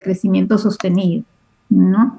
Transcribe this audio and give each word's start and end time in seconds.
crecimiento 0.00 0.58
sostenido, 0.58 1.24
¿no? 1.68 2.18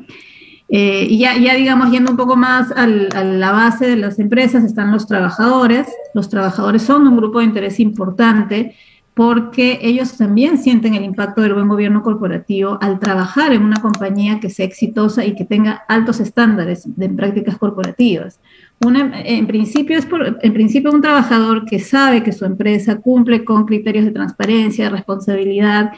Eh, 0.70 1.06
y 1.10 1.18
ya, 1.20 1.38
ya, 1.38 1.56
digamos, 1.56 1.92
yendo 1.92 2.12
un 2.12 2.18
poco 2.18 2.38
más 2.38 2.72
a 2.72 2.88
la 2.88 3.52
base 3.52 3.90
de 3.90 3.98
las 3.98 4.20
empresas, 4.20 4.64
están 4.64 4.94
los 4.94 5.06
trabajadores. 5.06 5.88
Los 6.14 6.30
trabajadores 6.30 6.84
son 6.84 7.06
un 7.08 7.18
grupo 7.18 7.40
de 7.40 7.46
interés 7.46 7.82
importante 7.82 8.74
porque 9.14 9.80
ellos 9.82 10.18
también 10.18 10.58
sienten 10.58 10.96
el 10.96 11.04
impacto 11.04 11.42
del 11.42 11.54
buen 11.54 11.68
gobierno 11.68 12.02
corporativo 12.02 12.78
al 12.82 13.00
trabajar 13.00 13.52
en 13.52 13.64
una 13.64 13.82
compañía 13.82 14.40
que 14.40 14.50
sea 14.50 14.66
exitosa 14.66 15.26
y 15.26 15.36
que 15.36 15.44
tenga 15.44 15.84
altos 15.90 16.22
estándares 16.22 16.84
de 16.86 17.10
prácticas 17.10 17.58
corporativas. 17.58 18.40
en, 18.80 19.48
principio 19.48 19.98
es 19.98 20.08
en 20.42 20.54
principio 20.54 20.92
un 20.92 21.02
trabajador 21.02 21.66
que 21.66 21.80
sabe 21.80 22.24
que 22.24 22.32
su 22.32 22.46
empresa 22.46 23.00
cumple 23.00 23.44
con 23.44 23.66
criterios 23.66 24.06
de 24.06 24.12
transparencia, 24.12 24.90
responsabilidad, 24.90 25.92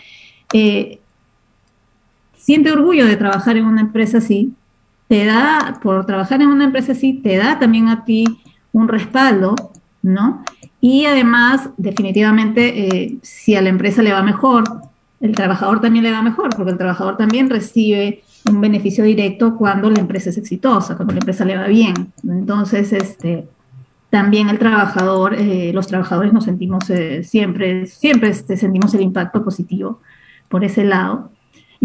eh, 0.52 1.00
siente 2.44 2.74
orgullo 2.74 3.06
de 3.06 3.16
trabajar 3.16 3.56
en 3.56 3.66
una 3.66 3.80
empresa 3.80 4.18
así, 4.18 4.54
te 5.08 5.26
da, 5.26 5.80
por 5.82 6.06
trabajar 6.06 6.42
en 6.42 6.50
una 6.50 6.66
empresa 6.66 6.92
así, 6.92 7.14
te 7.14 7.38
da 7.38 7.58
también 7.58 7.88
a 7.88 8.04
ti 8.04 8.26
un 8.74 8.90
respaldo, 8.90 9.56
¿no? 10.02 10.44
Y 10.82 11.06
además, 11.06 11.70
definitivamente, 11.78 12.88
eh, 12.88 13.18
si 13.22 13.56
a 13.56 13.62
la 13.62 13.70
empresa 13.70 14.04
le 14.04 14.12
va 14.12 14.22
mejor, 14.24 14.66
el 15.22 15.34
trabajador 15.34 15.80
también 15.80 16.04
le 16.04 16.12
va 16.12 16.22
mejor, 16.22 16.50
porque 16.54 16.72
el 16.72 16.78
trabajador 16.78 17.16
también 17.16 17.50
recibe 17.50 18.24
un 18.52 18.60
beneficio 18.60 19.06
directo 19.06 19.56
cuando 19.56 19.90
la 19.90 20.02
empresa 20.02 20.30
es 20.30 20.38
exitosa, 20.38 20.98
cuando 20.98 21.14
la 21.14 21.20
empresa 21.20 21.46
le 21.46 21.56
va 21.56 21.68
bien. 21.68 22.12
Entonces, 22.24 22.92
este, 22.92 23.48
también 24.10 24.50
el 24.50 24.60
trabajador, 24.60 25.34
eh, 25.36 25.72
los 25.74 25.88
trabajadores 25.88 26.34
nos 26.34 26.44
sentimos 26.44 26.90
eh, 26.90 27.24
siempre, 27.24 27.88
siempre 27.88 28.30
este, 28.30 28.58
sentimos 28.58 28.94
el 28.94 29.02
impacto 29.02 29.42
positivo 29.46 30.02
por 30.50 30.66
ese 30.66 30.84
lado. 30.84 31.32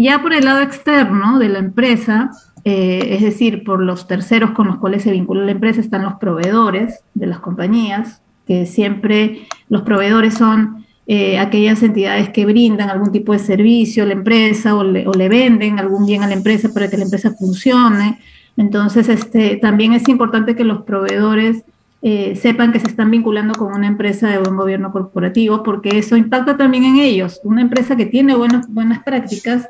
Ya 0.01 0.21
por 0.21 0.31
el 0.31 0.45
lado 0.45 0.61
externo 0.61 1.39
de 1.39 1.49
la 1.49 1.59
empresa, 1.59 2.31
eh, 2.63 3.17
es 3.17 3.21
decir, 3.21 3.65
por 3.65 3.83
los 3.83 4.07
terceros 4.07 4.51
con 4.51 4.67
los 4.67 4.77
cuales 4.77 5.03
se 5.03 5.11
vincula 5.11 5.43
la 5.43 5.51
empresa, 5.51 5.81
están 5.81 6.03
los 6.03 6.13
proveedores 6.13 7.01
de 7.15 7.27
las 7.27 7.39
compañías, 7.39 8.21
que 8.47 8.65
siempre 8.65 9.41
los 9.67 9.81
proveedores 9.81 10.35
son 10.35 10.85
eh, 11.05 11.37
aquellas 11.37 11.83
entidades 11.83 12.29
que 12.29 12.45
brindan 12.45 12.89
algún 12.89 13.11
tipo 13.11 13.33
de 13.33 13.39
servicio 13.39 14.03
a 14.03 14.05
la 14.05 14.13
empresa 14.13 14.73
o 14.73 14.85
le, 14.85 15.27
venden 15.27 15.79
algún 15.79 16.05
bien 16.05 16.23
a 16.23 16.27
la 16.27 16.35
empresa 16.35 16.69
para 16.73 16.89
que 16.89 16.95
la 16.95 17.03
empresa 17.03 17.35
funcione. 17.37 18.19
Entonces, 18.55 19.09
este, 19.09 19.57
también 19.57 19.91
es 19.91 20.07
importante 20.07 20.55
que 20.55 20.63
los 20.63 20.83
proveedores 20.83 21.65
eh, 22.03 22.37
sepan 22.37 22.71
que 22.71 22.79
se 22.79 22.87
están 22.87 23.11
vinculando 23.11 23.53
con 23.53 23.73
una 23.73 23.87
empresa 23.87 24.29
de 24.29 24.37
buen 24.37 24.55
gobierno 24.55 24.93
corporativo, 24.93 25.61
porque 25.61 25.97
eso 25.97 26.15
impacta 26.15 26.55
también 26.55 26.85
en 26.85 26.99
ellos. 26.99 27.41
Una 27.43 27.59
empresa 27.59 27.97
que 27.97 28.05
tiene 28.05 28.33
buenas, 28.33 28.73
buenas 28.73 29.03
prácticas 29.03 29.67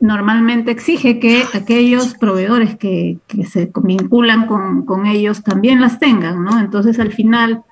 normalmente 0.00 0.70
exige 0.70 1.18
que 1.18 1.44
aquellos 1.52 2.14
proveedores 2.14 2.76
que, 2.76 3.18
se 3.48 3.70
vinculan 3.82 4.46
con, 4.46 5.06
ellos 5.06 5.42
también 5.42 5.80
las 5.80 5.98
tengan, 5.98 6.42
¿no? 6.42 6.58
Entonces 6.58 6.98
al 6.98 7.12
final 7.12 7.62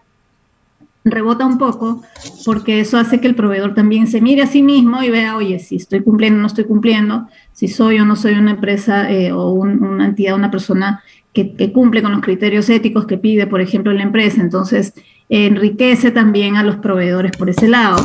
rebota 1.05 1.47
un 1.47 1.57
poco 1.57 2.03
porque 2.45 2.81
eso 2.81 2.99
hace 2.99 3.21
que 3.21 3.29
el 3.29 3.35
proveedor 3.35 3.75
también 3.75 4.07
se 4.07 4.21
mire 4.21 4.43
a 4.43 4.47
sí 4.47 4.63
mismo 4.63 5.03
y 5.03 5.09
vea, 5.09 5.37
oye, 5.37 5.59
si 5.59 5.77
estoy 5.77 6.03
cumpliendo 6.03 6.39
o 6.39 6.43
no 6.43 6.47
estoy 6.47 6.65
cumpliendo, 6.65 7.29
si 7.53 7.67
soy 7.67 7.99
o 7.99 8.05
no 8.05 8.15
soy 8.15 8.35
una 8.35 8.51
empresa 8.51 9.11
eh, 9.11 9.33
o 9.33 9.51
una 9.53 10.05
entidad, 10.05 10.35
una 10.35 10.51
persona 10.51 11.03
que, 11.33 11.55
que, 11.55 11.73
cumple 11.73 12.03
con 12.03 12.13
los 12.13 12.21
criterios 12.21 12.69
éticos 12.69 13.07
que 13.07 13.17
pide, 13.17 13.47
por 13.47 13.61
ejemplo, 13.61 13.93
la 13.93 14.03
empresa. 14.03 14.41
Entonces, 14.41 14.93
enriquece 15.29 16.11
también 16.11 16.57
a 16.57 16.63
los 16.63 16.77
proveedores 16.77 17.33
por 17.37 17.49
ese 17.49 17.69
lado. 17.69 17.97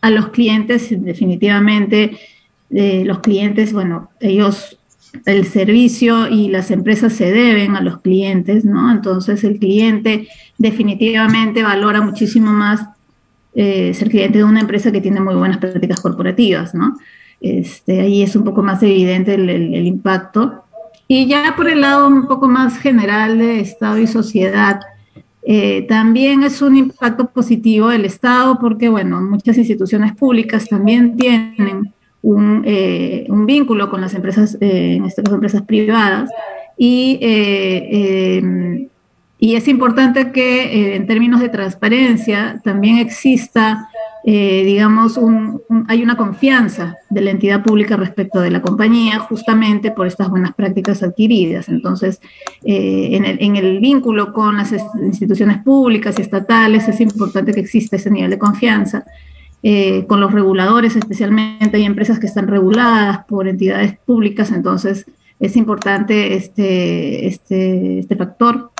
A 0.00 0.10
los 0.10 0.28
clientes, 0.28 0.88
definitivamente, 0.90 2.18
los 2.70 3.18
clientes, 3.18 3.72
bueno, 3.72 4.10
ellos, 4.20 4.78
el 5.26 5.44
servicio 5.46 6.28
y 6.28 6.48
las 6.48 6.70
empresas 6.70 7.12
se 7.12 7.32
deben 7.32 7.76
a 7.76 7.80
los 7.80 8.00
clientes, 8.00 8.64
¿no? 8.64 8.92
Entonces 8.92 9.42
el 9.44 9.58
cliente 9.58 10.28
definitivamente 10.56 11.62
valora 11.62 12.00
muchísimo 12.00 12.52
más 12.52 12.80
eh, 13.52 13.92
ser 13.94 14.10
cliente 14.10 14.38
de 14.38 14.44
una 14.44 14.60
empresa 14.60 14.92
que 14.92 15.00
tiene 15.00 15.20
muy 15.20 15.34
buenas 15.34 15.58
prácticas 15.58 16.00
corporativas, 16.00 16.74
¿no? 16.74 16.96
Este, 17.40 18.00
ahí 18.00 18.22
es 18.22 18.36
un 18.36 18.44
poco 18.44 18.62
más 18.62 18.82
evidente 18.82 19.34
el, 19.34 19.86
impacto. 19.86 20.64
Y 21.08 21.26
ya 21.26 21.54
por 21.56 21.68
el 21.68 21.80
lado 21.80 22.06
un 22.06 22.28
poco 22.28 22.46
más 22.46 22.78
general 22.78 23.38
de 23.38 23.60
Estado 23.60 23.98
y 23.98 24.06
sociedad, 24.06 24.80
eh, 25.42 25.84
también 25.88 26.44
es 26.44 26.62
un 26.62 26.76
impacto 26.76 27.28
positivo 27.30 27.88
del 27.88 28.04
Estado 28.04 28.58
porque, 28.60 28.88
bueno, 28.88 29.20
muchas 29.20 29.58
instituciones 29.58 30.14
públicas 30.14 30.68
también 30.68 31.16
tienen 31.16 31.92
un, 32.22 32.62
eh, 32.66 33.26
un 33.28 33.46
vínculo 33.46 33.90
con 33.90 34.00
las 34.00 34.14
empresas, 34.14 34.56
eh, 34.60 34.94
en 34.96 35.04
este 35.04 35.22
caso 35.22 35.36
empresas 35.36 35.62
privadas, 35.62 36.30
y, 36.76 37.18
eh, 37.20 38.88
y 39.38 39.54
es 39.54 39.68
importante 39.68 40.32
que 40.32 40.96
en 40.96 41.06
términos 41.06 41.40
de 41.40 41.48
transparencia 41.48 42.60
también 42.62 42.98
exista, 42.98 43.88
digamos, 44.22 45.16
un, 45.16 45.62
hay 45.88 46.02
una 46.02 46.16
confianza 46.16 46.96
de 47.08 47.22
la 47.22 47.30
entidad 47.30 47.62
pública 47.62 47.96
respecto 47.96 48.40
de 48.40 48.50
la 48.50 48.60
compañía 48.60 49.18
justamente 49.18 49.92
por 49.92 50.06
estas 50.06 50.28
buenas 50.28 50.54
prácticas 50.54 51.02
adquiridas. 51.02 51.70
Entonces, 51.70 52.20
en 52.64 53.24
el, 53.24 53.38
en, 53.40 53.56
el, 53.56 53.80
vínculo 53.80 54.34
con 54.34 54.58
las 54.58 54.72
instituciones 54.72 55.62
públicas 55.62 56.18
y 56.18 56.22
estatales 56.22 56.86
es 56.88 57.00
importante 57.00 57.54
que 57.54 57.60
exista 57.60 57.96
ese 57.96 58.10
nivel 58.10 58.30
de 58.30 58.38
confianza. 58.38 59.04
Eh, 59.62 60.06
con 60.06 60.20
los 60.20 60.32
reguladores, 60.32 60.96
especialmente 60.96 61.76
hay 61.76 61.84
empresas 61.84 62.18
que 62.18 62.26
están 62.26 62.48
reguladas 62.48 63.24
por 63.26 63.46
entidades 63.46 63.98
públicas, 63.98 64.52
entonces 64.52 65.04
es 65.38 65.56
importante 65.56 66.34
este, 66.34 67.26
este, 67.26 67.98
este 67.98 68.16
factor. 68.16 68.70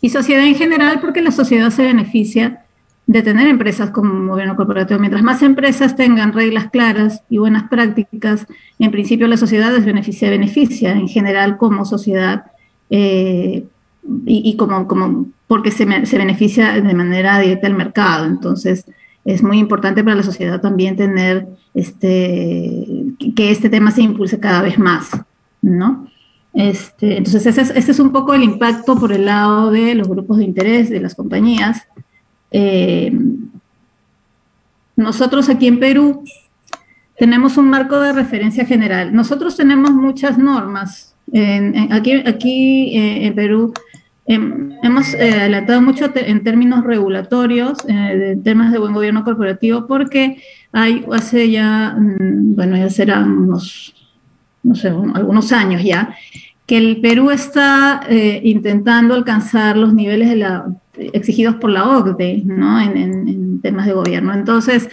Y 0.00 0.08
sociedad 0.08 0.46
en 0.46 0.54
general, 0.54 1.00
porque 1.00 1.20
la 1.20 1.30
sociedad 1.30 1.70
se 1.70 1.82
beneficia 1.82 2.62
de 3.06 3.22
tener 3.22 3.46
empresas 3.46 3.90
como 3.90 4.32
gobierno 4.32 4.56
corporativo. 4.56 4.98
Mientras 4.98 5.22
más 5.22 5.42
empresas 5.42 5.94
tengan 5.94 6.32
reglas 6.32 6.70
claras 6.70 7.22
y 7.30 7.38
buenas 7.38 7.68
prácticas, 7.68 8.46
en 8.78 8.90
principio 8.90 9.28
la 9.28 9.36
sociedad 9.36 9.72
se 9.74 9.80
beneficia, 9.80 10.30
beneficia 10.30 10.92
en 10.92 11.08
general 11.08 11.56
como 11.56 11.84
sociedad 11.84 12.46
eh, 12.90 13.64
y, 14.26 14.56
como, 14.56 14.86
como 14.86 15.26
porque 15.46 15.70
se, 15.70 16.06
se 16.06 16.18
beneficia 16.18 16.80
de 16.80 16.94
manera 16.94 17.38
directa 17.38 17.66
al 17.66 17.74
mercado. 17.74 18.26
Entonces, 18.26 18.84
es 19.26 19.42
muy 19.42 19.58
importante 19.58 20.04
para 20.04 20.16
la 20.16 20.22
sociedad 20.22 20.60
también 20.60 20.96
tener 20.96 21.48
este, 21.74 22.86
que 23.34 23.50
este 23.50 23.68
tema 23.68 23.90
se 23.90 24.02
impulse 24.02 24.38
cada 24.38 24.62
vez 24.62 24.78
más, 24.78 25.10
¿no? 25.60 26.06
Este, 26.54 27.18
entonces, 27.18 27.44
ese 27.44 27.60
es, 27.60 27.70
ese 27.70 27.90
es, 27.90 27.98
un 27.98 28.12
poco 28.12 28.34
el 28.34 28.44
impacto 28.44 28.96
por 28.98 29.12
el 29.12 29.26
lado 29.26 29.72
de 29.72 29.96
los 29.96 30.08
grupos 30.08 30.38
de 30.38 30.44
interés, 30.44 30.88
de 30.88 31.00
las 31.00 31.16
compañías. 31.16 31.88
Eh, 32.52 33.12
nosotros 34.94 35.48
aquí 35.48 35.66
en 35.66 35.80
Perú 35.80 36.22
tenemos 37.18 37.56
un 37.56 37.68
marco 37.68 37.98
de 38.00 38.12
referencia 38.12 38.64
general. 38.64 39.12
Nosotros 39.12 39.56
tenemos 39.56 39.90
muchas 39.90 40.38
normas. 40.38 41.14
aquí 41.90 42.12
aquí 42.24 42.96
eh, 42.96 43.26
en 43.26 43.34
Perú 43.34 43.74
hemos 44.26 45.14
eh, 45.14 45.32
adelantado 45.32 45.80
mucho 45.82 46.10
en 46.14 46.42
términos 46.42 46.84
regulatorios, 46.84 47.78
eh, 47.88 48.32
en 48.32 48.42
temas 48.42 48.72
de 48.72 48.78
buen 48.78 48.92
gobierno 48.92 49.24
corporativo, 49.24 49.86
porque 49.86 50.42
hay 50.72 51.04
hace 51.12 51.50
ya, 51.50 51.96
mm, 51.98 52.56
bueno, 52.56 52.76
ya 52.76 52.90
serán 52.90 53.30
unos, 53.30 53.94
no 54.62 54.74
sé, 54.74 54.88
algunos 54.88 55.52
años 55.52 55.82
ya, 55.82 56.16
que 56.66 56.76
el 56.76 57.00
Perú 57.00 57.30
está 57.30 58.00
eh, 58.08 58.40
intentando 58.42 59.14
alcanzar 59.14 59.76
los 59.76 59.94
niveles 59.94 60.36
exigidos 60.96 61.56
por 61.56 61.70
la 61.70 61.88
OCDE, 61.88 62.42
¿no? 62.44 62.80
En, 62.80 63.60
temas 63.62 63.86
de 63.86 63.92
gobierno. 63.94 64.32
Entonces, 64.34 64.88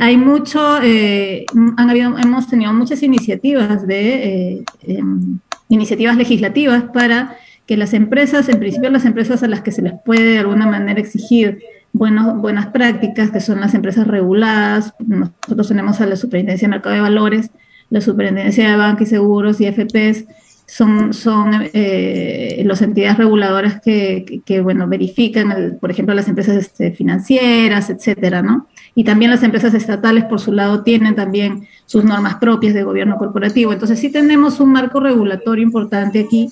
hay 0.00 0.16
mucho, 0.16 0.60
han 0.76 1.90
habido, 1.90 2.18
hemos 2.18 2.48
tenido 2.48 2.72
muchas 2.74 3.02
iniciativas 3.02 3.86
de 3.86 4.64
em, 4.82 5.38
iniciativas 5.68 6.16
legislativas 6.16 6.84
para 6.92 7.36
que 7.66 7.76
las 7.76 7.94
empresas, 7.94 8.48
en 8.48 8.58
principio 8.58 8.90
las 8.90 9.04
empresas 9.04 9.42
a 9.42 9.48
las 9.48 9.62
que 9.62 9.72
se 9.72 9.82
les 9.82 9.94
puede 10.04 10.32
de 10.32 10.38
alguna 10.38 10.66
manera 10.66 11.00
exigir 11.00 11.60
buenos, 11.92 12.36
buenas 12.40 12.66
prácticas, 12.68 13.30
que 13.30 13.40
son 13.40 13.60
las 13.60 13.74
empresas 13.74 14.06
reguladas, 14.06 14.94
nosotros 14.98 15.68
tenemos 15.68 16.00
a 16.00 16.06
la 16.06 16.16
Superintendencia 16.16 16.68
de 16.68 16.72
Mercado 16.72 16.94
de 16.96 17.00
Valores, 17.00 17.50
la 17.90 18.00
Superintendencia 18.00 18.70
de 18.70 18.76
Bancos 18.76 19.02
y 19.02 19.06
Seguros 19.06 19.60
y 19.60 19.66
FPs, 19.72 20.26
son, 20.66 21.12
son 21.12 21.50
eh, 21.74 22.62
las 22.64 22.80
entidades 22.80 23.18
reguladoras 23.18 23.80
que, 23.80 24.42
que, 24.44 24.60
bueno, 24.60 24.88
verifican, 24.88 25.78
por 25.80 25.90
ejemplo, 25.90 26.14
las 26.14 26.26
empresas 26.28 26.56
este, 26.56 26.90
financieras, 26.92 27.90
etcétera, 27.90 28.42
¿no? 28.42 28.66
Y 28.94 29.04
también 29.04 29.30
las 29.30 29.42
empresas 29.42 29.74
estatales, 29.74 30.24
por 30.24 30.40
su 30.40 30.52
lado, 30.52 30.82
tienen 30.82 31.14
también 31.14 31.68
sus 31.84 32.04
normas 32.04 32.36
propias 32.36 32.72
de 32.72 32.82
gobierno 32.82 33.18
corporativo. 33.18 33.72
Entonces, 33.72 33.98
sí 33.98 34.10
tenemos 34.10 34.58
un 34.58 34.72
marco 34.72 35.00
regulatorio 35.00 35.62
importante 35.62 36.20
aquí 36.20 36.50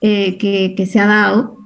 eh, 0.00 0.36
que, 0.38 0.86
se 0.86 1.00
ha 1.00 1.06
dado. 1.06 1.56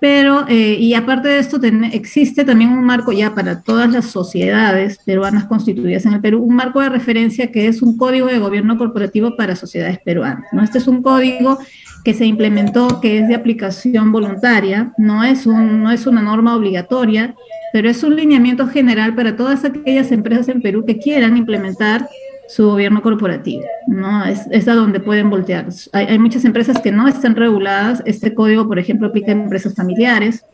Pero, 0.00 0.46
eh, 0.48 0.76
y 0.80 0.94
aparte 0.94 1.28
de 1.28 1.38
esto, 1.38 1.60
existe 1.92 2.44
también 2.44 2.70
un 2.70 2.84
marco 2.84 3.12
ya 3.12 3.34
para 3.34 3.62
todas 3.62 3.90
las 3.92 4.06
sociedades 4.06 4.98
peruanas 5.04 5.44
constituidas 5.44 6.06
en 6.06 6.14
el 6.14 6.20
Perú, 6.22 6.42
un 6.42 6.56
marco 6.56 6.80
de 6.80 6.88
referencia 6.88 7.52
que 7.52 7.66
es 7.66 7.82
un 7.82 7.98
código 7.98 8.26
de 8.26 8.38
gobierno 8.38 8.78
corporativo 8.78 9.36
para 9.36 9.56
sociedades 9.56 9.98
peruanas. 10.02 10.46
¿no? 10.52 10.62
Este 10.62 10.78
es 10.78 10.88
un 10.88 11.02
código 11.02 11.58
que 12.02 12.14
se 12.14 12.24
implementó, 12.24 13.00
que 13.00 13.18
es 13.18 13.28
de 13.28 13.34
aplicación 13.34 14.10
voluntaria, 14.10 14.92
no 14.96 15.22
es, 15.22 15.46
un, 15.46 15.82
no 15.82 15.90
es 15.90 16.06
una 16.06 16.22
norma 16.22 16.56
obligatoria, 16.56 17.34
pero 17.72 17.90
es 17.90 18.02
un 18.02 18.16
lineamiento 18.16 18.66
general 18.68 19.14
para 19.14 19.36
todas 19.36 19.64
aquellas 19.64 20.10
empresas 20.12 20.48
en 20.48 20.62
Perú 20.62 20.84
que 20.86 20.98
quieran 20.98 21.36
implementar 21.36 22.08
su 22.50 22.66
gobierno 22.66 23.00
corporativo, 23.00 23.62
¿no? 23.86 24.24
Es, 24.24 24.40
es 24.50 24.66
a 24.66 24.74
donde 24.74 24.98
pueden 24.98 25.30
voltear. 25.30 25.68
Hay, 25.92 26.06
hay, 26.06 26.18
muchas 26.18 26.44
empresas 26.44 26.80
que 26.80 26.90
no 26.90 27.06
están 27.06 27.36
reguladas. 27.36 28.02
Este 28.06 28.34
código, 28.34 28.66
por 28.66 28.80
ejemplo, 28.80 29.06
aplica 29.06 29.30
en 29.30 29.42
empresas 29.42 29.76
familiares, 29.76 30.44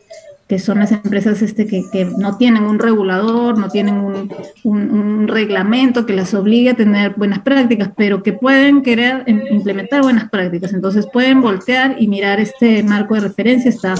que 0.47 0.59
son 0.59 0.77
las 0.77 0.91
empresas 0.91 1.41
este, 1.41 1.65
que, 1.65 1.81
que 1.91 2.05
no 2.05 2.37
tienen 2.37 2.63
un 2.63 2.77
regulador, 2.77 3.57
no 3.57 3.69
tienen 3.69 3.95
un, 3.95 4.31
un, 4.63 4.91
un, 4.91 5.27
reglamento 5.27 6.05
que 6.05 6.13
las 6.13 6.35
obligue 6.35 6.69
a 6.69 6.75
tener 6.75 7.15
buenas 7.15 7.39
prácticas, 7.39 7.89
pero 7.97 8.21
que 8.21 8.31
pueden 8.31 8.83
querer 8.83 9.23
implementar 9.27 10.03
buenas 10.03 10.29
prácticas. 10.29 10.73
Entonces 10.73 11.07
pueden 11.11 11.41
voltear 11.41 11.95
y 11.99 12.07
mirar 12.07 12.39
este 12.39 12.83
marco 12.83 13.15
de 13.15 13.21
referencia. 13.21 13.69
Está, 13.69 13.95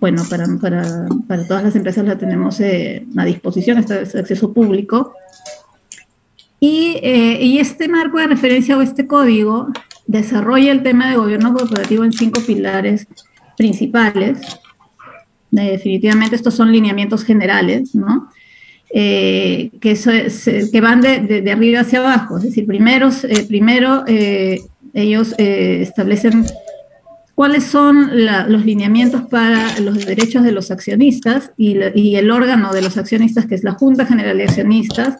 bueno, 0.00 0.22
para, 0.30 0.46
para, 0.58 1.06
para 1.28 1.46
todas 1.46 1.64
las 1.64 1.76
empresas 1.76 2.06
la 2.06 2.16
tenemos 2.16 2.58
eh, 2.60 3.06
a 3.18 3.26
disposición, 3.26 3.76
está 3.76 4.02
de 4.02 4.20
acceso 4.20 4.54
público 4.54 5.12
y, 6.64 7.00
eh, 7.02 7.38
y, 7.42 7.58
este 7.58 7.88
marco 7.88 8.20
de 8.20 8.28
referencia 8.28 8.78
o 8.78 8.82
este 8.82 9.08
código 9.08 9.66
desarrolla 10.06 10.70
el 10.70 10.84
tema 10.84 11.10
de 11.10 11.16
gobierno 11.16 11.52
corporativo 11.52 12.04
en 12.04 12.12
cinco 12.12 12.40
pilares 12.46 13.08
principales. 13.58 14.38
Eh, 15.50 15.72
definitivamente 15.72 16.36
estos 16.36 16.54
son 16.54 16.70
lineamientos 16.70 17.24
generales, 17.24 17.96
¿no? 17.96 18.30
Eh, 18.94 19.72
que, 19.80 20.80
van 20.80 21.00
de, 21.00 21.50
arriba 21.50 21.80
hacia 21.80 21.98
abajo. 21.98 22.36
Es 22.36 22.44
decir, 22.44 22.64
primero, 22.64 23.10
primero 23.48 24.04
ellos 24.06 25.34
establecen 25.36 26.46
cuáles 27.34 27.64
son 27.64 28.24
los 28.24 28.64
lineamientos 28.64 29.22
para 29.22 29.80
los 29.80 30.06
derechos 30.06 30.44
de 30.44 30.52
los 30.52 30.70
accionistas 30.70 31.50
y 31.56 32.14
el 32.14 32.30
órgano 32.30 32.72
de 32.72 32.82
los 32.82 32.96
accionistas, 32.96 33.46
que 33.46 33.56
es 33.56 33.64
la 33.64 33.72
Junta 33.72 34.06
General 34.06 34.38
de 34.38 34.44
Accionistas, 34.44 35.16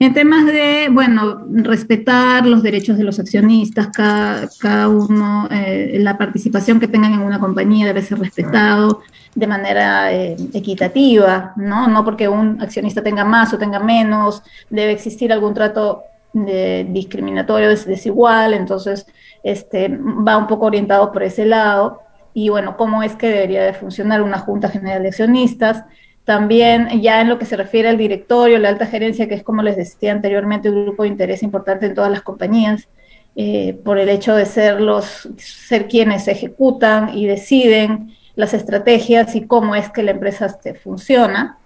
en 0.00 0.12
temas 0.12 0.44
de, 0.44 0.88
bueno, 0.90 1.44
respetar 1.48 2.46
los 2.46 2.62
derechos 2.62 2.98
de 2.98 3.04
los 3.04 3.18
accionistas, 3.18 3.88
cada, 3.88 4.48
cada 4.60 4.88
uno, 4.88 5.48
eh, 5.50 5.98
la 6.00 6.18
participación 6.18 6.80
que 6.80 6.88
tengan 6.88 7.14
en 7.14 7.20
una 7.20 7.38
compañía 7.38 7.86
debe 7.86 8.02
ser 8.02 8.18
respetado 8.18 9.02
de 9.34 9.46
manera 9.46 10.12
eh, 10.12 10.36
equitativa, 10.52 11.52
¿no? 11.56 11.86
No 11.86 12.04
porque 12.04 12.28
un 12.28 12.60
accionista 12.60 13.02
tenga 13.02 13.24
más 13.24 13.52
o 13.54 13.58
tenga 13.58 13.78
menos, 13.78 14.42
debe 14.68 14.92
existir 14.92 15.32
algún 15.32 15.54
trato 15.54 16.02
de 16.32 16.86
discriminatorio 16.90 17.68
desigual, 17.68 18.54
entonces 18.54 19.06
este, 19.44 19.88
va 19.88 20.36
un 20.36 20.48
poco 20.48 20.66
orientado 20.66 21.12
por 21.12 21.22
ese 21.22 21.46
lado. 21.46 22.00
Y 22.32 22.48
bueno, 22.48 22.76
¿cómo 22.76 23.02
es 23.04 23.14
que 23.14 23.28
debería 23.28 23.62
de 23.62 23.74
funcionar 23.74 24.20
una 24.20 24.38
Junta 24.40 24.68
General 24.68 25.02
de 25.02 25.08
Accionistas? 25.08 25.84
También 26.24 27.02
ya 27.02 27.20
en 27.20 27.28
lo 27.28 27.38
que 27.38 27.44
se 27.44 27.56
refiere 27.56 27.88
al 27.88 27.98
directorio, 27.98 28.58
la 28.58 28.70
alta 28.70 28.86
gerencia, 28.86 29.28
que 29.28 29.34
es 29.34 29.42
como 29.42 29.62
les 29.62 29.76
decía 29.76 30.12
anteriormente, 30.12 30.70
un 30.70 30.84
grupo 30.86 31.02
de 31.02 31.10
interés 31.10 31.42
importante 31.42 31.86
en 31.86 31.94
todas 31.94 32.10
las 32.10 32.22
compañías, 32.22 32.88
eh, 33.36 33.78
por 33.84 33.98
el 33.98 34.08
hecho 34.08 34.34
de 34.34 34.46
ser, 34.46 34.80
los, 34.80 35.28
ser 35.36 35.88
quienes 35.88 36.28
ejecutan 36.28 37.16
y 37.16 37.26
deciden 37.26 38.14
las 38.36 38.54
estrategias 38.54 39.34
y 39.34 39.46
cómo 39.46 39.74
es 39.74 39.90
que 39.90 40.02
la 40.02 40.12
empresa 40.12 40.46
este, 40.46 40.74
funciona. 40.74 41.58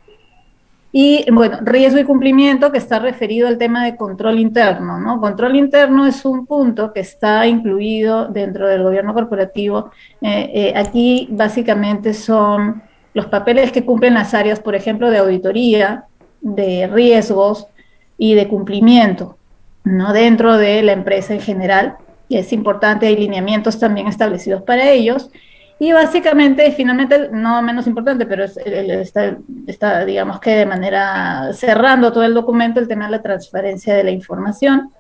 Y 0.91 1.31
bueno, 1.31 1.59
riesgo 1.61 2.01
y 2.01 2.05
cumplimiento 2.05 2.73
que 2.73 2.79
está 2.79 2.99
referido 2.99 3.47
al 3.47 3.59
tema 3.59 3.85
de 3.85 3.97
control 3.97 4.39
interno, 4.39 4.99
¿no? 4.99 5.21
Control 5.21 5.55
interno 5.55 6.07
es 6.07 6.25
un 6.25 6.47
punto 6.47 6.93
que 6.95 7.01
está 7.01 7.47
incluido 7.47 8.27
dentro 8.27 8.67
del 8.67 8.83
gobierno 8.83 9.13
corporativo. 9.13 9.91
Eh, 10.23 10.51
eh, 10.55 10.73
aquí 10.75 11.29
básicamente 11.31 12.15
son 12.15 12.83
los 13.19 13.27
papeles 13.27 13.73
que 13.73 13.85
cumplen 13.85 14.15
las 14.15 14.33
áreas, 14.33 14.61
por 14.61 14.77
ejemplo, 14.77 15.11
de 15.11 15.19
auditoría, 15.19 16.05
de 16.41 16.87
riesgos 16.87 17.67
y 18.17 18.35
de 18.35 18.47
cumplimiento, 18.47 19.37
¿no? 19.83 20.13
Dentro 20.13 20.57
de 20.57 20.83
la 20.85 20.93
empresa 20.93 21.35
en 21.35 21.41
general. 21.41 21.97
Y 22.29 22.37
es 22.37 22.53
importante, 22.53 23.09
hay 23.09 23.17
lineamientos 23.17 23.81
también 23.81 24.07
establecidos 24.07 24.63
para 24.63 24.89
ellos. 24.89 25.31
Y 25.81 25.91
básicamente, 25.91 26.71
finalmente, 26.71 27.29
no 27.33 27.61
menos 27.61 27.89
importante, 27.89 28.25
pero 28.25 28.45
está, 28.45 29.37
está, 29.67 30.05
digamos 30.05 30.39
que 30.39 30.51
de 30.51 30.67
manera 30.67 31.53
cerrando 31.55 32.13
todo 32.13 32.23
el 32.23 32.35
documento, 32.35 32.79
el 32.79 32.87
tema 32.87 33.07
de 33.07 33.11
la 33.11 33.23
transferencia 33.23 33.97
de 33.97 34.05
la 34.05 34.13
información, 34.13 34.93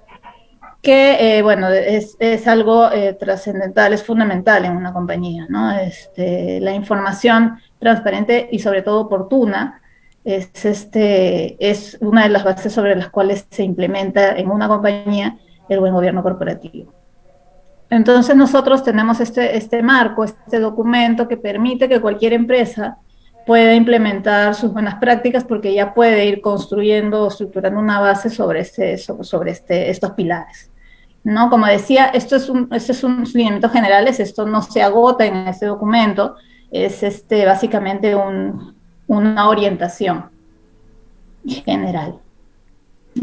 que, 0.82 1.38
eh, 1.38 1.42
bueno, 1.42 1.68
es, 1.68 2.16
es 2.18 2.48
algo 2.48 2.90
eh, 2.90 3.12
trascendental, 3.12 3.92
es 3.92 4.02
fundamental 4.02 4.64
en 4.64 4.76
una 4.76 4.92
compañía, 4.92 5.46
¿no? 5.48 5.70
Este, 5.78 6.60
la 6.60 6.72
información 6.72 7.60
transparente 7.78 8.48
y 8.50 8.58
sobre 8.58 8.82
todo 8.82 9.00
oportuna 9.00 9.80
es, 10.24 10.64
este, 10.64 11.56
es 11.58 11.96
una 12.00 12.24
de 12.24 12.28
las 12.28 12.44
bases 12.44 12.72
sobre 12.72 12.96
las 12.96 13.08
cuales 13.08 13.46
se 13.50 13.62
implementa 13.62 14.36
en 14.36 14.50
una 14.50 14.68
compañía 14.68 15.38
el 15.68 15.80
buen 15.80 15.94
gobierno 15.94 16.22
corporativo. 16.22 16.92
Entonces 17.90 18.36
nosotros 18.36 18.82
tenemos 18.82 19.20
este, 19.20 19.56
este 19.56 19.82
marco, 19.82 20.24
este 20.24 20.60
documento 20.60 21.26
que 21.26 21.36
permite 21.36 21.88
que 21.88 22.00
cualquier 22.00 22.34
empresa 22.34 22.98
pueda 23.46 23.74
implementar 23.74 24.54
sus 24.54 24.72
buenas 24.72 24.96
prácticas 24.96 25.44
porque 25.44 25.72
ya 25.72 25.94
puede 25.94 26.26
ir 26.26 26.42
construyendo 26.42 27.24
o 27.24 27.28
estructurando 27.28 27.80
una 27.80 27.98
base 27.98 28.28
sobre, 28.28 28.60
este, 28.60 28.98
sobre 28.98 29.52
este, 29.52 29.88
estos 29.88 30.10
pilares. 30.12 30.70
¿no? 31.24 31.48
Como 31.48 31.66
decía, 31.66 32.06
esto 32.06 32.36
es 32.36 32.50
un, 32.50 32.68
estos 32.72 32.98
son 32.98 33.24
lineamientos 33.24 33.72
generales, 33.72 34.20
esto 34.20 34.44
no 34.44 34.60
se 34.60 34.82
agota 34.82 35.24
en 35.24 35.48
este 35.48 35.64
documento, 35.64 36.36
es 36.70 37.02
este, 37.02 37.44
básicamente 37.46 38.14
un, 38.14 38.74
una 39.06 39.48
orientación 39.48 40.26
general. 41.46 42.18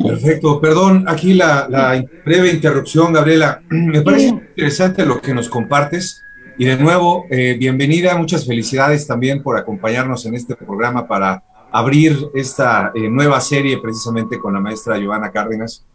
Perfecto, 0.04 0.60
perdón, 0.60 1.06
aquí 1.08 1.34
la, 1.34 1.68
la 1.70 2.04
breve 2.26 2.52
interrupción, 2.52 3.14
Gabriela. 3.14 3.62
Me 3.70 4.02
parece 4.02 4.30
sí. 4.30 4.36
interesante 4.36 5.06
lo 5.06 5.22
que 5.22 5.34
nos 5.34 5.50
compartes 5.50 6.22
y 6.58 6.66
de 6.66 6.78
nuevo, 6.78 7.26
eh, 7.30 7.58
bienvenida, 7.60 8.18
muchas 8.18 8.46
felicidades 8.46 9.06
también 9.06 9.44
por 9.44 9.58
acompañarnos 9.58 10.26
en 10.26 10.36
este 10.36 10.56
programa 10.56 11.06
para 11.06 11.44
abrir 11.70 12.18
esta 12.34 12.94
eh, 12.96 13.10
nueva 13.10 13.42
serie 13.42 13.78
precisamente 13.80 14.40
con 14.40 14.54
la 14.54 14.62
maestra 14.62 14.98
Giovanna 14.98 15.32
Cárdenas. 15.32 15.86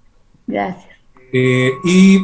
Gracias. 0.46 0.84
Eh, 1.32 1.72
y 1.82 2.18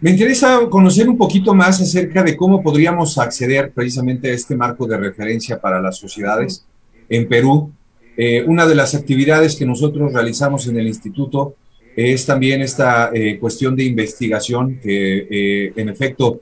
me 0.00 0.10
interesa 0.10 0.60
conocer 0.70 1.08
un 1.08 1.18
poquito 1.18 1.54
más 1.54 1.80
acerca 1.80 2.22
de 2.22 2.34
cómo 2.34 2.62
podríamos 2.62 3.18
acceder 3.18 3.70
precisamente 3.72 4.30
a 4.30 4.34
este 4.34 4.56
marco 4.56 4.86
de 4.86 4.96
referencia 4.96 5.60
para 5.60 5.80
las 5.80 5.98
sociedades 5.98 6.64
en 7.08 7.28
Perú. 7.28 7.70
Eh, 8.16 8.42
una 8.46 8.66
de 8.66 8.74
las 8.74 8.94
actividades 8.94 9.56
que 9.56 9.66
nosotros 9.66 10.12
realizamos 10.12 10.66
en 10.66 10.78
el 10.78 10.86
instituto 10.86 11.54
es 11.94 12.24
también 12.24 12.62
esta 12.62 13.10
eh, 13.12 13.38
cuestión 13.38 13.76
de 13.76 13.84
investigación 13.84 14.80
que 14.82 15.26
eh, 15.30 15.72
en 15.76 15.88
efecto 15.88 16.40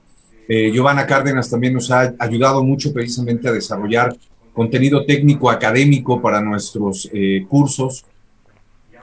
Giovanna 0.50 1.04
Cárdenas 1.04 1.50
también 1.50 1.74
nos 1.74 1.90
ha 1.90 2.14
ayudado 2.18 2.64
mucho 2.64 2.90
precisamente 2.94 3.48
a 3.48 3.52
desarrollar 3.52 4.16
contenido 4.54 5.04
técnico 5.04 5.50
académico 5.50 6.22
para 6.22 6.40
nuestros 6.40 7.10
cursos 7.50 8.06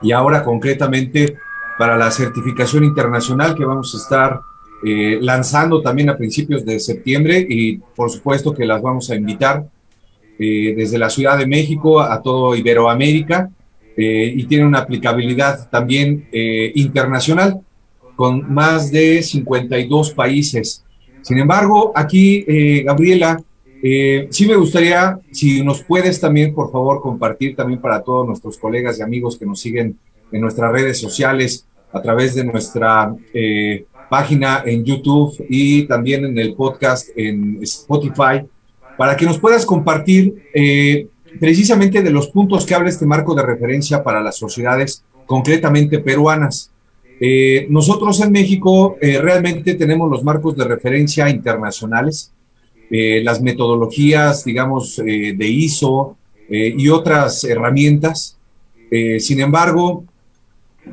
y 0.02 0.10
ahora 0.10 0.42
concretamente 0.42 1.36
para 1.78 1.96
la 1.96 2.10
certificación 2.10 2.84
internacional 2.84 3.54
que 3.54 3.64
vamos 3.64 3.94
a 3.94 3.98
estar 3.98 4.40
eh, 4.84 5.18
lanzando 5.20 5.80
también 5.82 6.10
a 6.10 6.16
principios 6.16 6.64
de 6.64 6.78
septiembre 6.78 7.46
y 7.48 7.78
por 7.78 8.10
supuesto 8.10 8.54
que 8.54 8.66
las 8.66 8.80
vamos 8.82 9.10
a 9.10 9.14
invitar 9.14 9.66
eh, 10.38 10.74
desde 10.76 10.98
la 10.98 11.08
Ciudad 11.08 11.38
de 11.38 11.46
México 11.46 11.98
a 11.98 12.20
todo 12.20 12.54
Iberoamérica 12.54 13.50
eh, 13.96 14.34
y 14.36 14.44
tiene 14.44 14.66
una 14.66 14.80
aplicabilidad 14.80 15.70
también 15.70 16.28
eh, 16.30 16.72
internacional 16.74 17.62
con 18.16 18.52
más 18.52 18.92
de 18.92 19.22
52 19.22 20.10
países. 20.10 20.84
Sin 21.22 21.38
embargo, 21.38 21.92
aquí, 21.94 22.44
Gabriela, 22.84 23.42
sí 23.82 24.46
me 24.46 24.56
gustaría, 24.56 25.18
si 25.32 25.62
nos 25.62 25.82
puedes 25.82 26.20
también, 26.20 26.54
por 26.54 26.70
favor, 26.70 27.00
compartir 27.00 27.56
también 27.56 27.80
para 27.80 28.02
todos 28.02 28.26
nuestros 28.26 28.58
colegas 28.58 28.98
y 28.98 29.02
amigos 29.02 29.36
que 29.36 29.44
nos 29.44 29.60
siguen 29.60 29.98
en 30.32 30.40
nuestras 30.40 30.72
redes 30.72 30.98
sociales, 30.98 31.66
a 31.92 32.02
través 32.02 32.34
de 32.34 32.44
nuestra 32.44 33.14
eh, 33.32 33.86
página 34.10 34.62
en 34.64 34.84
YouTube 34.84 35.34
y 35.48 35.84
también 35.84 36.24
en 36.24 36.38
el 36.38 36.54
podcast 36.54 37.08
en 37.16 37.58
Spotify, 37.62 38.44
para 38.96 39.16
que 39.16 39.26
nos 39.26 39.38
puedas 39.38 39.66
compartir 39.66 40.48
eh, 40.54 41.08
precisamente 41.40 42.02
de 42.02 42.10
los 42.10 42.28
puntos 42.28 42.64
que 42.64 42.74
habla 42.74 42.90
este 42.90 43.06
marco 43.06 43.34
de 43.34 43.42
referencia 43.42 44.02
para 44.02 44.20
las 44.20 44.36
sociedades 44.36 45.04
concretamente 45.26 45.98
peruanas. 45.98 46.70
Eh, 47.18 47.66
nosotros 47.70 48.20
en 48.20 48.30
México 48.30 48.98
realmente 49.00 49.74
tenemos 49.74 50.10
los 50.10 50.22
marcos 50.22 50.54
de 50.56 50.64
referencia 50.64 51.28
internacionales 51.28 52.32
las 52.88 53.42
metodologías, 53.42 54.44
digamos, 54.44 54.98
de 54.98 55.48
ISO 55.48 56.16
y 56.48 56.88
otras 56.88 57.42
herramientas. 57.42 58.38
sin 59.18 59.40
embargo, 59.40 60.04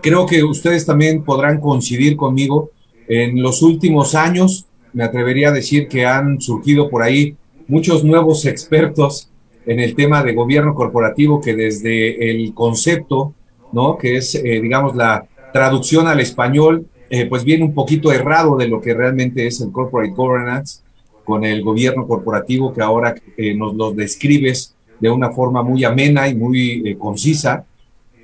creo 0.01 0.25
que 0.25 0.43
ustedes 0.43 0.85
también 0.85 1.23
podrán 1.23 1.59
coincidir 1.59 2.15
conmigo. 2.15 2.71
En 3.07 3.41
los 3.41 3.61
últimos 3.61 4.15
años, 4.15 4.65
me 4.93 5.03
atrevería 5.03 5.49
a 5.49 5.53
decir 5.53 5.87
que 5.87 6.05
han 6.05 6.39
surgido 6.39 6.89
por 6.89 7.03
ahí 7.03 7.35
muchos 7.67 8.03
nuevos 8.03 8.45
expertos 8.45 9.29
en 9.65 9.79
el 9.79 9.95
tema 9.95 10.23
de 10.23 10.33
gobierno 10.33 10.75
corporativo 10.75 11.41
que 11.41 11.55
desde 11.55 12.29
el 12.31 12.53
concepto, 12.53 13.33
¿no? 13.71 13.97
Que 13.97 14.17
es, 14.17 14.35
eh, 14.35 14.59
digamos, 14.61 14.95
la 14.95 15.25
traducción 15.51 16.07
al 16.07 16.19
español, 16.19 16.85
eh, 17.09 17.25
pues 17.25 17.43
viene 17.43 17.63
un 17.63 17.73
poquito 17.73 18.11
errado 18.11 18.57
de 18.57 18.67
lo 18.67 18.81
que 18.81 18.93
realmente 18.93 19.47
es 19.47 19.61
el 19.61 19.71
corporate 19.71 20.13
governance 20.13 20.81
con 21.23 21.45
el 21.45 21.63
gobierno 21.63 22.07
corporativo 22.07 22.73
que 22.73 22.81
ahora 22.81 23.15
eh, 23.37 23.55
nos 23.55 23.75
lo 23.75 23.93
describes 23.93 24.75
de 24.99 25.09
una 25.09 25.31
forma 25.31 25.63
muy 25.63 25.83
amena 25.83 26.27
y 26.27 26.35
muy 26.35 26.95
concisa. 26.97 27.65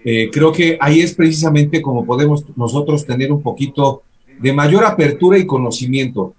Creo 0.03 0.51
que 0.51 0.77
ahí 0.79 1.01
es 1.01 1.13
precisamente 1.13 1.81
como 1.81 2.05
podemos 2.05 2.45
nosotros 2.55 3.05
tener 3.05 3.31
un 3.31 3.41
poquito 3.41 4.03
de 4.39 4.53
mayor 4.53 4.85
apertura 4.85 5.37
y 5.37 5.45
conocimiento. 5.45 6.33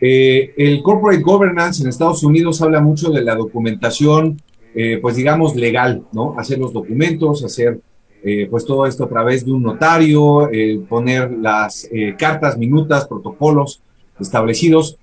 Eh, 0.00 0.54
el 0.56 0.82
corporate 0.82 1.22
governance 1.22 1.82
en 1.82 1.88
Estados 1.88 2.22
Unidos 2.22 2.62
habla 2.62 2.80
mucho 2.80 3.10
de 3.10 3.22
la 3.22 3.34
documentación, 3.34 4.40
eh, 4.74 4.98
pues 5.00 5.16
digamos, 5.16 5.56
legal, 5.56 6.04
¿no? 6.12 6.38
Hacer 6.38 6.58
los 6.58 6.72
documentos, 6.72 7.42
hacer 7.42 7.80
eh, 8.22 8.46
pues 8.50 8.64
todo 8.64 8.86
esto 8.86 9.04
a 9.04 9.08
través 9.08 9.44
de 9.44 9.52
un 9.52 9.62
notario, 9.62 10.48
poner 10.88 11.32
las 11.32 11.88
cartas, 12.18 12.58
minutas, 12.58 13.06
protocolos 13.06 13.80
establecidos, 14.20 14.98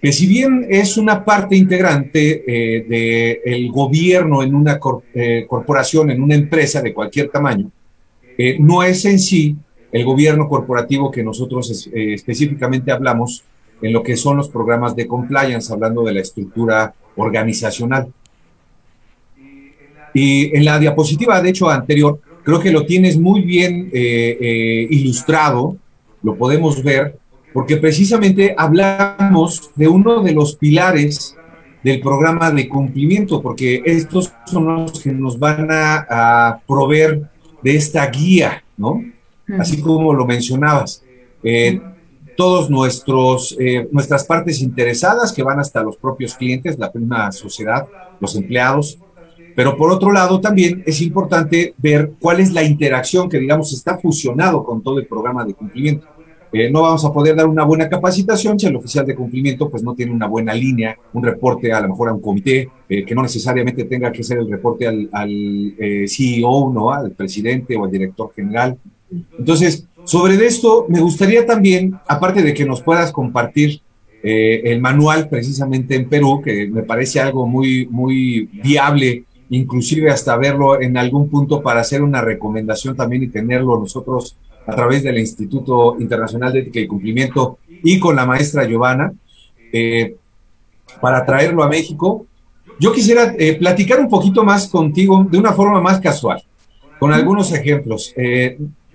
que 0.00 0.12
si 0.12 0.26
bien 0.26 0.66
es 0.68 0.96
una 0.96 1.24
parte 1.24 1.56
integrante 1.56 2.84
del 2.88 3.70
gobierno 3.70 4.42
en 4.42 4.54
una 4.54 4.78
corporación, 4.78 6.10
en 6.10 6.22
una 6.22 6.34
empresa 6.34 6.80
de 6.80 6.94
cualquier 6.94 7.28
tamaño, 7.28 7.70
no 8.60 8.82
es 8.82 9.04
en 9.04 9.18
sí 9.18 9.56
el 9.90 10.04
gobierno 10.04 10.48
corporativo 10.48 11.10
que 11.10 11.24
nosotros 11.24 11.90
específicamente 11.92 12.92
hablamos, 12.92 13.42
en 13.80 13.92
lo 13.92 14.02
que 14.02 14.16
son 14.16 14.36
los 14.36 14.48
programas 14.48 14.94
de 14.96 15.06
compliance, 15.06 15.72
hablando 15.72 16.02
de 16.02 16.14
la 16.14 16.20
estructura 16.20 16.94
organizacional. 17.16 18.12
Y 20.14 20.56
en 20.56 20.64
la 20.64 20.78
diapositiva, 20.78 21.40
de 21.40 21.50
hecho, 21.50 21.68
anterior, 21.68 22.20
creo 22.42 22.60
que 22.60 22.72
lo 22.72 22.86
tienes 22.86 23.18
muy 23.18 23.42
bien 23.42 23.90
eh, 23.92 24.38
eh, 24.40 24.86
ilustrado, 24.90 25.76
lo 26.22 26.34
podemos 26.36 26.82
ver, 26.82 27.18
porque 27.58 27.76
precisamente 27.76 28.54
hablamos 28.56 29.72
de 29.74 29.88
uno 29.88 30.22
de 30.22 30.32
los 30.32 30.54
pilares 30.54 31.34
del 31.82 32.00
programa 32.00 32.52
de 32.52 32.68
cumplimiento, 32.68 33.42
porque 33.42 33.82
estos 33.84 34.32
son 34.46 34.66
los 34.66 35.00
que 35.00 35.10
nos 35.10 35.40
van 35.40 35.66
a, 35.68 36.60
proveer 36.68 37.22
de 37.60 37.74
esta 37.74 38.06
guía, 38.06 38.62
¿no? 38.76 39.02
Así 39.58 39.82
como 39.82 40.14
lo 40.14 40.24
mencionabas. 40.24 41.02
Eh, 41.42 41.80
todos 42.36 42.70
nuestros, 42.70 43.56
eh, 43.58 43.88
nuestras 43.90 44.22
partes 44.22 44.62
interesadas 44.62 45.32
que 45.32 45.42
van 45.42 45.58
hasta 45.58 45.82
los 45.82 45.96
propios 45.96 46.36
clientes, 46.36 46.78
la 46.78 46.92
prima 46.92 47.32
sociedad, 47.32 47.88
los 48.20 48.36
empleados. 48.36 49.00
Pero 49.56 49.76
por 49.76 49.90
otro 49.90 50.12
lado, 50.12 50.40
también 50.40 50.84
es 50.86 51.00
importante 51.00 51.74
ver 51.78 52.12
cuál 52.20 52.38
es 52.38 52.52
la 52.52 52.62
interacción 52.62 53.28
que, 53.28 53.40
digamos, 53.40 53.72
está 53.72 53.98
fusionado 53.98 54.62
con 54.62 54.80
todo 54.80 55.00
el 55.00 55.08
programa 55.08 55.44
de 55.44 55.54
cumplimiento. 55.54 56.06
Eh, 56.52 56.70
no 56.70 56.82
vamos 56.82 57.04
a 57.04 57.12
poder 57.12 57.36
dar 57.36 57.46
una 57.46 57.64
buena 57.64 57.88
capacitación 57.88 58.58
si 58.58 58.66
el 58.66 58.76
oficial 58.76 59.04
de 59.04 59.14
cumplimiento 59.14 59.68
pues 59.68 59.82
no 59.82 59.94
tiene 59.94 60.12
una 60.12 60.26
buena 60.26 60.54
línea, 60.54 60.96
un 61.12 61.22
reporte 61.22 61.72
a 61.72 61.80
lo 61.80 61.88
mejor 61.88 62.08
a 62.08 62.14
un 62.14 62.20
comité, 62.20 62.68
eh, 62.88 63.04
que 63.04 63.14
no 63.14 63.22
necesariamente 63.22 63.84
tenga 63.84 64.10
que 64.10 64.22
ser 64.22 64.38
el 64.38 64.50
reporte 64.50 64.86
al, 64.86 65.08
al 65.12 65.74
CEO, 66.08 66.72
¿no? 66.72 66.92
al 66.92 67.12
presidente 67.12 67.76
o 67.76 67.84
al 67.84 67.90
director 67.90 68.32
general. 68.34 68.78
Entonces, 69.38 69.86
sobre 70.04 70.34
esto, 70.46 70.86
me 70.88 71.00
gustaría 71.00 71.44
también, 71.44 71.98
aparte 72.06 72.42
de 72.42 72.54
que 72.54 72.64
nos 72.64 72.82
puedas 72.82 73.12
compartir 73.12 73.82
eh, 74.22 74.62
el 74.64 74.80
manual 74.80 75.28
precisamente 75.28 75.94
en 75.94 76.08
Perú, 76.08 76.40
que 76.42 76.66
me 76.66 76.82
parece 76.82 77.20
algo 77.20 77.46
muy, 77.46 77.86
muy 77.86 78.48
viable, 78.52 79.24
inclusive 79.50 80.10
hasta 80.10 80.36
verlo 80.36 80.80
en 80.80 80.96
algún 80.96 81.28
punto 81.28 81.62
para 81.62 81.80
hacer 81.80 82.02
una 82.02 82.20
recomendación 82.20 82.96
también 82.96 83.22
y 83.22 83.28
tenerlo 83.28 83.78
nosotros 83.78 84.36
a 84.68 84.76
través 84.76 85.02
del 85.02 85.18
Instituto 85.18 85.96
Internacional 85.98 86.52
de 86.52 86.60
Ética 86.60 86.78
y 86.78 86.86
Cumplimiento 86.86 87.58
y 87.82 87.98
con 87.98 88.14
la 88.14 88.26
maestra 88.26 88.66
Giovanna, 88.66 89.12
eh, 89.72 90.14
para 91.00 91.24
traerlo 91.24 91.62
a 91.62 91.68
México. 91.68 92.26
Yo 92.78 92.92
quisiera 92.92 93.34
eh, 93.38 93.54
platicar 93.54 93.98
un 93.98 94.08
poquito 94.08 94.44
más 94.44 94.68
contigo 94.68 95.26
de 95.28 95.38
una 95.38 95.52
forma 95.52 95.80
más 95.80 96.00
casual, 96.00 96.42
con 97.00 97.12
algunos 97.12 97.52
ejemplos. 97.52 98.14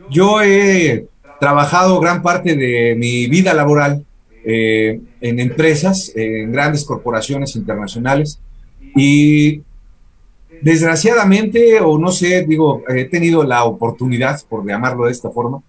Yo 0.09 0.41
he 0.41 1.07
trabajado 1.39 1.99
gran 1.99 2.21
parte 2.21 2.55
de 2.55 2.95
mi 2.95 3.27
vida 3.27 3.53
laboral 3.53 4.05
eh, 4.45 4.99
en 5.21 5.39
empresas, 5.39 6.11
en 6.15 6.51
grandes 6.51 6.85
corporaciones 6.85 7.55
internacionales 7.55 8.39
y 8.95 9.61
desgraciadamente, 10.63 11.79
o 11.81 11.97
no 11.99 12.11
sé, 12.11 12.45
digo, 12.47 12.83
he 12.87 13.05
tenido 13.05 13.43
la 13.43 13.65
oportunidad, 13.65 14.39
por 14.47 14.65
llamarlo 14.65 15.05
de 15.05 15.11
esta 15.11 15.29
forma, 15.29 15.61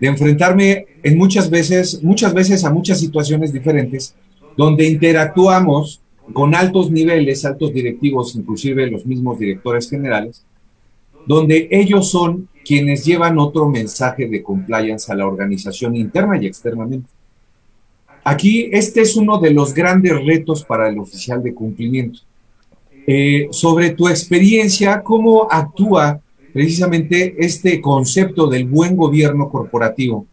de 0.00 0.08
enfrentarme 0.08 0.86
en 1.02 1.16
muchas 1.16 1.48
veces, 1.48 2.02
muchas 2.02 2.34
veces 2.34 2.64
a 2.64 2.72
muchas 2.72 2.98
situaciones 2.98 3.52
diferentes 3.52 4.14
donde 4.56 4.88
interactuamos 4.88 6.00
con 6.32 6.54
altos 6.54 6.90
niveles, 6.90 7.44
altos 7.44 7.72
directivos, 7.72 8.34
inclusive 8.34 8.90
los 8.90 9.06
mismos 9.06 9.38
directores 9.38 9.88
generales, 9.88 10.44
donde 11.26 11.68
ellos 11.70 12.10
son 12.10 12.48
quienes 12.64 13.04
llevan 13.04 13.38
otro 13.38 13.68
mensaje 13.68 14.26
de 14.26 14.42
compliance 14.42 15.12
a 15.12 15.14
la 15.14 15.26
organización 15.26 15.94
interna 15.94 16.42
y 16.42 16.46
externamente. 16.46 17.08
Aquí 18.24 18.68
este 18.72 19.02
es 19.02 19.16
uno 19.16 19.38
de 19.38 19.52
los 19.52 19.72
grandes 19.74 20.24
retos 20.24 20.64
para 20.64 20.88
el 20.88 20.98
oficial 20.98 21.42
de 21.42 21.54
cumplimiento. 21.54 22.20
Eh, 23.12 23.48
sobre 23.50 23.90
tu 23.90 24.06
experiencia, 24.06 25.02
¿cómo 25.02 25.48
actúa 25.50 26.20
precisamente 26.52 27.34
este 27.44 27.80
concepto 27.80 28.46
del 28.46 28.66
buen 28.66 28.94
gobierno 28.94 29.48
corporativo 29.50 30.26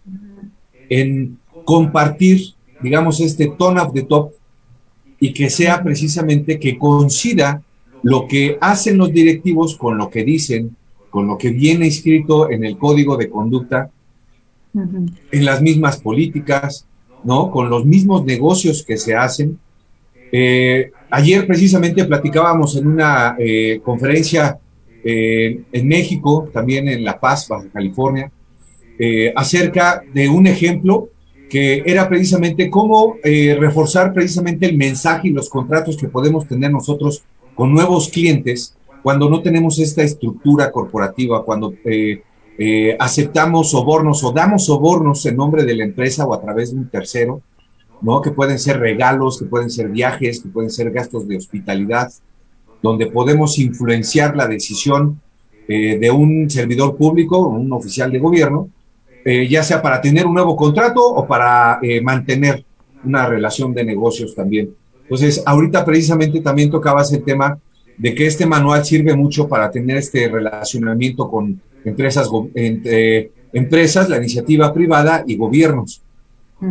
en 0.88 1.40
compartir, 1.66 2.54
digamos, 2.80 3.20
este 3.20 3.48
tone 3.58 3.82
of 3.82 3.94
the 3.94 4.04
top 4.04 4.30
y 5.20 5.34
que 5.34 5.50
sea 5.50 5.82
precisamente 5.82 6.60
que 6.60 6.78
coincida 6.78 7.64
lo 8.04 8.28
que 8.28 8.60
hacen 8.62 9.00
los 9.00 9.12
directivos 9.12 9.76
con 9.76 9.98
lo 9.98 10.12
que 10.12 10.24
dicen 10.24 10.76
con 11.10 11.26
lo 11.26 11.36
que 11.36 11.50
viene 11.50 11.88
escrito 11.88 12.52
en 12.52 12.64
el 12.64 12.78
código 12.78 13.18
de 13.18 13.28
conducta, 13.28 13.90
en 14.76 15.46
las 15.46 15.64
mismas 15.64 15.98
políticas, 15.98 16.86
¿no? 17.24 17.50
Con 17.50 17.72
los 17.72 17.86
mismos 17.86 18.24
negocios 18.24 18.84
que 18.84 18.98
se 18.98 19.16
hacen. 19.16 19.58
Eh, 20.32 20.92
ayer 21.10 21.46
precisamente 21.48 22.06
platicábamos 22.06 22.76
en 22.76 22.88
una 22.88 23.36
eh, 23.40 23.80
conferencia 23.84 24.60
eh, 25.04 25.62
en 25.72 25.88
México, 25.88 26.50
también 26.52 26.88
en 26.88 27.04
La 27.04 27.20
Paz, 27.20 27.48
Baja 27.48 27.68
California, 27.72 28.32
acerca 29.36 30.02
de 30.12 30.28
un 30.28 30.48
ejemplo 30.48 31.10
que 31.52 31.84
era 31.86 32.10
precisamente 32.10 32.68
cómo 32.68 33.18
reforzar 33.24 34.12
precisamente 34.12 34.66
el 34.66 34.76
mensaje 34.76 35.28
y 35.28 35.34
los 35.34 35.50
contratos 35.50 35.98
que 35.98 36.08
podemos 36.08 36.48
tener 36.48 36.72
nosotros 36.72 37.24
con 37.54 37.72
nuevos 37.72 38.10
clientes 38.10 38.76
cuando 39.08 39.30
no 39.30 39.42
tenemos 39.42 39.80
esta 39.80 40.04
estructura 40.04 40.70
corporativa, 40.70 41.46
cuando 41.46 41.74
eh, 41.86 42.22
eh, 42.58 42.98
aceptamos 43.00 43.72
sobornos 43.72 44.22
o 44.24 44.34
damos 44.34 44.66
sobornos 44.66 45.26
en 45.26 45.38
nombre 45.38 45.64
de 45.64 45.76
la 45.76 45.86
empresa 45.86 46.26
o 46.26 46.34
a 46.34 46.42
través 46.42 46.72
de 46.72 46.80
un 46.80 46.90
tercero, 46.90 47.42
¿no? 48.02 48.22
Que 48.22 48.32
pueden 48.32 48.60
ser 48.60 48.80
regalos, 48.80 49.40
que 49.40 49.46
pueden 49.46 49.70
ser 49.70 49.90
viajes, 49.90 50.42
que 50.42 50.50
pueden 50.50 50.70
ser 50.70 50.92
gastos 50.92 51.28
de 51.28 51.38
hospitalidad, 51.38 52.12
donde 52.82 53.08
podemos 53.08 53.58
influenciar 53.60 54.36
la 54.36 54.48
decisión 54.48 55.20
eh, 55.68 55.98
de 55.98 56.12
un 56.12 56.50
servidor 56.50 56.96
público, 56.96 57.48
un 57.48 57.72
oficial 57.74 58.12
de 58.12 58.20
gobierno, 58.20 58.70
ya 59.50 59.62
sea 59.62 59.82
para 59.82 60.00
tener 60.00 60.26
un 60.26 60.34
nuevo 60.34 60.56
contrato 60.56 61.06
o 61.06 61.28
para 61.28 61.82
mantener 62.02 62.64
una 63.04 63.28
relación 63.28 63.74
de 63.74 63.84
negocios 63.84 64.34
también. 64.34 64.74
Entonces, 65.02 65.44
ahorita 65.46 65.84
precisamente 65.84 66.40
también 66.40 66.70
tocabas 66.70 67.12
el 67.12 67.24
tema 67.24 67.60
de 67.98 68.14
que 68.14 68.28
este 68.28 68.46
manual 68.46 68.86
sirve 68.86 69.16
mucho 69.16 69.48
para 69.48 69.72
tener 69.72 69.98
este 69.98 70.28
relacionamiento 70.28 71.30
con 71.30 71.60
empresas, 71.84 72.30
entre 72.54 73.32
empresas, 73.54 74.10
la 74.10 74.18
iniciativa 74.18 74.74
privada 74.74 75.24
y 75.26 75.36
gobiernos, 75.36 76.02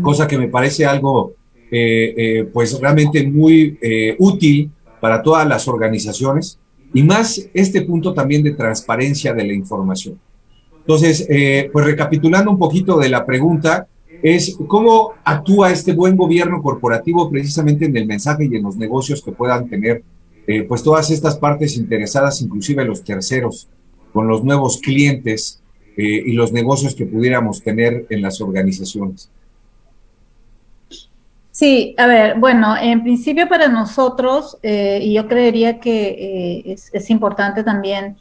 cosa 0.03 0.27
que 0.27 0.39
me 0.39 0.49
parece 0.49 0.85
algo 0.85 1.35
eh, 1.71 2.15
eh, 2.17 2.45
pues 2.53 2.79
realmente 2.81 3.27
muy 3.27 3.79
eh, 3.81 4.17
útil 4.19 4.71
para 5.01 5.23
todas 5.23 5.47
las 5.47 5.69
organizaciones 5.69 6.59
y 6.95 7.03
más 7.03 7.49
este 7.53 7.83
punto 7.83 8.15
también 8.15 8.43
de 8.43 8.53
transparencia 8.53 9.35
de 9.35 9.45
la 9.45 9.53
información. 9.53 10.19
Entonces, 10.79 11.27
pues 11.73 11.85
recapitulando 11.85 12.49
un 12.53 12.59
poquito 12.59 12.97
de 12.97 13.09
la 13.09 13.27
pregunta, 13.27 13.89
es 14.23 14.57
cómo 14.69 15.15
actúa 15.25 15.73
este 15.73 15.93
buen 15.93 16.17
gobierno 16.17 16.63
corporativo 16.63 17.29
precisamente 17.29 17.87
en 17.87 17.97
el 17.97 18.07
mensaje 18.07 18.49
y 18.51 18.55
en 18.55 18.63
los 18.63 18.77
negocios 18.77 19.23
que 19.23 19.33
puedan 19.33 19.69
tener 19.69 20.05
eh, 20.47 20.63
pues 20.63 20.83
todas 20.83 21.11
estas 21.11 21.37
partes 21.39 21.77
interesadas, 21.77 22.41
inclusive 22.41 22.85
los 22.85 23.03
terceros, 23.03 23.69
con 24.13 24.29
los 24.29 24.45
nuevos 24.45 24.79
clientes 24.79 25.61
eh, 25.97 26.23
y 26.25 26.33
los 26.33 26.53
negocios 26.53 26.95
que 26.95 27.05
pudiéramos 27.05 27.63
tener 27.63 28.07
en 28.11 28.23
las 28.23 28.41
organizaciones. 28.41 29.29
Sí, 31.57 31.95
a 31.97 32.07
ver, 32.07 32.39
bueno, 32.39 32.77
en 32.77 33.03
principio 33.03 33.49
para 33.49 33.69
nosotros, 33.69 34.59
eh, 34.63 34.99
y 35.03 35.15
yo 35.15 35.27
creería 35.27 35.81
que 35.81 36.63
es, 36.67 37.09
importante 37.11 37.65
también 37.65 38.19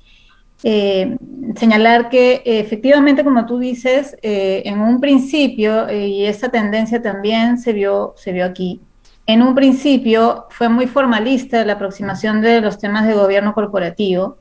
señalar 1.58 2.08
que 2.10 2.42
efectivamente, 2.46 3.26
como 3.26 3.46
tú 3.46 3.60
dices, 3.60 4.16
en 4.22 4.80
un 4.80 5.02
principio, 5.02 5.92
y 5.92 6.24
esa 6.26 6.48
tendencia 6.48 7.02
también 7.02 7.58
se 7.58 7.74
vio, 7.74 8.14
se 8.16 8.32
vio 8.32 8.46
aquí, 8.46 8.80
en 9.28 9.42
un 9.42 9.54
principio 9.54 10.46
fue 10.50 10.70
muy 10.70 10.88
formalista 10.88 11.66
la 11.66 11.74
aproximación 11.74 12.42
de 12.42 12.62
los 12.62 12.80
temas 12.80 13.06
de 13.06 13.16
gobierno 13.16 13.54
corporativo, 13.54 14.38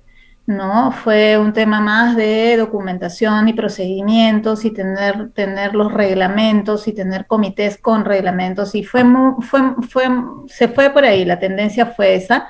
¿no? 0.47 0.93
Fue 0.93 1.39
un 1.39 1.53
tema 1.53 1.81
más 1.81 2.17
de 2.17 2.57
documentación 2.57 3.49
y 3.49 3.55
procedimientos 3.55 4.65
y 4.65 4.71
tener, 4.73 5.31
tener 5.33 5.75
los 5.75 5.93
reglamentos 5.93 6.87
y 6.89 6.93
tener 6.93 7.27
comités 7.27 7.79
con 7.79 8.05
reglamentos 8.05 8.75
y 8.75 8.85
fue, 8.85 9.05
fue, 9.41 9.61
fue, 9.89 10.05
se 10.47 10.69
fue 10.69 10.91
por 10.91 11.05
ahí, 11.05 11.25
la 11.25 11.39
tendencia 11.39 11.87
fue 11.87 12.15
esa 12.15 12.49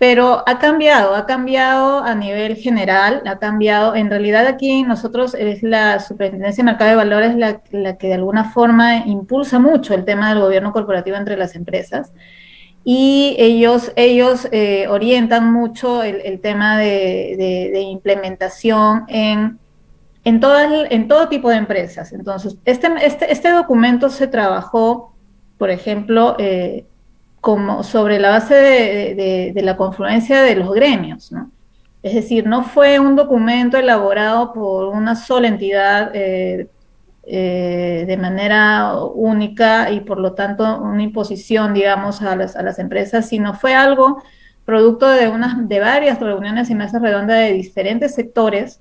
pero 0.00 0.42
ha 0.46 0.58
cambiado, 0.58 1.14
ha 1.14 1.26
cambiado 1.26 2.02
a 2.02 2.14
nivel 2.14 2.56
general, 2.56 3.22
ha 3.26 3.38
cambiado. 3.38 3.94
En 3.94 4.08
realidad 4.08 4.46
aquí 4.46 4.82
nosotros 4.82 5.34
es 5.34 5.62
la 5.62 6.00
Superintendencia 6.00 6.64
de 6.64 6.70
Mercado 6.70 6.90
de 6.92 6.96
Valores 6.96 7.36
la, 7.36 7.60
la 7.70 7.98
que 7.98 8.06
de 8.06 8.14
alguna 8.14 8.44
forma 8.44 9.04
impulsa 9.04 9.58
mucho 9.58 9.92
el 9.92 10.06
tema 10.06 10.30
del 10.30 10.40
gobierno 10.40 10.72
corporativo 10.72 11.18
entre 11.18 11.36
las 11.36 11.54
empresas 11.54 12.14
y 12.84 13.36
ellos, 13.38 13.92
ellos 13.96 14.48
eh, 14.52 14.86
orientan 14.88 15.52
mucho 15.52 16.02
el, 16.02 16.40
tema 16.40 16.78
de, 16.78 17.80
implementación 17.90 19.04
en, 19.08 19.58
en, 20.24 20.40
en 20.90 21.08
todo 21.08 21.28
tipo 21.28 21.50
de 21.50 21.56
empresas. 21.56 22.12
Entonces, 22.12 22.56
este, 22.64 22.88
este, 23.02 23.32
este 23.32 23.50
documento 23.50 24.08
se 24.08 24.26
trabajó, 24.26 25.14
por 25.58 25.70
ejemplo, 25.70 26.36
eh, 26.38 26.86
como 27.40 27.82
sobre 27.82 28.18
la 28.18 28.30
base 28.30 28.54
de, 28.54 29.62
la 29.62 29.76
confluencia 29.76 30.42
de 30.42 30.56
los 30.56 30.72
gremios, 30.72 31.32
¿no? 31.32 31.50
Es 32.02 32.14
decir, 32.14 32.46
no 32.46 32.62
fue 32.64 32.98
un 32.98 33.14
documento 33.14 33.76
elaborado 33.76 34.54
por 34.54 34.86
una 34.86 35.14
sola 35.16 35.48
entidad 35.48 36.10
eh, 36.14 36.68
eh, 37.32 38.04
de 38.08 38.16
manera 38.16 38.96
única 39.04 39.90
y 39.92 40.00
por 40.00 40.18
lo 40.18 40.32
tanto 40.34 40.80
una 40.80 41.02
imposición, 41.02 41.74
digamos, 41.74 42.22
a 42.22 42.34
las, 42.34 42.56
a 42.56 42.62
las 42.62 42.78
empresas, 42.78 43.28
sino 43.28 43.54
fue 43.54 43.74
algo 43.74 44.22
producto 44.64 45.08
de, 45.08 45.28
unas, 45.28 45.68
de 45.68 45.78
varias 45.78 46.18
reuniones 46.18 46.70
y 46.70 46.74
mesas 46.74 47.00
redondas 47.00 47.38
de 47.38 47.52
diferentes 47.52 48.14
sectores 48.14 48.80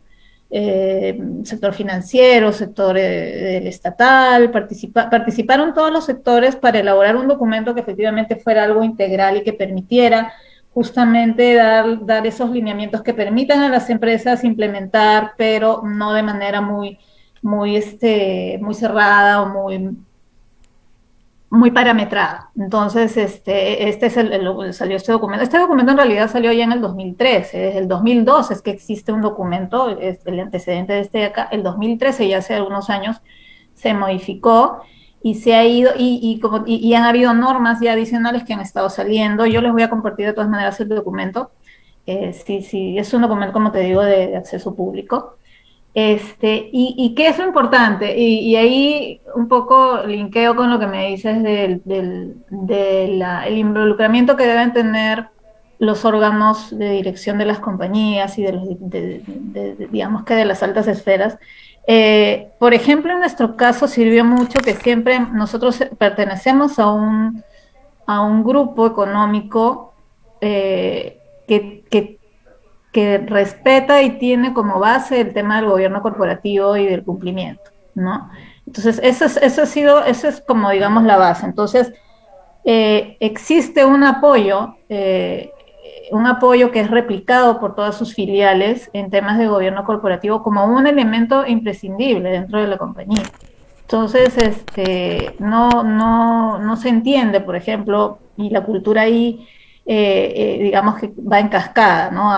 eh, 0.51 1.19
sector 1.43 1.73
financiero, 1.73 2.51
sector 2.51 2.97
eh, 2.97 3.67
estatal, 3.67 4.49
participaron 4.49 5.75
todos 5.75 5.91
los 5.91 6.05
sectores 6.05 6.55
para 6.55 6.79
elaborar 6.79 7.15
un 7.15 7.27
documento 7.27 7.75
que 7.75 7.81
efectivamente 7.81 8.35
fuera 8.35 8.63
algo 8.63 8.83
integral 8.83 9.37
y 9.37 9.43
que 9.43 9.53
permitiera 9.53 10.33
justamente 10.73 11.53
dar, 11.53 12.03
dar 12.03 12.25
esos 12.25 12.49
lineamientos 12.49 13.03
que 13.03 13.13
permitan 13.13 13.61
a 13.61 13.69
las 13.69 13.91
empresas 13.91 14.43
implementar, 14.43 15.33
pero 15.37 15.83
no 15.83 16.13
de 16.13 16.23
manera 16.23 16.61
muy, 16.61 16.97
muy, 17.41 17.75
este, 17.75 18.59
muy 18.61 18.73
cerrada 18.73 19.41
o 19.41 19.49
muy 19.49 19.97
muy 21.49 21.71
parametrada. 21.71 22.51
Entonces, 22.57 23.17
este, 23.17 23.89
este 23.89 24.05
es 24.07 24.17
el, 24.17 24.73
salió 24.73 24.97
este 24.97 25.11
documento. 25.11 25.43
Este 25.43 25.57
documento 25.57 25.91
en 25.91 25.97
realidad 25.97 26.29
salió 26.29 26.51
ya 26.51 26.63
en 26.63 26.73
el 26.73 26.81
2013, 26.81 27.57
desde 27.57 27.79
el 27.79 27.87
2002 27.87 28.51
es 28.51 28.61
que 28.61 28.71
existe 28.71 29.11
un 29.11 29.21
documento, 29.21 29.89
es 29.99 30.25
el 30.25 30.39
antecedente 30.39 30.93
de 30.93 30.99
este 30.99 31.17
de 31.19 31.25
acá, 31.25 31.49
el 31.51 31.63
2013 31.63 32.27
ya 32.27 32.37
hace 32.37 32.53
algunos 32.53 32.89
años 32.89 33.17
se 33.73 33.93
modificó 33.93 34.81
y 35.23 35.35
se 35.35 35.55
ha 35.55 35.65
ido, 35.65 35.91
y, 35.97 36.39
como, 36.39 36.63
y, 36.65 36.93
han 36.93 37.03
habido 37.03 37.33
normas 37.33 37.79
ya 37.81 37.93
adicionales 37.93 38.43
que 38.43 38.53
han 38.53 38.61
estado 38.61 38.89
saliendo. 38.89 39.45
Yo 39.45 39.61
les 39.61 39.71
voy 39.71 39.81
a 39.81 39.89
compartir 39.89 40.27
de 40.27 40.33
todas 40.33 40.49
maneras 40.49 40.79
el 40.79 40.89
documento. 40.89 41.51
Eh, 42.05 42.31
sí, 42.33 42.61
sí, 42.61 42.97
es 42.97 43.13
un 43.13 43.23
documento, 43.23 43.51
como 43.51 43.71
te 43.71 43.79
digo, 43.79 44.01
de 44.01 44.37
acceso 44.37 44.75
público. 44.75 45.35
Este, 45.93 46.69
y, 46.71 47.13
qué 47.15 47.29
es 47.29 47.39
lo 47.39 47.45
importante, 47.45 48.15
y, 48.17 48.55
ahí 48.55 49.21
un 49.35 49.47
poco 49.47 50.03
linkeo 50.05 50.55
con 50.55 50.69
lo 50.69 50.79
que 50.79 50.87
me 50.87 51.07
dices 51.07 51.41
del, 51.41 51.81
del 51.83 53.57
involucramiento 53.57 54.37
que 54.37 54.45
deben 54.45 54.71
tener 54.71 55.29
los 55.79 56.03
órganos 56.03 56.77
de 56.77 56.91
dirección 56.91 57.37
de 57.37 57.45
las 57.45 57.59
compañías 57.59 58.37
y 58.37 58.43
de 58.43 58.51
los, 58.51 58.63
digamos 59.91 60.23
que 60.23 60.35
de 60.35 60.45
las 60.45 60.61
altas 60.61 60.87
esferas. 60.87 61.39
Eh, 61.87 62.49
por 62.59 62.73
ejemplo, 62.73 63.13
en 63.13 63.19
nuestro 63.19 63.55
caso 63.55 63.87
sirvió 63.87 64.25
mucho 64.25 64.59
que 64.59 64.75
siempre 64.75 65.19
nosotros 65.19 65.83
pertenecemos 65.97 66.77
a 66.79 66.91
un, 66.91 67.43
a 68.05 68.21
un 68.21 68.43
grupo 68.43 68.85
económico 68.85 69.93
eh, 70.41 71.17
que, 71.47 71.83
que 71.89 72.18
que 72.91 73.19
respeta 73.19 74.01
y 74.01 74.17
tiene 74.17 74.53
como 74.53 74.79
base 74.79 75.21
el 75.21 75.33
tema 75.33 75.57
del 75.57 75.69
gobierno 75.69 76.01
corporativo 76.01 76.75
y 76.75 76.87
del 76.87 77.03
cumplimiento, 77.03 77.71
¿no? 77.95 78.29
Entonces, 78.65 78.99
eso, 79.03 79.25
es, 79.25 79.37
eso 79.37 79.63
ha 79.63 79.65
sido, 79.65 80.03
eso 80.05 80.27
es 80.27 80.41
como, 80.41 80.69
digamos, 80.69 81.03
la 81.03 81.17
base. 81.17 81.45
Entonces, 81.45 81.93
eh, 82.65 83.17
existe 83.19 83.85
un 83.85 84.03
apoyo, 84.03 84.75
eh, 84.89 85.51
un 86.11 86.27
apoyo 86.27 86.71
que 86.71 86.79
es 86.81 86.89
replicado 86.89 87.59
por 87.59 87.75
todas 87.75 87.95
sus 87.95 88.13
filiales 88.13 88.89
en 88.93 89.09
temas 89.09 89.37
de 89.37 89.47
gobierno 89.47 89.85
corporativo 89.85 90.43
como 90.43 90.65
un 90.65 90.87
elemento 90.87 91.45
imprescindible 91.47 92.29
dentro 92.29 92.59
de 92.59 92.67
la 92.67 92.77
compañía. 92.77 93.23
Entonces, 93.81 94.37
este, 94.37 95.35
no, 95.39 95.83
no, 95.83 96.59
no 96.59 96.77
se 96.77 96.89
entiende, 96.89 97.41
por 97.41 97.55
ejemplo, 97.55 98.19
y 98.37 98.51
la 98.51 98.63
cultura 98.63 99.03
ahí 99.03 99.47
eh, 99.85 100.33
eh, 100.35 100.63
digamos 100.63 100.99
que 100.99 101.11
va 101.19 101.39
en 101.39 101.47
cascada, 101.47 102.11
¿no? 102.11 102.29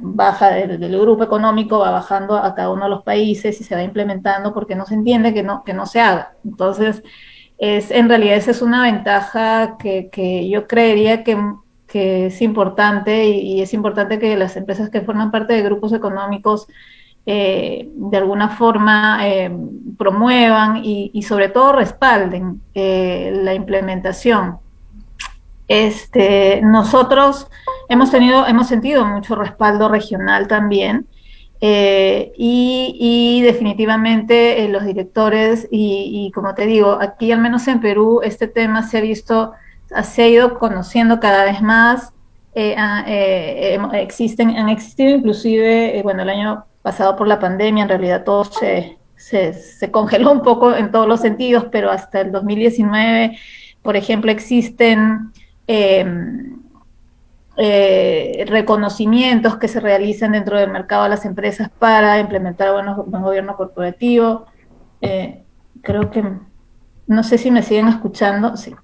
baja 0.00 0.50
del, 0.50 1.00
grupo 1.00 1.22
económico, 1.22 1.78
va 1.78 1.92
bajando 1.92 2.36
a 2.36 2.56
cada 2.56 2.70
uno 2.70 2.84
de 2.84 2.90
los 2.90 3.04
países 3.04 3.60
y 3.60 3.64
se 3.64 3.76
va 3.76 3.84
implementando 3.84 4.52
porque 4.52 4.74
no 4.74 4.84
se 4.84 4.94
entiende 4.94 5.32
que 5.32 5.44
no, 5.44 5.62
que 5.62 5.74
no 5.74 5.86
se 5.86 6.00
haga. 6.00 6.32
Entonces, 6.44 7.04
es, 7.58 7.92
en 7.92 8.08
realidad 8.08 8.36
esa 8.36 8.50
es 8.50 8.62
una 8.62 8.82
ventaja 8.82 9.76
que, 9.78 10.08
que 10.10 10.48
yo 10.48 10.66
creería 10.66 11.22
que, 11.22 11.38
que 11.86 12.26
es 12.26 12.42
importante 12.42 13.26
y, 13.28 13.60
es 13.60 13.72
importante 13.72 14.18
que 14.18 14.36
las 14.36 14.56
empresas 14.56 14.90
que 14.90 15.02
forman 15.02 15.30
parte 15.30 15.52
de 15.52 15.62
grupos 15.62 15.92
económicos 15.92 16.66
eh, 17.26 17.90
de 17.94 18.16
alguna 18.16 18.48
forma 18.48 19.20
promuevan 19.96 20.84
y, 20.84 21.12
y, 21.14 21.22
sobre 21.22 21.48
todo 21.48 21.72
respalden 21.74 22.60
la 22.74 23.54
implementación 23.54 24.65
este, 25.68 26.60
nosotros 26.62 27.48
hemos 27.88 28.10
tenido, 28.10 28.46
hemos 28.46 28.68
sentido 28.68 29.04
mucho 29.04 29.34
respaldo 29.34 29.88
regional 29.88 30.48
también. 30.48 31.06
Eh, 31.60 32.32
y, 32.36 33.40
definitivamente 33.42 34.62
eh, 34.62 34.68
los 34.68 34.84
directores 34.84 35.66
y, 35.70 36.30
como 36.34 36.54
te 36.54 36.66
digo, 36.66 36.98
aquí 37.00 37.32
al 37.32 37.40
menos 37.40 37.66
en 37.66 37.80
Perú 37.80 38.20
este 38.22 38.46
tema 38.46 38.82
se 38.82 38.98
ha 38.98 39.00
visto, 39.00 39.52
se 40.02 40.22
ha 40.22 40.28
ido 40.28 40.58
conociendo 40.58 41.18
cada 41.18 41.44
vez 41.44 41.62
más. 41.62 42.12
Eh, 42.54 42.74
ah, 42.78 43.04
existen, 43.94 44.50
han 44.56 44.68
existido 44.68 45.16
inclusive, 45.16 46.00
bueno, 46.02 46.22
el 46.22 46.30
año 46.30 46.64
pasado 46.82 47.16
por 47.16 47.26
la 47.26 47.38
pandemia 47.38 47.82
en 47.84 47.88
realidad 47.88 48.24
todo 48.24 48.44
se, 48.44 48.98
se, 49.16 49.90
congeló 49.90 50.32
un 50.32 50.42
poco 50.42 50.74
en 50.74 50.90
todos 50.90 51.08
los 51.08 51.20
sentidos, 51.20 51.66
pero 51.70 51.90
hasta 51.90 52.20
el 52.20 52.32
2019, 52.32 53.38
por 53.82 53.96
ejemplo, 53.96 54.30
existen 54.30 55.32
eh, 57.58 58.44
reconocimientos 58.48 59.56
que 59.56 59.66
se 59.66 59.80
realizan 59.80 60.32
dentro 60.32 60.58
del 60.58 60.70
mercado 60.70 61.04
de 61.04 61.08
las 61.08 61.24
empresas 61.24 61.70
para 61.78 62.20
implementar 62.20 62.70
buenos, 62.72 63.06
buen 63.06 63.22
gobierno 63.22 63.56
corporativo. 63.56 64.44
Eh, 65.00 65.42
creo 65.80 66.10
que, 66.10 66.22
no 67.06 67.22
sé 67.22 67.38
si 67.38 67.50
me 67.50 67.62
siguen 67.62 67.88
escuchando, 67.88 68.58
sí. 68.58 68.74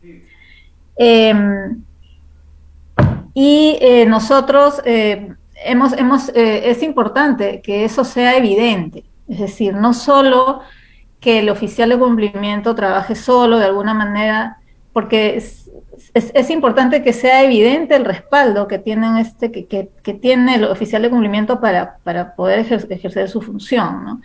Em, 0.97 1.83
y 3.35 3.77
eh, 3.81 4.07
nosotros 4.07 4.81
hemos, 4.85 5.92
hemos 5.92 6.31
es 6.35 6.83
importante 6.83 7.61
que 7.61 7.85
eso 7.85 8.05
sea 8.05 8.37
evidente, 8.37 9.05
es 9.29 9.38
decir, 9.38 9.75
no 9.75 9.92
solo 9.92 10.61
que 11.21 11.40
el 11.40 11.51
oficial 11.51 11.90
de 11.90 11.99
cumplimiento 11.99 12.75
trabaje 12.75 13.14
solo 13.14 13.59
de 13.59 13.66
alguna 13.66 13.95
manera, 13.95 14.59
porque 14.92 15.42
importante 16.51 17.03
que 17.03 17.13
sea 17.13 17.43
evidente 17.43 17.95
el 17.95 18.05
respaldo 18.05 18.69
que 18.69 18.79
tienen 18.79 19.17
este, 19.17 19.51
que, 19.51 20.15
tiene 20.15 20.57
el 20.57 20.65
oficial 20.65 21.03
de 21.03 21.11
cumplimiento 21.11 21.61
para, 21.61 21.99
poder 22.37 22.61
ejercer, 22.61 23.29
su 23.29 23.41
función, 23.41 24.23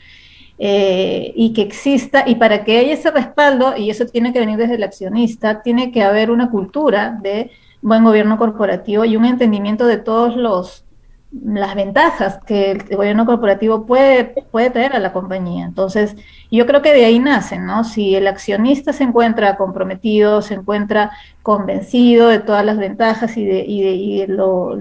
eh, 0.59 1.33
y 1.35 1.53
que 1.53 1.61
exista, 1.61 2.23
y 2.27 2.35
para 2.35 2.63
que 2.63 2.79
haya 2.79 2.93
ese 2.93 3.11
respaldo, 3.11 3.75
y 3.77 3.89
eso 3.89 4.05
tiene 4.05 4.33
que 4.33 4.39
venir 4.39 4.57
desde 4.57 4.75
el 4.75 4.83
accionista, 4.83 5.61
tiene 5.61 5.91
que 5.91 6.03
haber 6.03 6.31
una 6.31 6.49
cultura 6.49 7.17
de 7.21 7.51
buen 7.81 8.03
gobierno 8.03 8.37
corporativo 8.37 9.05
y 9.05 9.15
un 9.15 9.25
entendimiento 9.25 9.85
de 9.85 9.97
todos 9.97 10.35
los 10.35 10.83
las 11.31 11.75
ventajas 11.75 12.39
que 12.45 12.71
el 12.71 12.95
gobierno 12.95 13.25
corporativo 13.25 13.85
puede, 13.85 14.25
puede 14.51 14.69
traer 14.69 14.95
a 14.95 14.99
la 14.99 15.11
compañía. 15.11 15.65
Entonces, 15.65 16.15
yo 16.49 16.65
creo 16.65 16.81
que 16.81 16.93
de 16.93 17.05
ahí 17.05 17.19
nacen, 17.19 17.65
¿no? 17.65 17.83
Si 17.83 18.15
el 18.15 18.27
accionista 18.27 18.93
se 18.93 19.03
encuentra 19.03 19.57
comprometido, 19.57 20.41
se 20.41 20.53
encuentra 20.53 21.11
convencido 21.43 22.29
de 22.29 22.39
todas 22.39 22.65
las 22.65 22.77
ventajas 22.77 23.35
y 23.37 23.45
de, 23.45 23.65
y 23.65 24.19
de, 24.21 24.27
lo, 24.27 24.77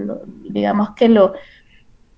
digamos 0.49 0.91
que 0.91 1.09
lo, 1.09 1.33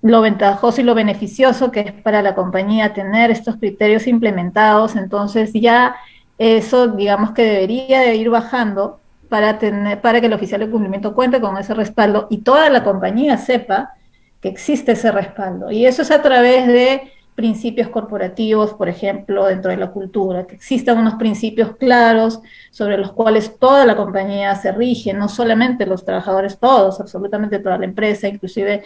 lo 0.02 0.20
ventajoso 0.20 0.80
y 0.80 0.84
lo 0.84 0.94
beneficioso 0.94 1.70
que 1.70 1.80
es 1.80 1.92
para 1.92 2.22
la 2.22 2.34
compañía 2.34 2.94
tener 2.94 3.30
estos 3.30 3.56
criterios 3.56 4.06
implementados, 4.06 4.96
entonces 4.96 5.52
ya 5.52 5.96
eso, 6.38 6.88
digamos 6.88 7.32
que 7.32 7.42
debería 7.42 8.00
de 8.00 8.14
ir 8.16 8.30
bajando 8.30 9.00
para, 9.28 9.58
tener, 9.58 10.00
para 10.00 10.20
que 10.20 10.26
el 10.26 10.32
oficial 10.32 10.60
de 10.60 10.70
cumplimiento 10.70 11.14
cuente 11.14 11.40
con 11.40 11.58
ese 11.58 11.74
respaldo 11.74 12.28
y 12.30 12.38
toda 12.38 12.70
la 12.70 12.82
compañía 12.82 13.36
sepa 13.36 13.94
que 14.40 14.48
existe 14.48 14.92
ese 14.92 15.12
respaldo. 15.12 15.70
Y 15.70 15.86
eso 15.86 16.02
es 16.02 16.10
a 16.10 16.22
través 16.22 16.66
de 16.66 17.12
principios 17.34 17.88
corporativos, 17.88 18.74
por 18.74 18.88
ejemplo, 18.88 19.46
dentro 19.46 19.70
de 19.70 19.78
la 19.78 19.90
cultura, 19.90 20.46
que 20.46 20.56
existan 20.56 20.98
unos 20.98 21.14
principios 21.14 21.74
claros 21.76 22.40
sobre 22.70 22.98
los 22.98 23.12
cuales 23.12 23.58
toda 23.58 23.86
la 23.86 23.96
compañía 23.96 24.54
se 24.56 24.72
rige, 24.72 25.14
no 25.14 25.28
solamente 25.28 25.86
los 25.86 26.04
trabajadores, 26.04 26.58
todos, 26.58 27.00
absolutamente 27.00 27.58
toda 27.58 27.78
la 27.78 27.86
empresa, 27.86 28.28
inclusive 28.28 28.82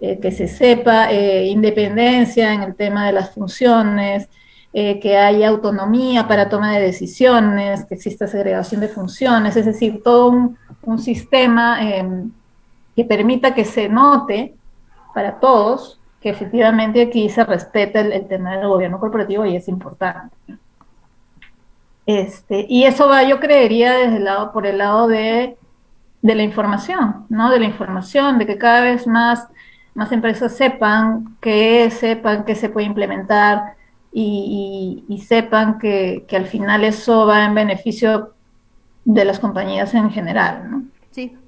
eh, 0.00 0.18
que 0.20 0.30
se 0.30 0.46
sepa 0.46 1.10
eh, 1.10 1.46
independencia 1.46 2.52
en 2.52 2.62
el 2.62 2.74
tema 2.76 3.06
de 3.06 3.12
las 3.12 3.30
funciones, 3.30 4.28
eh, 4.72 5.00
que 5.00 5.16
haya 5.16 5.48
autonomía 5.48 6.28
para 6.28 6.48
toma 6.48 6.76
de 6.76 6.82
decisiones, 6.82 7.86
que 7.86 7.94
exista 7.94 8.26
segregación 8.26 8.82
de 8.82 8.88
funciones, 8.88 9.56
es 9.56 9.64
decir, 9.64 10.02
todo 10.04 10.28
un, 10.28 10.98
sistema 10.98 11.82
em, 11.82 12.30
que 12.94 13.04
permita 13.04 13.52
que 13.52 13.64
se 13.64 13.88
note 13.88 14.54
para 15.16 15.40
todos 15.40 15.98
que 16.20 16.28
efectivamente 16.28 17.00
aquí 17.00 17.30
se 17.30 17.42
respeta 17.42 18.00
el, 18.00 18.28
tema 18.28 18.58
del 18.58 18.68
gobierno 18.68 19.00
corporativo 19.00 19.46
y 19.46 19.56
es 19.56 19.66
importante. 19.66 20.36
Este, 22.04 22.66
y 22.68 22.84
eso 22.84 23.08
va, 23.08 23.22
yo 23.22 23.40
creería, 23.40 23.94
desde 23.94 24.18
el 24.18 24.24
lado, 24.24 24.52
por 24.52 24.66
el 24.66 24.76
lado 24.76 25.08
de, 25.08 25.56
de 26.20 26.34
la 26.34 26.42
información, 26.42 27.24
¿no? 27.30 27.48
De 27.48 27.58
la 27.58 27.64
información, 27.64 28.36
de 28.36 28.44
que 28.44 28.58
cada 28.58 28.82
vez 28.82 29.06
más, 29.06 29.48
más 29.94 30.12
empresas 30.12 30.54
sepan 30.54 31.38
que 31.40 31.90
sepan 31.90 32.44
que 32.44 32.54
se 32.54 32.68
puede 32.68 32.86
implementar 32.86 33.74
y, 34.12 35.02
y, 35.08 35.18
sepan 35.20 35.78
que, 35.78 36.26
que, 36.28 36.36
al 36.36 36.44
final 36.44 36.84
eso 36.84 37.26
va 37.26 37.46
en 37.46 37.54
beneficio 37.54 38.34
de 39.06 39.24
las 39.24 39.38
compañías 39.38 39.94
en 39.94 40.10
general, 40.10 40.70
¿no? 40.70 40.82
Sí, 41.10 41.38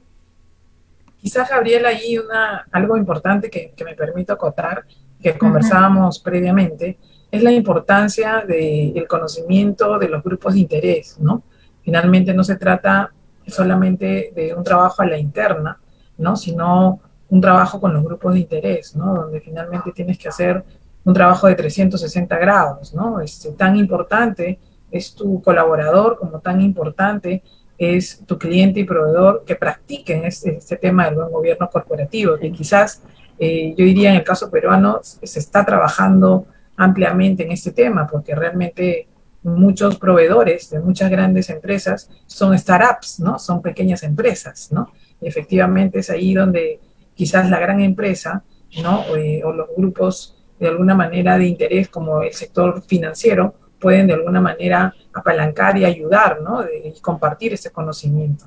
Quizás, 1.21 1.51
Gabriela, 1.51 1.89
ahí 1.89 2.17
una, 2.17 2.67
algo 2.71 2.97
importante 2.97 3.51
que, 3.51 3.73
me 3.85 3.95
permito 3.95 4.33
acotar, 4.33 4.85
que 5.21 5.37
conversábamos 5.37 6.21
previamente, 6.21 6.99
es 7.31 7.43
la 7.43 7.51
importancia 7.51 8.45
del 8.47 9.07
conocimiento 9.09 9.99
de 9.99 10.09
los 10.09 10.23
grupos 10.23 10.55
de 10.55 10.61
interés, 10.61 11.19
¿no? 11.19 11.43
Finalmente 11.83 12.33
no 12.33 12.45
se 12.45 12.57
trata 12.57 13.13
solamente 13.47 14.33
de 14.35 14.55
un 14.55 14.63
trabajo 14.63 15.03
a 15.03 15.07
la 15.07 15.19
interna, 15.19 15.79
¿no? 16.19 16.37
Sino 16.37 17.01
un 17.31 17.41
trabajo 17.41 17.81
con 17.81 17.93
los 17.93 18.03
grupos 18.03 18.35
de 18.35 18.41
interés, 18.41 18.95
¿no? 18.97 19.15
Donde 19.15 19.41
finalmente 19.41 19.93
tienes 19.93 20.19
que 20.19 20.29
hacer 20.29 20.65
un 21.05 21.15
trabajo 21.15 21.47
de 21.47 21.55
360 21.55 22.39
grados, 22.39 22.95
¿no? 22.95 23.21
Este, 23.21 23.51
tan 23.53 23.77
importante 23.77 24.59
es 24.91 25.15
tu 25.15 25.43
colaborador 25.43 26.19
como 26.19 26.41
tan 26.41 26.61
importante 26.61 27.43
es 27.79 28.25
tu 28.27 28.37
cliente 28.37 28.81
y 28.81 28.85
proveedor 28.85 29.45
que 29.47 29.55
practiquen 29.55 30.25
este, 30.25 30.57
este 30.57 30.77
tema 30.77 31.07
del 31.07 31.15
buen 31.15 31.31
gobierno 31.31 31.71
corporativo, 31.71 32.37
que 32.37 32.51
quizás 32.51 33.03
eh, 33.39 33.73
yo 33.77 33.85
diría 33.85 34.11
en 34.11 34.17
el 34.17 34.25
caso 34.25 34.51
peruano 34.51 35.01
se 35.03 35.39
está 35.39 35.65
trabajando 35.65 36.47
ampliamente 36.77 37.45
en 37.45 37.53
este 37.53 37.71
tema, 37.71 38.07
porque 38.07 38.35
realmente 38.35 39.09
muchos 39.43 39.97
proveedores 39.97 40.71
de 40.71 40.81
muchas 40.81 41.11
grandes 41.11 41.49
empresas 41.51 42.11
son 42.27 42.59
startups, 42.59 43.21
¿no? 43.21 43.39
Son 43.39 43.63
pequeñas 43.63 44.03
empresas, 44.03 44.71
¿no? 44.73 44.93
Efectivamente 45.21 46.01
es 46.01 46.11
ahí 46.11 46.35
donde 46.35 46.81
quizás 47.15 47.49
la 47.49 47.61
gran 47.61 47.81
empresa, 47.81 48.43
¿no? 48.83 49.05
Eh, 49.17 49.43
o 49.45 49.53
los 49.53 49.69
grupos 49.77 50.37
de 50.59 50.69
alguna 50.69 50.95
manera 50.95 51.39
de 51.39 51.47
interés 51.47 51.89
como 51.89 52.23
el 52.23 52.33
sector 52.33 52.83
financiero 52.83 53.55
pueden 53.81 54.09
de 54.09 54.15
alguna 54.15 54.41
manera 54.41 54.93
apalancar 55.19 55.77
y 55.77 55.85
ayudar, 55.85 56.41
¿no? 56.43 56.63
y 56.63 56.99
compartir 57.01 57.53
ese 57.53 57.71
conocimiento. 57.71 58.47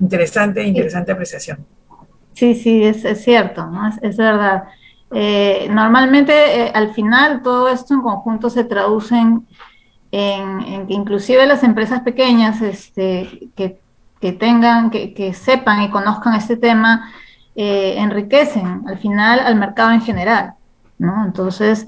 Interesante, 0.00 0.62
interesante 0.64 1.12
apreciación. 1.12 1.64
Sí, 2.32 2.54
sí, 2.54 2.84
es, 2.84 3.02
cierto, 3.22 3.66
¿no? 3.66 3.90
Es, 4.00 4.16
verdad. 4.16 4.64
Eh, 5.12 5.68
normalmente 5.70 6.32
eh, 6.32 6.72
al 6.74 6.94
final 6.94 7.42
todo 7.42 7.68
esto 7.68 7.94
en 7.94 8.00
conjunto 8.00 8.48
se 8.48 8.64
traduce 8.64 9.16
en, 9.16 9.46
que 10.10 10.94
inclusive 10.94 11.46
las 11.46 11.62
empresas 11.62 12.00
pequeñas 12.00 12.62
este, 12.62 13.50
que, 13.54 14.32
tengan, 14.32 14.90
que, 14.90 15.34
sepan 15.34 15.82
y 15.82 15.90
conozcan 15.90 16.34
este 16.34 16.56
tema, 16.56 17.12
eh, 17.54 17.96
enriquecen 17.98 18.82
al 18.86 18.98
final 18.98 19.40
al 19.40 19.56
mercado 19.56 19.92
en 19.92 20.00
general, 20.00 20.54
¿no? 20.98 21.24
Entonces, 21.24 21.86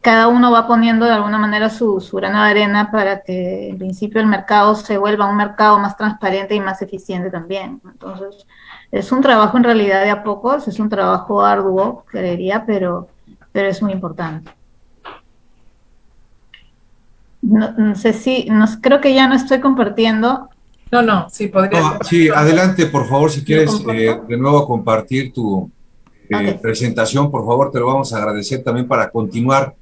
cada 0.00 0.28
uno 0.28 0.50
va 0.50 0.66
poniendo 0.66 1.06
de 1.06 1.12
alguna 1.12 1.38
manera 1.38 1.70
su, 1.70 2.00
su 2.00 2.16
grano 2.16 2.42
de 2.42 2.50
arena 2.50 2.90
para 2.90 3.22
que 3.22 3.70
en 3.70 3.78
principio 3.78 4.20
el 4.20 4.26
mercado 4.26 4.74
se 4.74 4.96
vuelva 4.96 5.28
un 5.28 5.36
mercado 5.36 5.78
más 5.78 5.96
transparente 5.96 6.54
y 6.54 6.60
más 6.60 6.80
eficiente 6.82 7.30
también. 7.30 7.80
Entonces, 7.84 8.46
es 8.92 9.12
un 9.12 9.20
trabajo 9.20 9.56
en 9.56 9.64
realidad 9.64 10.02
de 10.02 10.10
a 10.10 10.22
pocos, 10.22 10.68
es 10.68 10.78
un 10.78 10.88
trabajo 10.88 11.42
arduo, 11.42 12.04
creería, 12.06 12.64
pero, 12.64 13.08
pero 13.52 13.68
es 13.68 13.82
muy 13.82 13.92
importante. 13.92 14.50
No, 17.42 17.94
sé 17.94 18.12
si, 18.12 18.46
no, 18.50 18.66
creo 18.80 19.00
que 19.00 19.14
ya 19.14 19.28
no 19.28 19.34
estoy 19.34 19.60
compartiendo. 19.60 20.48
No, 20.90 21.02
no, 21.02 21.28
sí, 21.30 21.48
podría. 21.48 21.98
sí, 22.02 22.28
adelante, 22.28 22.86
por 22.86 23.06
favor, 23.06 23.30
si 23.30 23.44
quieres 23.44 23.82
eh, 23.92 24.18
de 24.26 24.36
nuevo 24.36 24.66
compartir 24.66 25.32
tu 25.32 25.70
eh, 26.30 26.58
presentación, 26.60 27.30
por 27.30 27.44
favor, 27.44 27.70
te 27.70 27.78
lo 27.78 27.86
vamos 27.86 28.12
a 28.12 28.18
agradecer 28.18 28.62
también 28.62 28.88
para 28.88 29.10
continuar 29.10 29.74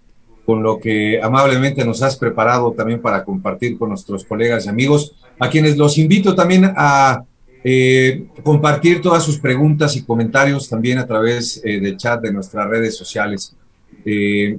con 0.46 0.62
lo 0.62 0.78
que 0.78 1.20
amablemente 1.20 1.84
nos 1.84 2.02
has 2.02 2.16
preparado 2.16 2.72
también 2.72 3.02
para 3.02 3.24
compartir 3.24 3.76
con 3.76 3.88
nuestros 3.88 4.24
colegas 4.24 4.64
y 4.64 4.68
amigos, 4.68 5.16
a 5.40 5.50
quienes 5.50 5.76
los 5.76 5.98
invito 5.98 6.36
también 6.36 6.72
a 6.76 7.24
eh, 7.64 8.26
compartir 8.44 9.02
todas 9.02 9.24
sus 9.24 9.40
preguntas 9.40 9.96
y 9.96 10.04
comentarios 10.04 10.68
también 10.68 10.98
a 10.98 11.06
través 11.06 11.60
eh, 11.64 11.80
del 11.80 11.96
chat 11.96 12.20
de 12.22 12.32
nuestras 12.32 12.68
redes 12.68 12.96
sociales. 12.96 13.56
Eh, 14.04 14.56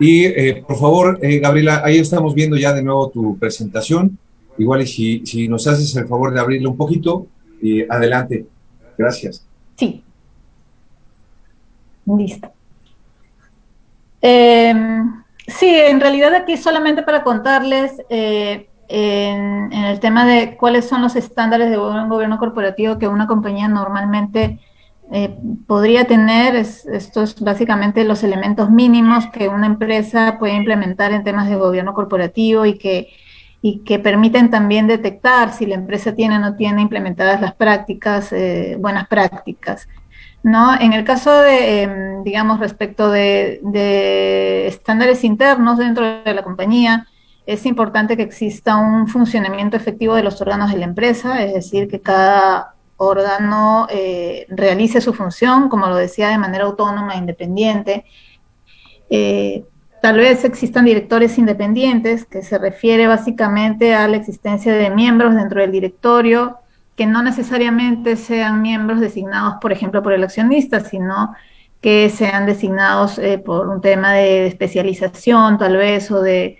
y 0.00 0.52
por 0.62 0.78
favor, 0.78 1.18
Gabriela, 1.20 1.82
ahí 1.84 1.98
estamos 1.98 2.34
viendo 2.34 2.56
ya 2.56 2.74
de 2.74 2.82
nuevo 2.82 3.08
tu 3.08 3.38
presentación. 3.38 4.18
Igual 4.58 4.82
y 4.82 4.86
si, 4.86 5.26
si 5.26 5.48
nos 5.48 5.66
haces 5.66 5.94
el 5.96 6.06
favor 6.06 6.34
de 6.34 6.40
abrirlo 6.40 6.70
un 6.70 6.76
poquito, 6.76 7.26
adelante. 7.88 8.44
Gracias. 8.98 9.46
Sí. 9.76 10.02
Listo. 12.06 12.52
Eh, 14.22 14.74
Sí, 15.48 15.68
en 15.68 16.00
realidad 16.00 16.34
aquí 16.34 16.56
solamente 16.56 17.02
para 17.02 17.22
contarles 17.22 17.92
eh, 18.08 18.68
en, 18.88 19.72
el 19.72 20.00
tema 20.00 20.26
de 20.26 20.56
cuáles 20.56 20.88
son 20.88 21.02
los 21.02 21.16
estándares 21.16 21.70
de 21.70 21.78
un 21.78 22.08
gobierno 22.08 22.38
corporativo 22.38 22.98
que 22.98 23.08
una 23.08 23.26
compañía 23.26 23.68
normalmente 23.68 24.58
eh, 25.12 25.38
podría 25.66 26.04
tener. 26.04 26.56
esto 26.56 27.22
es 27.22 27.40
básicamente 27.40 28.04
los 28.04 28.24
elementos 28.24 28.70
mínimos 28.70 29.26
que 29.28 29.48
una 29.48 29.66
empresa 29.66 30.36
puede 30.38 30.54
implementar 30.54 31.12
en 31.12 31.22
temas 31.22 31.48
de 31.48 31.54
gobierno 31.56 31.94
corporativo 31.94 32.66
y 32.66 32.76
que, 32.76 33.08
y 33.62 33.84
que 33.84 34.00
permiten 34.00 34.50
también 34.50 34.88
detectar 34.88 35.52
si 35.52 35.66
la 35.66 35.76
empresa 35.76 36.14
tiene 36.14 36.36
o 36.36 36.40
no 36.40 36.56
tiene 36.56 36.82
implementadas 36.82 37.40
las 37.40 37.54
prácticas, 37.54 38.32
eh, 38.32 38.76
buenas 38.80 39.06
prácticas. 39.06 39.88
¿No? 40.46 40.80
En 40.80 40.92
el 40.92 41.02
caso 41.04 41.32
de, 41.40 41.82
em, 41.82 42.22
digamos, 42.22 42.60
respecto 42.60 43.10
de, 43.10 44.68
estándares 44.68 45.24
internos 45.24 45.76
dentro 45.76 46.22
de 46.22 46.34
la 46.34 46.44
compañía, 46.44 47.08
es 47.46 47.66
importante 47.66 48.16
que 48.16 48.22
exista 48.22 48.76
un 48.76 49.08
funcionamiento 49.08 49.76
efectivo 49.76 50.14
de 50.14 50.22
los 50.22 50.40
órganos 50.40 50.70
de 50.70 50.78
la 50.78 50.84
empresa, 50.84 51.42
es 51.42 51.52
decir, 51.52 51.88
que 51.88 52.00
cada 52.00 52.74
órgano 52.96 53.88
eh, 53.90 54.46
realice 54.48 55.00
su 55.00 55.12
función, 55.14 55.68
como 55.68 55.88
lo 55.88 55.96
decía, 55.96 56.28
de 56.28 56.38
manera 56.38 56.64
autónoma 56.64 57.14
e 57.14 57.18
independiente. 57.18 58.04
Eh, 59.10 59.64
tal 60.00 60.18
vez 60.18 60.44
existan 60.44 60.84
directores 60.84 61.38
independientes, 61.38 62.24
que 62.24 62.42
se 62.42 62.58
refiere 62.58 63.08
básicamente 63.08 63.96
a 63.96 64.06
la 64.06 64.16
existencia 64.16 64.72
de 64.72 64.90
miembros 64.90 65.34
dentro 65.34 65.60
del 65.60 65.72
directorio 65.72 66.60
que 66.96 67.06
no 67.06 67.22
necesariamente 67.22 68.16
sean 68.16 68.62
miembros 68.62 69.00
designados, 69.00 69.56
por 69.60 69.70
ejemplo, 69.70 70.02
por 70.02 70.14
el 70.14 70.24
accionista, 70.24 70.80
sino 70.80 71.34
que 71.80 72.08
sean 72.08 72.46
designados 72.46 73.18
eh, 73.18 73.38
por 73.38 73.68
un 73.68 73.80
tema 73.80 74.12
de 74.14 74.46
especialización 74.46 75.58
tal 75.58 75.76
vez 75.76 76.10
o 76.10 76.22
de, 76.22 76.58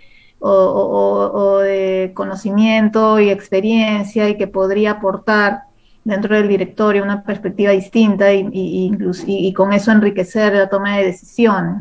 conocimiento 2.13 3.19
y 3.19 3.29
experiencia 3.29 4.29
y 4.29 4.37
que 4.37 4.47
podría 4.47 4.91
aportar 4.91 5.63
dentro 6.03 6.35
del 6.35 6.47
directorio 6.47 7.03
una 7.03 7.23
perspectiva 7.23 7.71
distinta 7.71 8.31
y, 8.31 9.53
con 9.53 9.73
eso 9.73 9.91
enriquecer 9.91 10.53
la 10.53 10.69
toma 10.69 10.97
de 10.97 11.05
decisiones. 11.05 11.73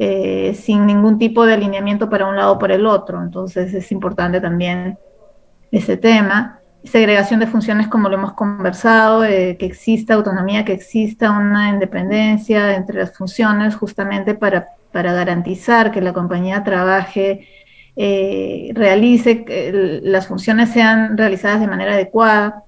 Eh, 0.00 0.54
sin 0.54 0.86
ningún 0.86 1.18
tipo 1.18 1.44
de 1.44 1.54
alineamiento 1.54 2.08
para 2.08 2.28
un 2.28 2.36
lado 2.36 2.52
o 2.52 2.58
para 2.58 2.76
el 2.76 2.86
otro. 2.86 3.20
Entonces 3.20 3.74
es 3.74 3.90
importante 3.90 4.40
también 4.40 4.96
ese 5.72 5.96
tema. 5.96 6.60
Segregación 6.84 7.40
de 7.40 7.46
funciones, 7.46 7.88
como 7.88 8.08
lo 8.08 8.14
hemos 8.16 8.32
conversado, 8.34 9.24
eh, 9.24 9.56
que 9.58 9.66
exista 9.66 10.14
autonomía, 10.14 10.64
que 10.64 10.72
exista 10.72 11.30
una 11.32 11.70
independencia 11.70 12.76
entre 12.76 13.00
las 13.00 13.16
funciones, 13.16 13.74
justamente 13.74 14.34
para, 14.34 14.68
para 14.92 15.12
garantizar 15.12 15.90
que 15.90 16.00
la 16.00 16.12
compañía 16.12 16.62
trabaje, 16.62 17.48
eh, 17.96 18.70
realice, 18.74 19.44
que 19.44 20.00
las 20.02 20.28
funciones 20.28 20.70
sean 20.70 21.18
realizadas 21.18 21.60
de 21.60 21.66
manera 21.66 21.94
adecuada 21.94 22.64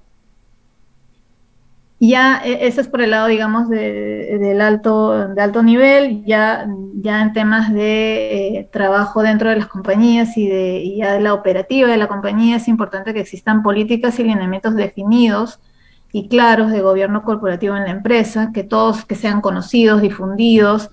ya 2.07 2.41
e, 2.43 2.67
eso 2.67 2.81
es 2.81 2.87
por 2.87 3.01
el 3.01 3.11
lado, 3.11 3.27
digamos, 3.27 3.69
de, 3.69 4.37
del 4.39 4.59
alto, 4.59 5.27
de 5.27 5.41
alto 5.41 5.61
nivel, 5.61 6.23
ya, 6.25 6.65
ya 6.95 7.21
en 7.21 7.31
temas 7.31 7.71
de 7.71 8.57
eh, 8.57 8.69
trabajo 8.71 9.21
dentro 9.21 9.49
de 9.51 9.57
las 9.57 9.67
compañías 9.67 10.35
y, 10.35 10.47
de, 10.47 10.95
ya 10.97 11.13
de 11.13 11.21
la 11.21 11.35
operativa 11.35 11.87
de 11.87 11.97
la 11.97 12.07
compañía, 12.07 12.55
es 12.57 12.67
importante 12.67 13.13
que 13.13 13.19
existan 13.19 13.61
políticas 13.61 14.19
y 14.19 14.23
lineamientos 14.23 14.75
definidos 14.75 15.59
y 16.11 16.27
claros 16.27 16.71
de 16.71 16.81
gobierno 16.81 17.23
corporativo 17.23 17.77
en 17.77 17.83
la 17.83 17.91
empresa, 17.91 18.51
que 18.51 18.63
todos 18.63 19.05
que 19.05 19.15
sean 19.15 19.39
conocidos, 19.39 20.01
difundidos 20.01 20.89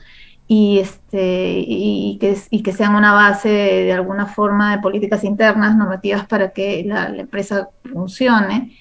y, 0.46 0.78
este, 0.78 1.64
y, 1.66 2.18
que, 2.20 2.36
y 2.50 2.62
que 2.62 2.72
sean 2.72 2.94
una 2.94 3.14
base 3.14 3.48
de, 3.48 3.92
alguna 3.94 4.26
forma 4.26 4.76
de 4.76 4.82
políticas 4.82 5.24
internas, 5.24 5.74
normativas 5.74 6.26
para 6.26 6.50
que 6.50 6.84
la 6.86 7.06
empresa 7.16 7.70
funcione 7.90 8.76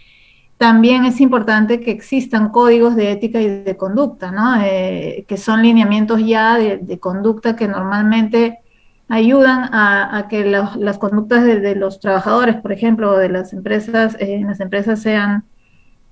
también 0.57 1.05
es 1.05 1.21
importante 1.21 1.79
que 1.79 1.91
existan 1.91 2.49
códigos 2.49 2.95
de 2.95 3.11
ética 3.11 3.39
y 3.41 3.63
de 3.63 3.77
conducta, 3.77 4.31
¿no? 4.31 4.59
Eh, 4.63 5.23
que 5.27 5.37
son 5.37 5.61
lineamientos 5.61 6.19
ya 6.25 6.57
de, 6.57 6.99
conducta 6.99 7.55
que 7.55 7.67
normalmente 7.67 8.59
ayudan 9.07 9.69
a, 9.71 10.27
que 10.29 10.45
las 10.45 10.97
conductas 10.97 11.43
de, 11.43 11.75
los 11.75 11.99
trabajadores, 11.99 12.55
por 12.55 12.71
ejemplo, 12.71 13.17
de 13.17 13.29
las 13.29 13.53
empresas, 13.53 14.15
eh, 14.19 14.35
en 14.35 14.47
las 14.47 14.59
empresas 14.59 14.99
sean 14.99 15.43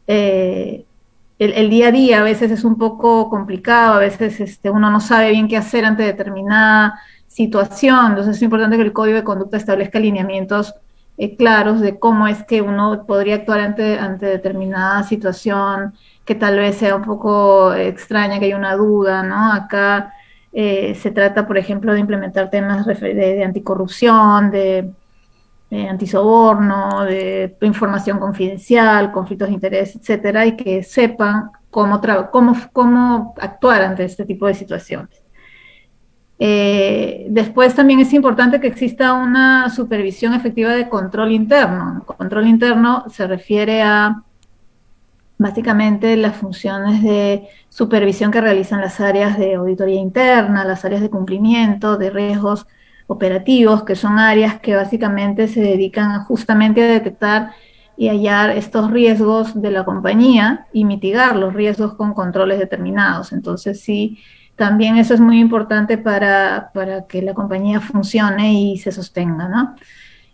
eh, 0.08 0.86
el, 1.40 1.70
día 1.72 1.88
a 1.88 1.92
día. 1.92 2.20
A 2.22 2.24
veces 2.24 2.52
es 2.52 2.64
un 2.64 2.78
poco 2.78 3.30
complicado, 3.30 3.96
a 3.96 4.00
veces 4.00 4.40
este, 4.40 4.70
uno 4.70 4.92
no 4.92 5.00
sabe 5.02 5.32
bien 5.32 5.48
qué 5.48 5.58
hacer 5.58 5.86
ante 5.86 6.04
determinada 6.04 7.00
situación. 7.28 8.12
Entonces 8.12 8.38
es 8.38 8.42
importante 8.44 8.78
que 8.78 8.84
el 8.84 8.94
código 8.94 9.18
de 9.18 9.24
conducta 9.24 9.58
establezca 9.58 10.00
lineamientos 10.00 10.76
eh, 11.18 11.36
claros 11.38 11.80
de 11.82 11.98
cómo 12.00 12.28
es 12.28 12.44
que 12.44 12.62
uno 12.62 13.06
podría 13.06 13.36
actuar 13.36 13.62
ante, 13.62 13.98
ante 13.98 14.26
determinada 14.26 15.04
situación 15.04 15.94
que 16.26 16.36
tal 16.36 16.58
vez 16.58 16.78
sea 16.78 16.96
un 16.96 17.04
poco 17.04 17.74
extraña, 17.74 18.40
que 18.40 18.46
hay 18.46 18.54
una 18.54 18.76
duda, 18.76 19.24
¿no? 19.24 19.54
Acá 19.54 20.14
eh, 20.52 20.96
se 20.96 21.12
trata, 21.12 21.48
por 21.48 21.58
ejemplo, 21.58 21.94
de 21.94 22.00
implementar 22.00 22.50
temas 22.50 22.86
de, 22.86 23.44
anticorrupción, 23.44 24.52
de, 24.52 24.92
antisoborno, 25.90 27.04
de 27.06 27.58
información 27.62 28.20
confidencial, 28.20 29.12
conflictos 29.12 29.50
de 29.50 29.54
interés, 29.54 29.96
etcétera, 29.96 30.46
y 30.46 30.56
que 30.56 30.84
sepan 30.84 31.52
cómo, 31.70 32.02
cómo, 32.32 32.56
cómo 32.72 33.34
actuar 33.38 33.82
ante 33.84 34.06
este 34.06 34.26
tipo 34.26 34.48
de 34.48 34.54
situaciones. 34.54 35.25
Eh, 36.38 37.28
después 37.30 37.74
también 37.76 38.00
es 38.02 38.12
importante 38.14 38.60
que 38.60 38.68
exista 38.68 39.14
una 39.14 39.70
supervisión 39.70 40.34
efectiva 40.34 40.74
de 40.74 40.90
control 40.90 41.32
interno. 41.32 42.04
Control 42.06 42.48
interno 42.48 43.06
se 43.10 43.28
refiere 43.28 43.82
a 43.82 44.24
básicamente 45.38 46.16
las 46.18 46.36
funciones 46.36 47.04
de 47.04 47.48
supervisión 47.70 48.32
que 48.32 48.42
realizan 48.42 48.82
las 48.82 49.00
áreas 49.00 49.38
de 49.38 49.56
auditoría 49.56 50.00
interna, 50.00 50.66
las 50.66 50.86
áreas 50.86 51.02
de 51.02 51.10
cumplimiento, 51.10 51.98
de 51.98 52.10
riesgos 52.10 52.68
operativos, 53.08 53.84
que 53.84 53.96
son 53.96 54.18
áreas 54.18 54.60
que 54.60 54.76
básicamente 54.76 55.48
se 55.48 55.62
dedican 55.62 56.24
justamente 56.24 56.84
a 56.84 56.88
detectar 56.88 57.52
y 57.98 58.10
hallar 58.10 58.50
estos 58.52 58.92
riesgos 58.92 59.62
de 59.62 59.72
la 59.72 59.86
compañía 59.86 60.68
y 60.74 60.84
mitigar 60.84 61.36
los 61.36 61.54
riesgos 61.54 61.94
con 61.94 62.14
controles 62.14 62.60
determinados. 62.60 63.32
Entonces, 63.32 63.80
sí 63.82 64.18
también 64.56 64.98
eso 64.98 65.14
es 65.14 65.20
muy 65.20 65.40
importante 65.40 65.98
para, 65.98 66.72
que 67.08 67.22
la 67.22 67.34
compañía 67.34 67.82
funcione 67.82 68.54
y 68.54 68.78
se 68.78 68.92
sostenga, 68.92 69.48
¿no? 69.48 69.76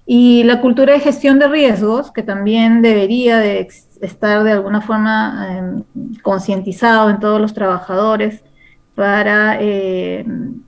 Y 0.05 0.43
la 0.43 0.61
cultura 0.61 0.93
de 0.93 0.99
gestión 0.99 1.39
de 1.39 1.47
riesgos, 1.47 2.11
que 2.11 2.23
también 2.23 2.81
debería 2.81 3.37
de 3.37 3.67
estar 4.01 4.43
de 4.43 4.51
alguna 4.51 4.81
forma 4.81 5.47
em, 5.49 5.83
concientizado 6.21 7.09
en 7.09 7.19
todos 7.19 7.39
los 7.39 7.53
trabajadores 7.53 8.43
para 8.95 9.57
eh, 9.61 10.25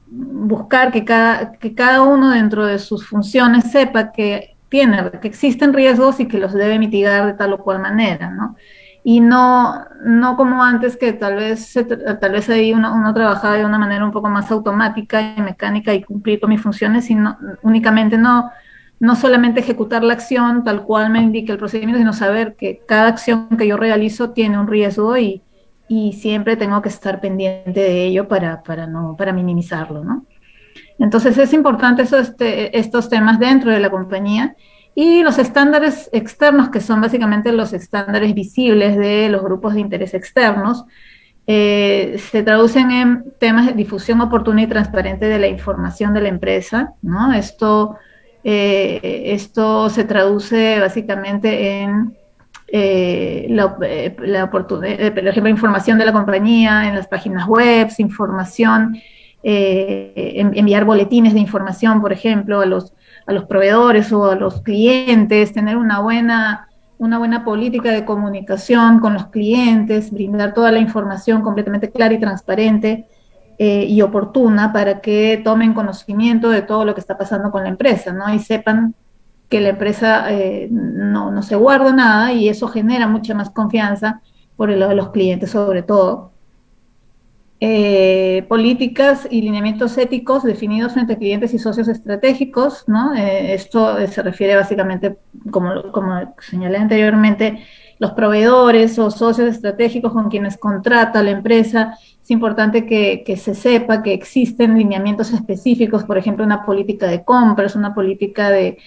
buscar 0.08 0.92
que 0.92 1.04
cada, 1.04 1.54
que 1.54 1.74
cada 1.74 2.04
uno 2.04 2.32
dentro 2.32 2.66
de 2.66 2.80
sus 2.80 3.06
funciones 3.06 3.72
sepa 3.72 4.12
que 4.12 4.56
tiene, 4.70 5.12
que 5.22 5.28
existen 5.28 5.74
riesgos 5.74 6.20
y 6.20 6.28
que 6.28 6.40
los 6.40 6.54
debe 6.54 6.80
mitigar 6.80 7.26
de 7.26 7.34
tal 7.34 7.54
o 7.54 7.58
cual 7.60 7.80
manera, 7.80 8.30
¿no? 8.32 8.56
Y 9.04 9.20
no, 9.20 9.86
no 10.06 10.38
como 10.38 10.64
antes 10.64 10.96
que 10.96 11.12
tal 11.12 11.36
vez, 11.36 11.74
tal 12.22 12.32
vez 12.32 12.50
ahí 12.50 12.72
uno, 12.72 12.94
uno, 12.96 13.14
trabajaba 13.14 13.56
de 13.56 13.66
una 13.66 13.78
manera 13.78 14.06
un 14.06 14.12
poco 14.12 14.30
más 14.30 14.50
automática 14.50 15.36
y 15.36 15.42
mecánica 15.42 15.94
y 15.94 16.04
cumplir 16.04 16.40
con 16.40 16.50
mis 16.50 16.62
funciones, 16.62 17.06
sino 17.06 17.38
únicamente 17.64 18.18
no, 18.18 18.50
no 19.00 19.16
solamente 19.16 19.60
ejecutar 19.60 20.04
la 20.04 20.14
acción 20.14 20.64
tal 20.64 20.84
cual 20.84 21.10
me 21.10 21.22
indica 21.22 21.52
el 21.52 21.60
procedimiento, 21.60 22.00
sino 22.00 22.14
saber 22.14 22.56
que 22.56 22.82
cada 22.88 23.10
acción 23.10 23.50
que 23.58 23.68
yo 23.68 23.76
realizo 23.76 24.32
tiene 24.32 24.58
un 24.58 24.68
riesgo 24.68 25.18
y, 25.18 25.42
y 25.90 26.14
siempre 26.14 26.56
tengo 26.56 26.82
que 26.82 26.90
estar 26.90 27.20
pendiente 27.20 27.82
de 27.82 28.06
ello 28.06 28.30
para, 28.30 28.64
para, 28.64 28.88
no, 28.88 29.18
para 29.18 29.34
minimizarlo, 29.34 30.06
¿no? 30.06 30.26
Entonces 30.98 31.38
es 31.38 31.52
importante 31.54 32.04
eso, 32.04 32.18
este, 32.18 32.78
estos 32.78 33.10
temas 33.10 33.38
dentro 33.38 33.72
de 33.72 33.80
la 33.82 33.90
compañía 33.90 34.56
y 34.96 35.24
los 35.24 35.40
estándares 35.40 36.10
externos, 36.14 36.70
que 36.70 36.80
son 36.80 37.02
básicamente 37.02 37.52
los 37.52 37.74
estándares 37.74 38.34
visibles 38.34 38.96
de 38.98 39.30
los 39.30 39.42
grupos 39.42 39.74
de 39.74 39.80
interés 39.80 40.14
externos, 40.14 40.86
eh, 41.46 42.22
se 42.32 42.44
traducen 42.44 42.92
en 42.92 43.34
temas 43.38 43.66
de 43.66 43.74
difusión 43.74 44.22
oportuna 44.22 44.62
y 44.62 44.68
transparente 44.68 45.26
de 45.26 45.40
la 45.40 45.48
información 45.48 46.14
de 46.14 46.22
la 46.22 46.30
empresa. 46.30 46.94
¿no? 47.02 47.34
Esto, 47.34 47.98
eh, 48.44 49.24
esto 49.26 49.90
se 49.90 50.04
traduce 50.04 50.80
básicamente 50.80 51.82
en 51.82 52.16
eh, 52.68 53.48
la, 53.50 53.76
la 54.20 54.50
por 54.50 54.68
ejemplo, 54.86 55.50
información 55.50 55.98
de 55.98 56.06
la 56.06 56.14
compañía 56.14 56.88
en 56.88 56.96
las 56.96 57.08
páginas 57.08 57.48
web, 57.48 57.90
información, 57.98 58.96
enviar 59.44 60.86
boletines 60.86 61.34
de 61.34 61.40
información, 61.40 62.00
por 62.02 62.14
ejemplo, 62.14 62.62
a 62.62 62.66
los 62.66 62.94
a 63.26 63.34
los 63.34 63.46
proveedores 63.46 64.12
o 64.12 64.26
a 64.26 64.36
los 64.36 64.62
clientes, 64.62 65.54
tener 65.54 65.78
una 65.78 66.00
buena, 66.00 66.70
una 66.98 67.18
buena 67.18 67.44
política 67.44 67.92
de 67.92 68.06
comunicación 68.06 69.00
con 69.00 69.14
los 69.14 69.28
clientes, 69.28 70.12
brindar 70.12 70.54
toda 70.54 70.72
la 70.72 70.80
información 70.80 71.42
completamente 71.42 71.92
clara 71.92 72.14
y 72.14 72.20
transparente 72.20 73.08
eh, 73.58 73.86
y 73.86 74.02
oportuna 74.02 74.74
para 74.74 75.00
que 75.00 75.42
tomen 75.44 75.74
conocimiento 75.74 76.50
de 76.50 76.64
todo 76.64 76.86
lo 76.86 76.94
que 76.94 77.02
está 77.02 77.18
pasando 77.18 77.52
con 77.52 77.64
la 77.64 77.70
empresa, 77.70 78.12
¿no? 78.12 78.34
Y 78.34 78.40
sepan 78.40 78.96
que 79.48 79.62
la 79.62 79.70
empresa 79.70 80.32
eh, 80.32 80.68
no, 80.72 81.32
no 81.32 81.44
se 81.44 81.56
guarda 81.56 81.94
nada 81.94 82.34
y 82.34 82.50
eso 82.50 82.68
genera 82.68 83.08
mucha 83.08 83.36
más 83.36 83.52
confianza 83.52 84.22
por 84.56 84.72
el 84.72 84.80
lado 84.80 84.90
de 84.90 84.96
los 84.96 85.12
clientes 85.12 85.52
sobre 85.52 85.84
todo. 85.84 86.33
Eh, 87.66 88.44
políticas 88.50 89.26
y 89.32 89.42
lineamientos 89.42 89.98
éticos 89.98 90.44
definidos 90.44 90.98
entre 90.98 91.18
clientes 91.18 91.54
y 91.54 91.60
socios 91.60 91.88
estratégicos, 91.88 92.84
¿no? 92.88 93.14
Eh, 93.16 93.54
esto 93.54 94.06
se 94.06 94.22
refiere 94.22 94.58
básicamente, 94.58 95.16
como, 95.50 95.94
como 95.94 96.36
señalé 96.40 96.80
anteriormente, 96.80 97.64
los 98.00 98.12
proveedores 98.12 99.00
o 99.00 99.10
socios 99.10 99.48
estratégicos 99.48 100.12
con 100.12 100.30
quienes 100.30 100.58
contrata 100.58 101.24
la 101.24 101.32
empresa. 101.32 101.98
Es 102.22 102.32
importante 102.32 102.86
que, 102.86 103.38
se 103.38 103.56
sepa 103.56 104.04
que 104.04 104.12
existen 104.12 104.78
lineamientos 104.78 105.32
específicos, 105.32 106.04
por 106.04 106.18
ejemplo, 106.18 106.44
una 106.44 106.66
política 106.66 107.08
de 107.08 107.24
compras, 107.24 107.78
una 107.78 107.96
política 107.96 108.50
de, 108.50 108.78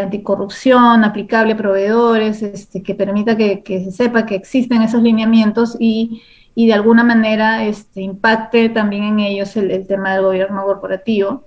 anticorrupción 0.00 1.04
aplicable 1.04 1.52
a 1.52 1.56
proveedores, 1.58 2.40
este, 2.40 2.82
que 2.82 2.94
permita 2.94 3.36
que, 3.36 3.62
que 3.62 3.84
se 3.84 3.92
sepa 3.92 4.24
que 4.24 4.34
existen 4.34 4.80
esos 4.80 5.02
lineamientos 5.02 5.76
y 5.78 6.22
y 6.54 6.66
de 6.66 6.74
alguna 6.74 7.04
manera 7.04 7.64
este, 7.64 8.02
impacte 8.02 8.68
también 8.68 9.04
en 9.04 9.20
ellos 9.20 9.56
el, 9.56 9.86
tema 9.86 10.14
del 10.14 10.22
gobierno 10.22 10.64
corporativo. 10.64 11.44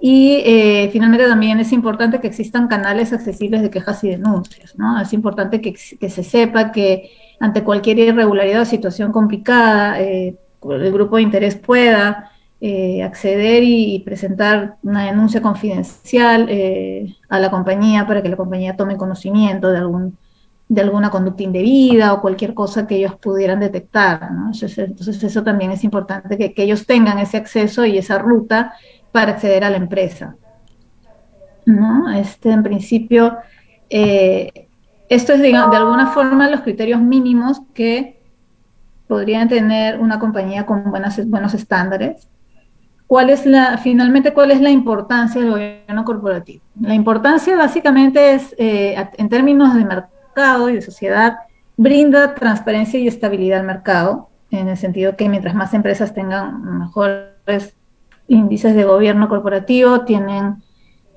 Y 0.00 0.42
eh, 0.44 0.90
finalmente 0.92 1.26
también 1.26 1.58
es 1.58 1.72
importante 1.72 2.20
que 2.20 2.28
existan 2.28 2.68
canales 2.68 3.12
accesibles 3.12 3.62
de 3.62 3.70
quejas 3.70 4.04
y 4.04 4.10
denuncias, 4.10 4.78
¿no? 4.78 5.00
Es 5.00 5.12
importante 5.12 5.60
que, 5.60 5.76
se 5.76 6.22
sepa 6.22 6.70
que 6.70 7.10
ante 7.40 7.64
cualquier 7.64 7.98
irregularidad 7.98 8.62
o 8.62 8.64
situación 8.64 9.10
complicada, 9.10 10.00
eh, 10.00 10.36
el 10.70 10.92
grupo 10.92 11.16
de 11.16 11.22
interés 11.22 11.56
pueda 11.56 12.30
eh, 12.60 13.02
acceder 13.02 13.64
y, 13.64 13.98
presentar 14.04 14.76
una 14.84 15.06
denuncia 15.06 15.42
confidencial 15.42 16.48
a 17.28 17.40
la 17.40 17.50
compañía 17.50 18.06
para 18.06 18.22
que 18.22 18.28
la 18.28 18.36
compañía 18.36 18.76
tome 18.76 18.96
conocimiento 18.96 19.72
de 19.72 19.78
algún 19.78 20.16
de 20.68 20.80
alguna 20.82 21.10
conducta 21.10 21.42
indebida 21.42 22.12
o 22.12 22.20
cualquier 22.20 22.52
cosa 22.52 22.86
que 22.86 22.96
ellos 22.96 23.14
pudieran 23.16 23.60
detectar. 23.60 24.28
Entonces, 24.52 25.22
eso 25.22 25.42
también 25.42 25.70
es 25.70 25.84
importante, 25.84 26.36
que, 26.36 26.62
ellos 26.62 26.86
tengan 26.86 27.18
ese 27.18 27.38
acceso 27.38 27.84
y 27.86 27.96
esa 27.96 28.18
ruta 28.18 28.74
para 29.10 29.32
acceder 29.32 29.64
a 29.64 29.70
la 29.70 29.78
empresa. 29.78 30.36
¿no? 31.64 32.10
Este, 32.12 32.50
en 32.50 32.62
principio, 32.62 33.38
eh, 33.88 34.68
esto 35.08 35.32
es, 35.32 35.42
digamos, 35.42 35.70
de 35.70 35.78
alguna 35.78 36.08
forma 36.08 36.50
los 36.50 36.60
criterios 36.60 37.00
mínimos 37.00 37.60
que 37.72 38.18
podrían 39.06 39.48
tener 39.48 39.98
una 39.98 40.18
compañía 40.18 40.66
con 40.66 40.90
buenas, 40.90 41.26
buenos 41.28 41.54
estándares 41.54 42.28
¿Cuál 43.08 43.30
es 43.30 43.46
la, 43.46 43.78
finalmente, 43.78 44.34
cuál 44.34 44.50
es 44.50 44.60
la 44.60 44.68
importancia 44.68 45.40
del 45.40 45.50
gobierno 45.50 46.04
corporativo? 46.04 46.62
La 46.78 46.92
importancia 46.92 47.56
básicamente 47.56 48.34
es, 48.34 48.54
eh, 48.58 49.02
en 49.16 49.30
términos 49.30 49.74
de 49.74 49.82
mercado 49.86 50.17
y 50.70 50.74
de 50.74 50.82
sociedad, 50.82 51.38
brinda 51.76 52.34
transparencia 52.34 52.98
y 52.98 53.08
estabilidad 53.08 53.60
al 53.60 53.66
mercado, 53.66 54.28
en 54.50 54.68
el 54.68 54.76
sentido 54.76 55.16
que 55.16 55.28
mientras 55.28 55.54
más 55.54 55.74
empresas 55.74 56.14
tengan 56.14 56.78
mejores 56.78 57.74
índices 58.28 58.74
de 58.74 58.84
gobierno 58.84 59.28
corporativo, 59.28 60.02
tienen, 60.02 60.62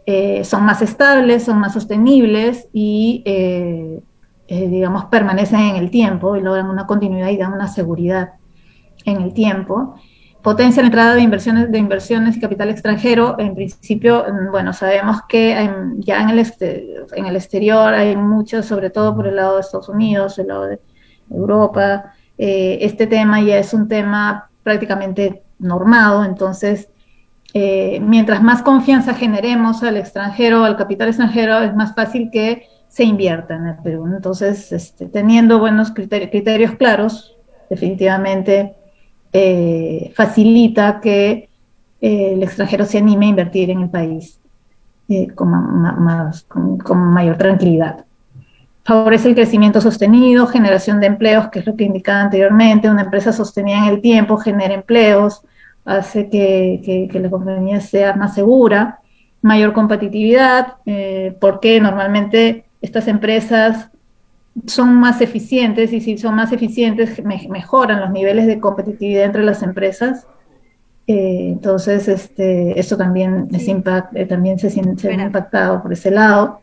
eh, 0.05 0.43
son 0.43 0.65
más 0.65 0.81
estables, 0.81 1.43
son 1.43 1.59
más 1.59 1.73
sostenibles 1.73 2.67
y, 2.73 3.23
eh, 3.25 4.01
digamos, 4.47 5.05
permanecen 5.05 5.59
en 5.61 5.75
el 5.77 5.91
tiempo 5.91 6.35
y 6.35 6.41
logran 6.41 6.69
una 6.69 6.85
continuidad 6.85 7.29
y 7.29 7.37
dan 7.37 7.53
una 7.53 7.67
seguridad 7.67 8.33
en 9.05 9.21
el 9.21 9.33
tiempo 9.33 9.95
potencia 10.41 10.81
la 10.81 10.87
entrada 10.87 11.15
de 11.15 11.21
inversiones, 11.21 11.71
de 11.71 11.77
inversiones 11.77 12.37
y 12.37 12.39
capital 12.39 12.69
extranjero. 12.69 13.35
En 13.39 13.55
principio, 13.55 14.25
mm, 14.27 14.51
bueno, 14.51 14.73
sabemos 14.73 15.21
que 15.27 15.69
ya 15.99 16.21
en 16.21 16.29
el, 16.29 16.45
en 17.15 17.25
el 17.25 17.35
exterior 17.35 17.93
hay 17.93 18.15
mucho, 18.15 18.63
sobre 18.63 18.89
todo 18.89 19.15
por 19.15 19.27
el 19.27 19.35
lado 19.35 19.55
de 19.55 19.61
Estados 19.61 19.89
Unidos, 19.89 20.39
el 20.39 20.47
lado 20.47 20.65
de 20.65 20.79
Europa. 21.29 22.13
Eh, 22.37 22.79
este 22.81 23.07
tema 23.07 23.41
ya 23.41 23.57
es 23.57 23.73
un 23.73 23.87
tema 23.87 24.49
prácticamente 24.63 25.43
normado, 25.59 26.25
entonces, 26.25 26.89
eh, 27.53 27.99
mientras 28.01 28.41
más 28.41 28.61
confianza 28.61 29.13
generemos 29.13 29.83
al 29.83 29.97
extranjero, 29.97 30.63
al 30.63 30.77
capital 30.77 31.09
extranjero, 31.09 31.59
es 31.59 31.75
más 31.75 31.93
fácil 31.93 32.29
que 32.31 32.67
se 32.87 33.03
invierta 33.03 33.55
en 33.55 33.67
el 33.67 33.75
Perú. 33.77 34.07
Entonces, 34.07 34.71
este, 34.71 35.05
teniendo 35.07 35.59
buenos 35.59 35.91
criterios 35.91 36.75
claros, 36.75 37.37
definitivamente 37.69 38.75
eh, 39.33 40.11
facilita 40.13 40.99
que 40.99 41.49
eh, 42.01 42.33
el 42.33 42.43
extranjero 42.43 42.85
se 42.85 42.97
anime 42.97 43.27
a 43.27 43.29
invertir 43.29 43.69
en 43.69 43.81
el 43.81 43.89
país 43.89 44.39
eh, 45.07 45.27
con, 45.33 45.49
mayor 47.13 47.37
tranquilidad. 47.37 48.05
Favorece 48.83 49.29
el 49.29 49.35
crecimiento 49.35 49.79
sostenido, 49.79 50.47
generación 50.47 50.99
de 50.99 51.07
empleos, 51.07 51.49
que 51.49 51.59
es 51.59 51.65
lo 51.65 51.75
que 51.75 51.85
indicaba 51.85 52.21
anteriormente. 52.21 52.89
Una 52.89 53.03
empresa 53.03 53.31
sostenida 53.31 53.77
en 53.77 53.85
el 53.85 54.01
tiempo 54.01 54.37
genera 54.37 54.73
empleos, 54.73 55.43
hace 55.85 56.29
que, 56.29 57.07
que, 57.11 57.19
la 57.19 57.29
compañía 57.29 57.79
sea 57.79 58.15
más 58.15 58.33
segura, 58.33 58.99
mayor 59.41 59.73
competitividad, 59.73 60.75
porque 61.39 61.79
normalmente 61.79 62.65
estas 62.81 63.07
empresas 63.07 63.89
son 64.67 64.95
más 64.95 65.21
eficientes 65.21 65.93
y 65.93 66.01
si 66.01 66.17
son 66.17 66.35
más 66.35 66.51
eficientes 66.51 67.23
mejoran 67.23 68.01
los 68.01 68.11
niveles 68.11 68.47
de 68.47 68.59
competitividad 68.59 69.25
entre 69.25 69.43
las 69.43 69.63
empresas. 69.63 70.27
Eh, 71.07 71.49
entonces, 71.51 72.07
este, 72.07 72.79
esto 72.79 72.97
también, 72.97 73.47
es 73.51 73.67
impact, 73.67 74.15
eh, 74.15 74.25
también 74.25 74.59
se, 74.59 74.69
ve 74.69 75.13
impactado 75.13 75.81
por 75.81 75.93
ese 75.93 76.11
lado. 76.11 76.59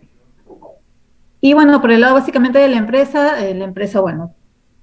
Y 1.41 1.55
bueno, 1.55 1.81
por 1.81 1.91
el 1.91 2.01
lado 2.01 2.15
básicamente 2.15 2.59
de 2.59 2.69
la 2.69 2.77
empresa, 2.77 3.45
eh, 3.45 3.55
la 3.55 3.65
empresa, 3.65 4.01
bueno, 4.01 4.35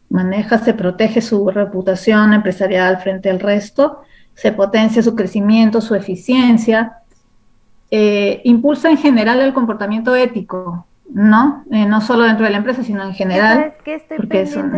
maneja, 0.09 0.57
se 0.57 0.73
protege 0.73 1.21
su 1.21 1.49
reputación 1.49 2.33
empresarial 2.33 2.97
frente 3.01 3.29
al 3.29 3.39
resto, 3.39 4.01
se 4.33 4.51
potencia 4.51 5.01
su 5.01 5.15
crecimiento, 5.15 5.81
su 5.81 5.95
eficiencia, 5.95 6.99
impulsa 8.43 8.89
en 8.89 8.97
general 8.97 9.39
el 9.39 9.53
comportamiento 9.53 10.15
ético, 10.15 10.85
¿no? 11.13 11.63
Eh, 11.71 11.85
no 11.85 12.01
solo 12.01 12.23
dentro 12.23 12.45
de 12.45 12.51
la 12.51 12.57
empresa, 12.57 12.83
sino 12.83 13.03
en 13.03 13.13
general, 13.13 13.73
porque 14.17 14.41
es 14.41 14.55
un, 14.55 14.71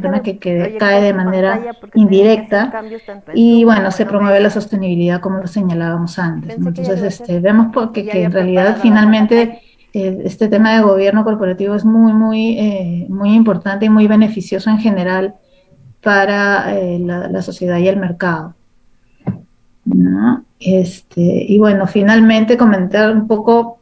tema 0.00 0.22
que, 0.22 0.38
cae 0.78 1.02
de 1.02 1.14
manera 1.14 1.60
indirecta 1.94 2.82
y 3.34 3.64
bueno, 3.64 3.90
se 3.90 4.04
promueve 4.04 4.40
la 4.40 4.50
sostenibilidad 4.50 5.20
como 5.20 5.38
lo 5.38 5.46
señalábamos 5.46 6.18
antes. 6.18 6.56
Entonces, 6.56 7.02
este, 7.02 7.40
vemos 7.40 7.68
porque, 7.72 8.06
que 8.06 8.24
en 8.24 8.32
realidad 8.32 8.78
finalmente 8.80 9.60
eh, 9.92 10.22
este 10.24 10.48
tema 10.48 10.74
de 10.74 10.82
gobierno 10.82 11.24
corporativo 11.24 11.74
es 11.74 11.84
muy, 11.84 12.12
muy, 12.12 12.58
eh, 12.58 13.06
muy 13.08 13.34
importante 13.34 13.86
y 13.86 13.90
muy 13.90 14.06
beneficioso 14.06 14.70
en 14.70 14.78
general 14.78 15.34
para 16.02 16.74
la, 16.98 17.28
la, 17.28 17.42
sociedad 17.42 17.78
y 17.78 17.86
el 17.86 17.96
mercado. 17.96 18.54
¿no? 19.84 20.44
Este, 20.58 21.20
y 21.20 21.58
bueno, 21.58 21.86
finalmente 21.86 22.56
comentar 22.56 23.14
un 23.14 23.28
poco 23.28 23.81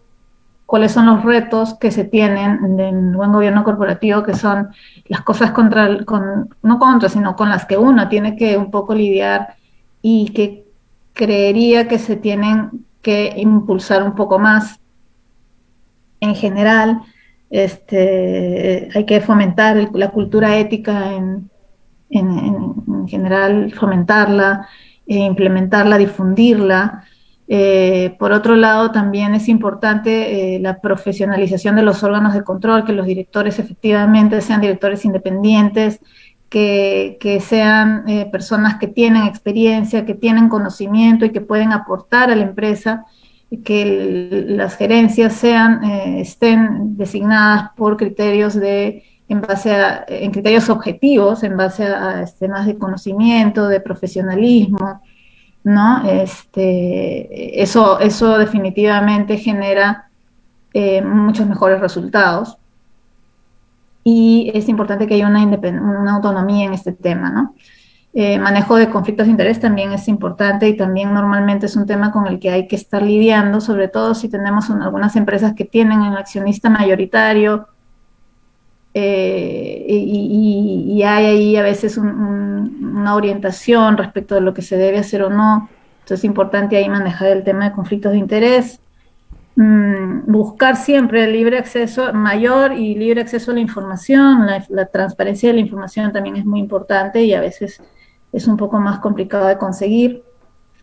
cuáles 0.71 0.93
son 0.93 1.07
los 1.07 1.25
retos 1.25 1.75
que 1.75 1.91
se 1.91 2.05
tienen 2.05 2.79
en 2.79 3.13
buen 3.13 3.33
gobierno 3.33 3.65
corporativo, 3.65 4.23
que 4.23 4.35
son 4.35 4.69
las 5.07 5.23
cosas 5.23 5.51
contra, 5.51 6.05
con, 6.05 6.55
no 6.63 6.79
contra, 6.79 7.09
sino 7.09 7.35
con 7.35 7.49
las 7.49 7.67
que 7.67 7.77
uno 7.77 8.09
tiene 8.09 8.37
que 8.37 8.57
un 8.57 8.71
poco 8.71 8.95
lidiar 8.95 9.57
y 10.01 10.29
que 10.29 10.65
creería 11.13 11.89
que 11.89 11.99
se 11.99 12.15
tienen 12.15 12.87
que 13.03 13.35
impulsar 13.37 14.05
un 14.05 14.15
poco 14.15 14.39
más 14.39 14.79
en 16.21 16.37
general. 16.37 17.03
Este, 17.51 18.91
hay 18.95 19.05
que 19.07 19.21
fomentar 19.21 19.91
la 19.93 20.11
cultura 20.11 20.57
ética 20.57 21.15
en, 21.15 21.51
en, 22.11 23.09
general, 23.09 23.73
fomentarla, 23.73 24.69
e 25.05 25.17
implementarla, 25.17 25.99
difundirla. 25.99 27.03
Eh, 27.53 28.15
por 28.21 28.31
otro 28.31 28.55
lado, 28.55 28.93
también 28.93 29.35
es 29.35 29.49
importante 29.49 30.55
eh, 30.55 30.61
la 30.61 30.81
profesionalización 30.81 31.75
de 31.75 31.83
los 31.83 32.05
órganos 32.05 32.33
de 32.33 32.45
control, 32.45 32.85
que 32.85 32.93
los 32.93 33.07
directores 33.07 33.59
efectivamente 33.59 34.41
sean 34.41 34.61
directores 34.61 35.05
independientes, 35.05 35.99
que, 36.49 37.43
sean 37.45 38.09
eh, 38.09 38.27
personas 38.31 38.77
que 38.77 38.87
tienen 38.87 39.25
experiencia, 39.25 40.07
que 40.07 40.15
tienen 40.15 40.49
conocimiento 40.49 41.25
y 41.25 41.31
que 41.31 41.41
pueden 41.41 41.73
aportar 41.73 42.31
a 42.31 42.37
la 42.37 42.45
empresa, 42.45 43.05
que 43.65 44.45
las 44.47 44.77
gerencias 44.77 45.33
sean, 45.33 45.83
estén 45.83 46.97
designadas 46.97 47.71
por 47.77 47.97
criterios 47.97 48.55
de 48.55 49.03
en 49.29 49.41
base 49.41 49.73
a 49.75 50.05
en 50.09 50.31
criterios 50.31 50.69
objetivos, 50.71 51.43
en 51.43 51.57
base 51.57 51.85
a 51.85 52.25
temas 52.39 52.67
de 52.67 52.79
conocimiento, 52.79 53.67
de 53.67 53.81
profesionalismo, 53.81 55.01
¿no? 55.65 56.09
Este, 56.09 57.63
eso, 57.63 58.01
eso 58.01 58.39
definitivamente 58.39 59.37
genera 59.37 60.09
eh, 60.73 61.03
muchos 61.03 61.47
mejores 61.47 61.81
resultados. 61.81 62.57
Y 64.03 64.51
es 64.55 64.69
importante 64.69 65.07
que 65.07 65.15
haya 65.15 65.27
una, 65.27 65.45
una 65.45 66.15
autonomía 66.15 66.67
en 66.67 66.73
este 66.73 66.93
tema, 66.93 67.31
¿no? 67.31 67.55
Eh, 68.13 68.41
manejo 68.41 68.75
de 68.75 68.91
conflictos 68.91 69.27
de 69.27 69.31
interés 69.31 69.61
también 69.61 69.93
es 69.93 70.09
importante 70.09 70.69
y 70.69 70.77
también 70.77 71.15
normalmente 71.15 71.67
es 71.67 71.77
un 71.77 71.87
tema 71.87 72.11
con 72.11 72.27
el 72.27 72.41
que 72.41 72.51
hay 72.51 72.67
que 72.67 72.75
estar 72.75 73.03
lidiando, 73.03 73.61
sobre 73.61 73.87
todo 73.87 74.17
si 74.17 74.29
tenemos 74.29 74.69
algunas 74.69 75.15
empresas 75.15 75.55
que 75.55 75.65
tienen 75.65 76.01
un 76.01 76.17
accionista 76.17 76.69
mayoritario 76.71 77.69
eh, 78.93 79.87
y, 79.89 81.03
hay 81.03 81.27
ahí 81.27 81.57
a 81.57 81.63
veces 81.63 81.97
una 81.97 83.15
orientación 83.15 83.97
respecto 83.97 84.35
de 84.35 84.41
lo 84.41 84.53
que 84.53 84.63
se 84.63 84.77
debe 84.77 84.99
hacer 84.99 85.23
o 85.23 85.31
no. 85.31 85.69
Entonces 86.01 86.21
es 86.21 86.25
importante 86.25 86.77
ahí 86.77 86.89
manejar 86.89 87.29
el 87.29 87.45
tema 87.45 87.67
de 87.67 87.73
conflictos 87.73 88.13
de 88.13 88.19
interés. 88.19 88.81
Mm, 89.57 90.31
buscar 90.31 90.77
siempre 90.77 91.25
el 91.25 91.33
libre 91.33 91.59
acceso, 91.59 92.13
mayor 92.13 92.73
y 92.73 92.95
libre 92.95 93.21
acceso 93.21 93.51
a 93.51 93.55
la 93.55 93.61
información. 93.61 94.47
La, 94.69 94.87
transparencia 94.87 95.49
de 95.49 95.55
la 95.55 95.61
información 95.61 96.13
también 96.13 96.37
es 96.37 96.45
muy 96.45 96.61
importante 96.61 97.23
y 97.23 97.35
a 97.35 97.41
veces 97.41 97.83
es 98.33 98.47
un 98.47 98.57
poco 98.57 98.81
más 98.81 99.01
complicado 99.01 99.47
de 99.47 99.59
conseguir. 99.59 100.25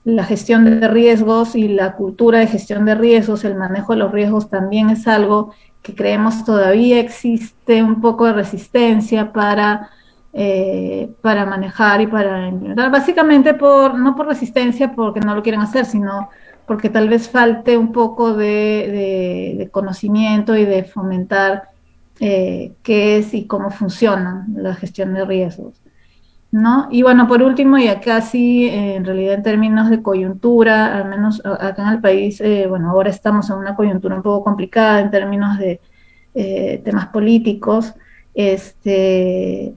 La 0.03 0.24
gestión 0.24 0.80
de 0.80 0.88
riesgos 0.88 1.55
y 1.55 1.68
la 1.68 1.93
cultura 1.95 2.39
de 2.39 2.47
gestión 2.47 2.86
de 2.86 2.95
riesgos, 2.95 3.43
el 3.43 3.55
manejo 3.55 3.93
de 3.93 3.99
los 3.99 4.12
riesgos 4.12 4.49
también 4.49 4.89
es 4.89 5.08
algo 5.08 5.53
que 5.88 5.95
creemos 5.95 6.43
todavía 6.43 6.99
existe 6.99 7.81
un 7.81 8.01
poco 8.01 8.25
de 8.25 8.33
resistencia 8.33 9.31
para, 9.31 9.89
eh, 10.33 11.09
para 11.21 11.45
manejar 11.45 12.01
y 12.01 12.07
para 12.07 12.45
implementar. 12.49 12.91
Básicamente 12.91 13.53
por, 13.53 13.97
no 13.97 14.13
por 14.13 14.27
resistencia 14.27 14.91
porque 14.93 15.21
no 15.21 15.33
lo 15.33 15.41
quieren 15.41 15.61
hacer, 15.61 15.85
sino 15.85 16.29
porque 16.65 16.89
tal 16.89 17.07
vez 17.07 17.29
falte 17.29 17.77
un 17.77 17.93
poco 17.93 18.33
de, 18.33 19.69
conocimiento 19.71 20.57
y 20.57 20.65
de 20.65 20.83
fomentar 20.83 21.69
eh, 22.19 22.73
qué 22.83 23.19
es 23.19 23.33
y 23.33 23.47
cómo 23.47 23.71
funciona 23.71 24.45
la 24.53 24.75
gestión 24.75 25.13
de 25.13 25.23
riesgos. 25.23 25.81
¿No? 26.58 26.88
Y 26.89 27.03
bueno, 27.03 27.28
por 27.28 27.43
último, 27.43 27.78
y 27.78 27.88
acá 27.88 28.22
sí, 28.22 28.68
en 28.68 29.05
realidad 29.05 29.36
en 29.36 29.43
términos 29.43 29.89
de 29.91 30.01
coyuntura, 30.01 30.97
al 30.97 31.08
menos 31.08 31.41
acá 31.45 31.84
en 31.84 31.89
el 31.89 32.01
país, 32.01 32.41
eh, 32.41 32.66
bueno, 32.68 32.89
ahora 32.89 33.12
estamos 33.12 33.49
en 33.49 33.58
una 33.58 33.76
coyuntura 33.76 34.16
un 34.16 34.24
poco 34.24 34.43
complicada 34.43 34.99
en 35.01 35.12
términos 35.12 35.60
de 35.60 35.80
eh, 36.34 36.82
temas 36.84 37.08
políticos, 37.08 37.93
este, 38.34 39.76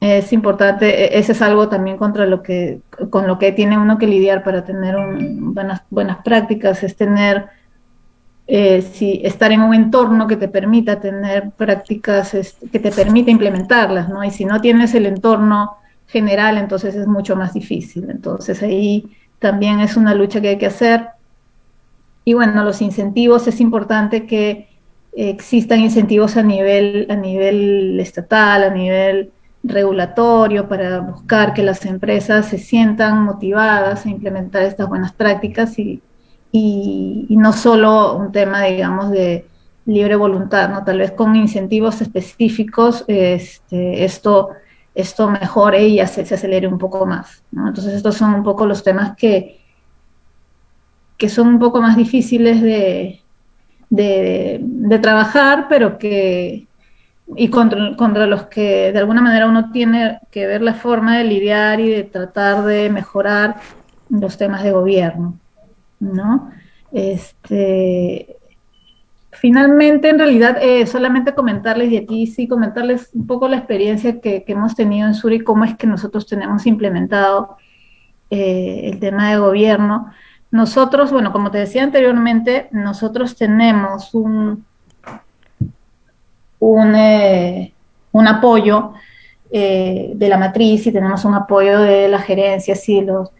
es 0.00 0.32
importante, 0.32 1.16
e, 1.16 1.18
ese 1.18 1.30
es 1.32 1.42
algo 1.42 1.68
también 1.68 1.96
contra 1.96 2.26
lo 2.26 2.42
que, 2.42 2.80
con 3.10 3.28
lo 3.28 3.38
que 3.38 3.52
tiene 3.52 3.78
uno 3.78 3.96
que 3.96 4.08
lidiar 4.08 4.42
para 4.42 4.64
tener 4.64 4.96
buenas, 4.96 5.82
buenas 5.90 6.18
prácticas, 6.24 6.82
es 6.82 6.96
tener, 6.96 7.46
eh, 8.48 8.82
si, 8.82 9.20
estar 9.24 9.52
en 9.52 9.62
un 9.62 9.74
entorno 9.74 10.26
que 10.26 10.36
te 10.36 10.48
permita 10.48 10.98
tener 10.98 11.50
prácticas, 11.52 12.32
que 12.72 12.80
te 12.80 12.90
permita 12.90 13.30
implementarlas, 13.30 14.08
¿no? 14.08 14.24
Y 14.24 14.32
si 14.32 14.44
no 14.44 14.60
tienes 14.60 14.92
el 14.96 15.06
entorno 15.06 15.76
general, 16.06 16.58
entonces 16.58 16.94
es 16.94 17.06
mucho 17.06 17.36
más 17.36 17.54
difícil. 17.54 18.08
Entonces 18.10 18.62
ahí 18.62 19.16
también 19.38 19.80
es 19.80 19.96
una 19.96 20.14
lucha 20.14 20.40
que 20.40 20.48
hay 20.48 20.58
que 20.58 20.66
hacer. 20.66 21.08
Y 22.24 22.34
bueno, 22.34 22.64
los 22.64 22.82
incentivos, 22.82 23.46
es 23.46 23.60
importante 23.60 24.26
que 24.26 24.68
existan 25.16 25.80
incentivos 25.80 26.36
a 26.36 26.42
nivel, 26.42 27.06
a 27.10 27.16
nivel 27.16 27.98
estatal, 28.00 28.64
a 28.64 28.70
nivel 28.70 29.32
regulatorio, 29.62 30.68
para 30.68 31.00
buscar 31.00 31.54
que 31.54 31.62
las 31.62 31.84
empresas 31.86 32.46
se 32.46 32.58
sientan 32.58 33.24
motivadas 33.24 34.06
a 34.06 34.10
implementar 34.10 34.62
estas 34.62 34.88
buenas 34.88 35.12
prácticas 35.12 35.78
y, 35.78 36.02
y, 36.52 37.26
no 37.30 37.52
solo 37.52 38.16
un 38.16 38.32
tema, 38.32 38.64
digamos, 38.64 39.10
de 39.10 39.46
libre 39.86 40.16
voluntad, 40.16 40.68
¿no? 40.68 40.84
Tal 40.84 40.98
vez 40.98 41.12
con 41.12 41.34
incentivos 41.36 42.00
específicos 42.00 43.04
este, 43.08 44.04
esto 44.04 44.50
esto 44.96 45.30
mejore 45.30 45.86
y 45.86 46.06
se, 46.06 46.24
se 46.24 46.34
acelere 46.34 46.66
un 46.66 46.78
poco 46.78 47.04
más. 47.04 47.44
Entonces 47.52 47.92
estos 47.94 48.16
son 48.16 48.34
un 48.34 48.42
poco 48.42 48.66
los 48.66 48.82
temas 48.82 49.14
que, 49.14 49.60
que 51.18 51.28
son 51.28 51.48
un 51.48 51.58
poco 51.58 51.82
más 51.82 51.96
difíciles 51.96 52.62
de, 52.62 53.20
de, 53.90 54.98
trabajar, 55.00 55.66
pero 55.68 55.98
que 55.98 56.66
y 57.36 57.48
contra, 57.48 57.94
contra, 57.96 58.26
los 58.26 58.44
que 58.44 58.92
de 58.92 58.98
alguna 58.98 59.20
manera 59.20 59.46
uno 59.46 59.70
tiene 59.70 60.20
que 60.30 60.46
ver 60.46 60.62
la 60.62 60.74
forma 60.74 61.18
de 61.18 61.24
lidiar 61.24 61.78
y 61.80 61.90
de 61.90 62.04
tratar 62.04 62.64
de 62.64 62.88
mejorar 62.88 63.56
los 64.08 64.38
temas 64.38 64.62
de 64.62 64.72
gobierno, 64.72 65.38
¿no? 66.00 66.50
Este, 66.90 68.36
Finalmente, 69.38 70.08
en 70.08 70.18
realidad, 70.18 70.56
eh, 70.62 70.86
solamente 70.86 71.34
comentarles, 71.34 71.90
y 71.92 71.98
aquí 71.98 72.26
sí 72.26 72.48
comentarles 72.48 73.10
un 73.12 73.26
poco 73.26 73.48
la 73.48 73.58
experiencia 73.58 74.20
que, 74.20 74.44
hemos 74.46 74.74
tenido 74.74 75.06
en 75.06 75.14
Sur 75.14 75.32
y 75.32 75.40
cómo 75.40 75.64
es 75.64 75.76
que 75.76 75.86
nosotros 75.86 76.26
tenemos 76.26 76.66
implementado 76.66 77.58
eh, 78.30 78.90
el 78.92 78.98
tema 78.98 79.30
de 79.30 79.38
gobierno. 79.38 80.10
Nosotros, 80.50 81.12
bueno, 81.12 81.32
como 81.32 81.50
te 81.50 81.58
decía 81.58 81.82
anteriormente, 81.82 82.68
nosotros 82.70 83.36
tenemos 83.36 84.14
un, 84.14 84.64
un, 86.58 86.94
eh, 86.94 87.74
un 88.12 88.28
apoyo 88.28 88.92
de 89.50 90.26
la 90.28 90.36
matriz 90.36 90.86
y 90.86 90.92
tenemos 90.92 91.24
un 91.24 91.34
apoyo 91.34 91.80
de 91.80 92.08
la 92.08 92.18
gerencia, 92.18 92.74
sí, 92.74 93.00
los, 93.00 93.30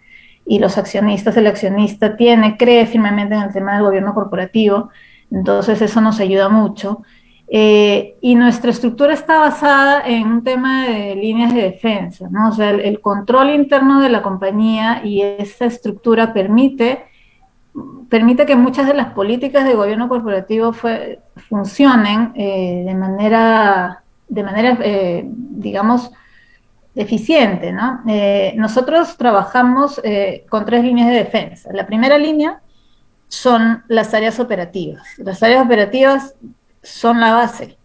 y 0.47 0.59
los 0.59 0.79
accionistas. 0.79 1.37
El 1.37 1.47
accionista 1.47 2.17
tiene, 2.17 2.57
cree 2.57 2.87
firmemente 2.87 3.35
en 3.35 3.43
el 3.43 3.53
tema 3.53 3.75
del 3.75 3.83
gobierno 3.83 4.15
corporativo 4.15 4.91
entonces 5.31 5.81
eso 5.83 6.01
nos 6.01 6.21
ayuda 6.21 6.49
mucho. 6.49 7.03
Eh, 7.49 8.17
y 8.21 8.35
nuestra 8.35 8.73
estructura 8.73 9.15
está 9.15 9.39
basada 9.39 10.03
en 10.05 10.27
un 10.27 10.43
tema 10.43 10.85
de 10.87 11.15
líneas 11.15 11.55
de 11.55 11.63
defensa, 11.63 12.29
¿no? 12.29 12.49
O 12.49 12.53
sea, 12.53 12.71
el, 12.71 13.01
control 13.01 13.51
interno 13.51 14.01
de 14.01 14.09
la 14.09 14.21
compañía 14.23 15.03
y 15.05 15.23
esa 15.23 15.67
estructura 15.67 16.33
permite, 16.33 17.05
permite 18.09 18.47
que 18.47 18.57
muchas 18.57 18.89
de 18.89 18.95
las 18.95 19.13
políticas 19.13 19.65
de 19.65 19.75
gobierno 19.75 20.09
corporativo 20.09 20.75
funcionen 21.49 22.33
eh, 22.35 22.83
de 22.85 22.95
manera, 22.95 24.03
de 24.29 24.43
manera 24.43 24.79
eh, 24.83 25.25
digamos, 25.25 26.11
eficiente, 26.97 27.73
¿no? 27.73 28.01
nosotros 28.57 29.19
trabajamos 29.19 30.01
con 30.49 30.65
tres 30.65 30.83
líneas 30.83 31.09
de 31.09 31.17
defensa. 31.17 31.71
La 31.75 31.87
primera 31.87 32.17
línea 32.17 32.63
son 33.29 33.85
las 33.89 34.15
áreas 34.15 34.39
operativas. 34.41 35.07
Las 35.19 35.43
áreas 35.43 35.65
operativas 35.65 36.35
son 36.83 37.21
la 37.21 37.35
base, 37.35 37.77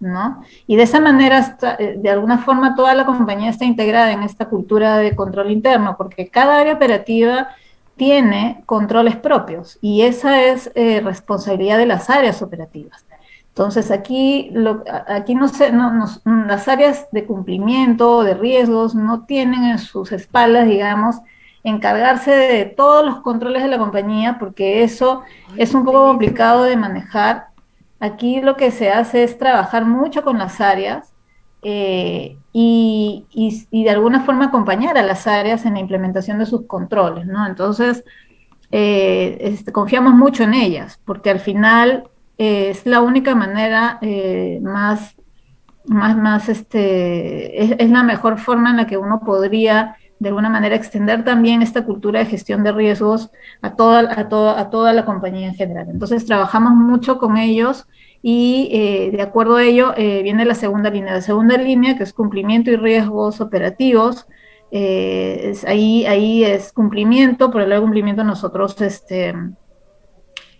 ¿no? 0.00 0.42
Y 0.66 0.76
de 0.76 0.82
esa 0.82 1.00
manera, 1.00 1.56
eh, 1.78 1.96
de 1.98 2.10
alguna 2.10 2.38
forma, 2.38 2.74
toda 2.74 2.94
la 2.94 3.06
compañía 3.06 3.50
está 3.50 3.64
integrada 3.64 4.12
en 4.12 4.22
esta 4.22 4.46
cultura 4.46 4.98
de 4.98 5.16
control 5.16 5.50
interno, 5.50 5.96
porque 5.96 6.28
cada 6.28 6.58
área 6.58 6.74
operativa 6.74 7.48
tiene 7.96 8.62
controles 8.66 9.16
propios 9.16 9.78
y 9.80 10.02
esa 10.02 10.42
es 10.42 10.70
eh, 10.74 11.00
responsabilidad 11.00 11.78
de 11.78 11.86
las 11.86 12.10
áreas 12.10 12.42
operativas. 12.42 13.04
Entonces 13.48 13.90
aquí, 13.90 14.50
aquí 15.08 15.34
no, 15.34 15.46
sé, 15.46 15.72
no, 15.72 16.06
las 16.24 16.68
áreas 16.68 17.08
de 17.12 17.26
cumplimiento 17.26 18.22
de 18.22 18.32
riesgos 18.32 18.94
no 18.94 19.24
tienen 19.26 19.64
en 19.64 19.78
sus 19.78 20.10
espaldas, 20.10 20.66
digamos, 20.66 21.16
encargarse 21.64 22.30
de 22.32 22.64
todos 22.64 23.04
los 23.04 23.20
controles 23.20 23.62
de 23.62 23.68
la 23.68 23.78
compañía, 23.78 24.38
porque 24.38 24.82
eso 24.82 25.22
es 25.56 25.74
un 25.74 25.84
poco 25.84 26.06
complicado 26.06 26.64
de 26.64 26.76
manejar. 26.76 27.48
Aquí 28.00 28.40
lo 28.40 28.56
que 28.56 28.70
se 28.70 28.90
hace 28.90 29.22
es 29.22 29.38
trabajar 29.38 29.84
mucho 29.86 30.24
con 30.24 30.38
las 30.38 30.60
áreas 30.60 31.12
eh, 31.62 32.36
y, 32.52 33.24
de 33.70 33.90
alguna 33.90 34.24
forma 34.24 34.46
acompañar 34.46 34.98
a 34.98 35.02
las 35.02 35.28
áreas 35.28 35.64
en 35.64 35.74
la 35.74 35.80
implementación 35.80 36.38
de 36.38 36.46
sus 36.46 36.66
controles, 36.66 37.26
¿no? 37.26 37.46
Entonces, 37.46 38.04
eh, 38.72 39.38
este, 39.40 39.70
confiamos 39.70 40.14
mucho 40.14 40.42
en 40.42 40.54
ellas, 40.54 41.00
porque 41.04 41.30
al 41.30 41.38
final 41.38 42.10
eh, 42.38 42.70
es 42.70 42.84
la 42.86 43.00
única 43.00 43.36
manera 43.36 44.00
más, 44.62 45.14
más, 45.86 46.16
más, 46.16 46.48
este, 46.48 47.62
es, 47.62 47.76
es, 47.78 47.90
la 47.90 48.02
mejor 48.02 48.38
forma 48.38 48.70
en 48.70 48.78
la 48.78 48.86
que 48.88 48.96
uno 48.96 49.20
podría 49.20 49.96
de 50.22 50.28
alguna 50.28 50.48
manera 50.48 50.76
extender 50.76 51.24
también 51.24 51.62
esta 51.62 51.84
cultura 51.84 52.20
de 52.20 52.26
gestión 52.26 52.62
de 52.62 52.70
riesgos 52.70 53.32
a 53.60 53.74
toda, 53.74 54.08
a 54.16 54.28
toda, 54.28 54.60
a 54.60 54.70
toda 54.70 54.92
la 54.92 55.04
compañía 55.04 55.48
en 55.48 55.54
general. 55.56 55.88
Entonces 55.90 56.24
trabajamos 56.24 56.74
mucho 56.74 57.18
con 57.18 57.36
ellos 57.36 57.88
y 58.22 58.68
eh, 58.70 59.10
de 59.10 59.20
acuerdo 59.20 59.56
a 59.56 59.64
ello 59.64 59.94
eh, 59.96 60.22
viene 60.22 60.44
la 60.44 60.54
segunda 60.54 60.90
línea. 60.90 61.14
La 61.14 61.22
segunda 61.22 61.56
línea, 61.56 61.96
que 61.96 62.04
es 62.04 62.12
cumplimiento 62.12 62.70
y 62.70 62.76
riesgos 62.76 63.40
operativos, 63.40 64.28
eh, 64.70 65.54
ahí, 65.66 66.06
ahí 66.06 66.44
es 66.44 66.72
cumplimiento, 66.72 67.50
por 67.50 67.62
el 67.62 67.70
lado 67.70 67.80
de 67.80 67.86
cumplimiento 67.86 68.22
nosotros 68.22 68.80
este, 68.80 69.34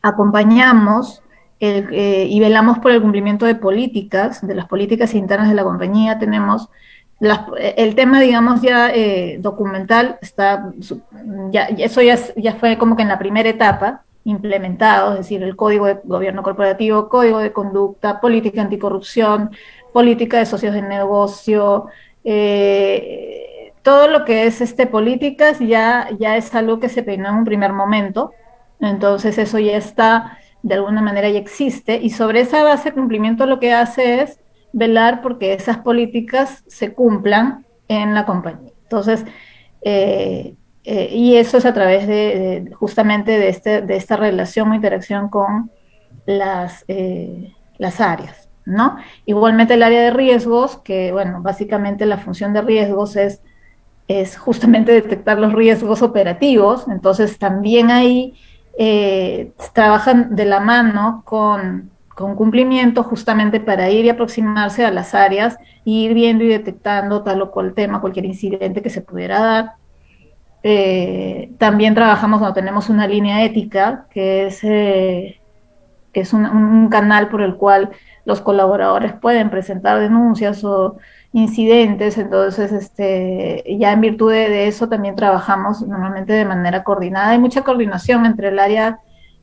acompañamos 0.02 1.22
y 1.64 2.40
velamos 2.40 2.80
por 2.80 2.90
el 2.90 3.00
cumplimiento 3.00 3.46
de 3.46 3.54
políticas, 3.54 4.44
de 4.44 4.56
las 4.56 4.66
políticas 4.66 5.14
internas 5.14 5.48
de 5.48 5.54
la 5.54 5.62
compañía. 5.62 6.18
Tenemos 6.18 6.68
el 7.58 7.94
tema, 7.94 8.20
digamos, 8.20 8.62
ya 8.62 8.90
eh, 8.90 9.38
documental, 9.40 10.18
está, 10.20 10.72
ya, 11.50 11.66
eso 11.66 12.02
ya, 12.02 12.18
ya 12.36 12.54
fue 12.54 12.76
como 12.78 12.96
que 12.96 13.02
en 13.02 13.08
la 13.08 13.18
primera 13.18 13.48
etapa 13.48 14.02
implementado, 14.24 15.12
es 15.12 15.18
decir, 15.18 15.42
el 15.42 15.56
código 15.56 15.86
de 15.86 16.00
gobierno 16.04 16.42
corporativo, 16.42 17.08
código 17.08 17.38
de 17.38 17.52
conducta, 17.52 18.20
política 18.20 18.62
anticorrupción, 18.62 19.50
política 19.92 20.38
de 20.38 20.46
socios 20.46 20.74
de 20.74 20.82
negocio, 20.82 21.86
eh, 22.24 23.72
todo 23.82 24.08
lo 24.08 24.24
que 24.24 24.46
es 24.46 24.60
este 24.60 24.86
políticas 24.86 25.58
ya, 25.58 26.08
ya 26.18 26.36
es 26.36 26.54
algo 26.54 26.78
que 26.78 26.88
se 26.88 27.02
peinó 27.02 27.28
en 27.28 27.36
un 27.36 27.44
primer 27.44 27.72
momento, 27.72 28.32
entonces 28.80 29.38
eso 29.38 29.58
ya 29.58 29.76
está, 29.76 30.38
de 30.62 30.74
alguna 30.74 31.02
manera 31.02 31.28
ya 31.28 31.38
existe, 31.38 31.98
y 32.02 32.10
sobre 32.10 32.40
esa 32.40 32.62
base 32.62 32.92
cumplimiento 32.92 33.46
lo 33.46 33.58
que 33.58 33.72
hace 33.72 34.22
es 34.22 34.38
velar 34.72 35.22
porque 35.22 35.52
esas 35.52 35.78
políticas 35.78 36.64
se 36.66 36.92
cumplan 36.92 37.66
en 37.88 38.14
la 38.14 38.24
compañía. 38.24 38.72
Entonces, 38.84 39.24
eh, 39.82 40.54
eh, 40.84 41.08
y 41.12 41.36
eso 41.36 41.58
es 41.58 41.64
a 41.64 41.74
través 41.74 42.06
de, 42.06 42.72
justamente 42.74 43.38
de, 43.38 43.48
este, 43.48 43.82
de, 43.82 43.96
esta 43.96 44.16
relación 44.16 44.70
o 44.70 44.74
interacción 44.74 45.28
con 45.28 45.70
las, 46.26 46.84
eh, 46.88 47.52
las 47.78 48.00
áreas, 48.00 48.48
¿no? 48.64 48.96
Igualmente 49.26 49.74
el 49.74 49.82
área 49.82 50.02
de 50.02 50.10
riesgos, 50.10 50.78
que 50.78 51.12
bueno, 51.12 51.40
básicamente 51.42 52.06
la 52.06 52.18
función 52.18 52.52
de 52.52 52.62
riesgos 52.62 53.16
es, 53.16 53.42
es 54.08 54.36
justamente 54.36 54.92
detectar 54.92 55.38
los 55.38 55.52
riesgos 55.52 56.02
operativos, 56.02 56.86
entonces 56.88 57.38
también 57.38 57.90
ahí 57.90 58.34
trabajan 59.74 60.34
de 60.34 60.46
la 60.46 60.58
mano 60.58 61.22
con 61.26 61.91
con 62.14 62.34
cumplimiento 62.36 63.02
justamente 63.02 63.60
para 63.60 63.90
ir 63.90 64.04
y 64.04 64.10
aproximarse 64.10 64.84
a 64.84 64.90
las 64.90 65.14
áreas, 65.14 65.56
ir 65.84 66.14
viendo 66.14 66.44
y 66.44 66.48
detectando 66.48 67.22
tal 67.22 67.42
o 67.42 67.50
cual 67.50 67.74
tema, 67.74 68.00
cualquier 68.00 68.26
incidente 68.26 68.82
que 68.82 68.90
se 68.90 69.00
pudiera 69.00 69.40
dar. 69.40 69.72
Eh, 70.62 71.52
también 71.58 71.94
trabajamos 71.94 72.38
cuando 72.38 72.54
tenemos 72.54 72.88
una 72.88 73.06
línea 73.06 73.44
ética, 73.44 74.06
que 74.10 74.46
es, 74.46 74.62
eh, 74.62 75.40
es 76.12 76.32
un, 76.32 76.88
canal 76.88 77.28
por 77.28 77.42
el 77.42 77.56
cual 77.56 77.90
los 78.24 78.40
colaboradores 78.40 79.14
pueden 79.14 79.50
presentar 79.50 79.98
denuncias 79.98 80.62
o 80.62 80.98
incidentes, 81.32 82.18
entonces 82.18 82.70
este, 82.70 83.64
ya 83.78 83.92
en 83.92 84.02
virtud 84.02 84.30
de, 84.30 84.68
eso 84.68 84.88
también 84.88 85.16
trabajamos 85.16 85.80
normalmente 85.82 86.34
de 86.34 86.44
manera 86.44 86.84
coordinada. 86.84 87.30
Hay 87.30 87.38
mucha 87.38 87.62
coordinación 87.62 88.26
entre 88.26 88.48
el 88.48 88.58
área 88.58 89.00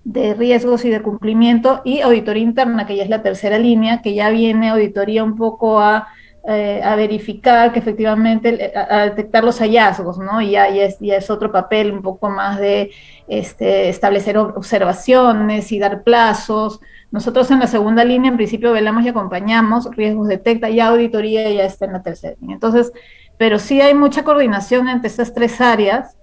de 0.09 0.33
riesgos 0.33 0.85
y 0.85 0.89
de 0.89 1.03
cumplimiento 1.03 1.81
y 1.85 2.01
auditoría 2.01 2.41
interna, 2.41 2.87
que 2.87 2.95
ya 2.95 3.03
es 3.03 3.09
la 3.09 3.21
tercera 3.21 3.59
línea, 3.59 4.01
que 4.01 4.15
ya 4.15 4.31
viene 4.31 4.69
auditoría 4.69 5.23
un 5.23 5.35
poco 5.35 5.79
a, 5.79 6.07
eh, 6.47 6.81
a 6.83 6.95
verificar 6.95 7.71
que 7.71 7.77
efectivamente, 7.77 8.73
a, 8.75 9.05
detectar 9.05 9.43
los 9.43 9.59
hallazgos, 9.59 10.17
¿no? 10.17 10.41
Y 10.41 10.51
ya, 10.51 10.67
es, 10.67 10.97
ya 10.99 11.17
es 11.17 11.29
otro 11.29 11.51
papel 11.51 11.91
un 11.91 12.01
poco 12.01 12.27
más 12.31 12.59
de 12.59 12.89
este, 13.27 13.89
establecer 13.89 14.35
observaciones 14.39 15.71
y 15.71 15.77
dar 15.77 16.01
plazos. 16.01 16.79
Nosotros 17.11 17.51
en 17.51 17.59
la 17.59 17.67
segunda 17.67 18.03
línea, 18.03 18.31
en 18.31 18.37
principio, 18.37 18.71
velamos 18.71 19.05
y 19.05 19.09
acompañamos, 19.09 19.95
riesgos 19.95 20.27
detecta 20.27 20.71
y 20.71 20.79
auditoría 20.79 21.47
ya 21.51 21.65
está 21.65 21.85
en 21.85 21.93
la 21.93 22.01
tercera 22.01 22.35
línea. 22.41 22.55
Entonces, 22.55 22.91
pero 23.37 23.59
sí 23.59 23.79
hay 23.79 23.93
mucha 23.93 24.23
coordinación 24.23 24.89
entre 24.89 25.07
estas 25.07 25.35
tres 25.35 25.61
áreas, 25.61 26.17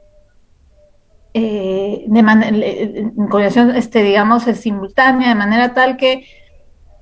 eh, 1.39 2.05
de 2.07 3.12
coordinación, 3.28 3.76
este, 3.76 4.03
digamos, 4.03 4.45
simultánea, 4.45 5.28
de 5.28 5.34
manera 5.34 5.74
tal 5.74 5.99
que 5.99 6.26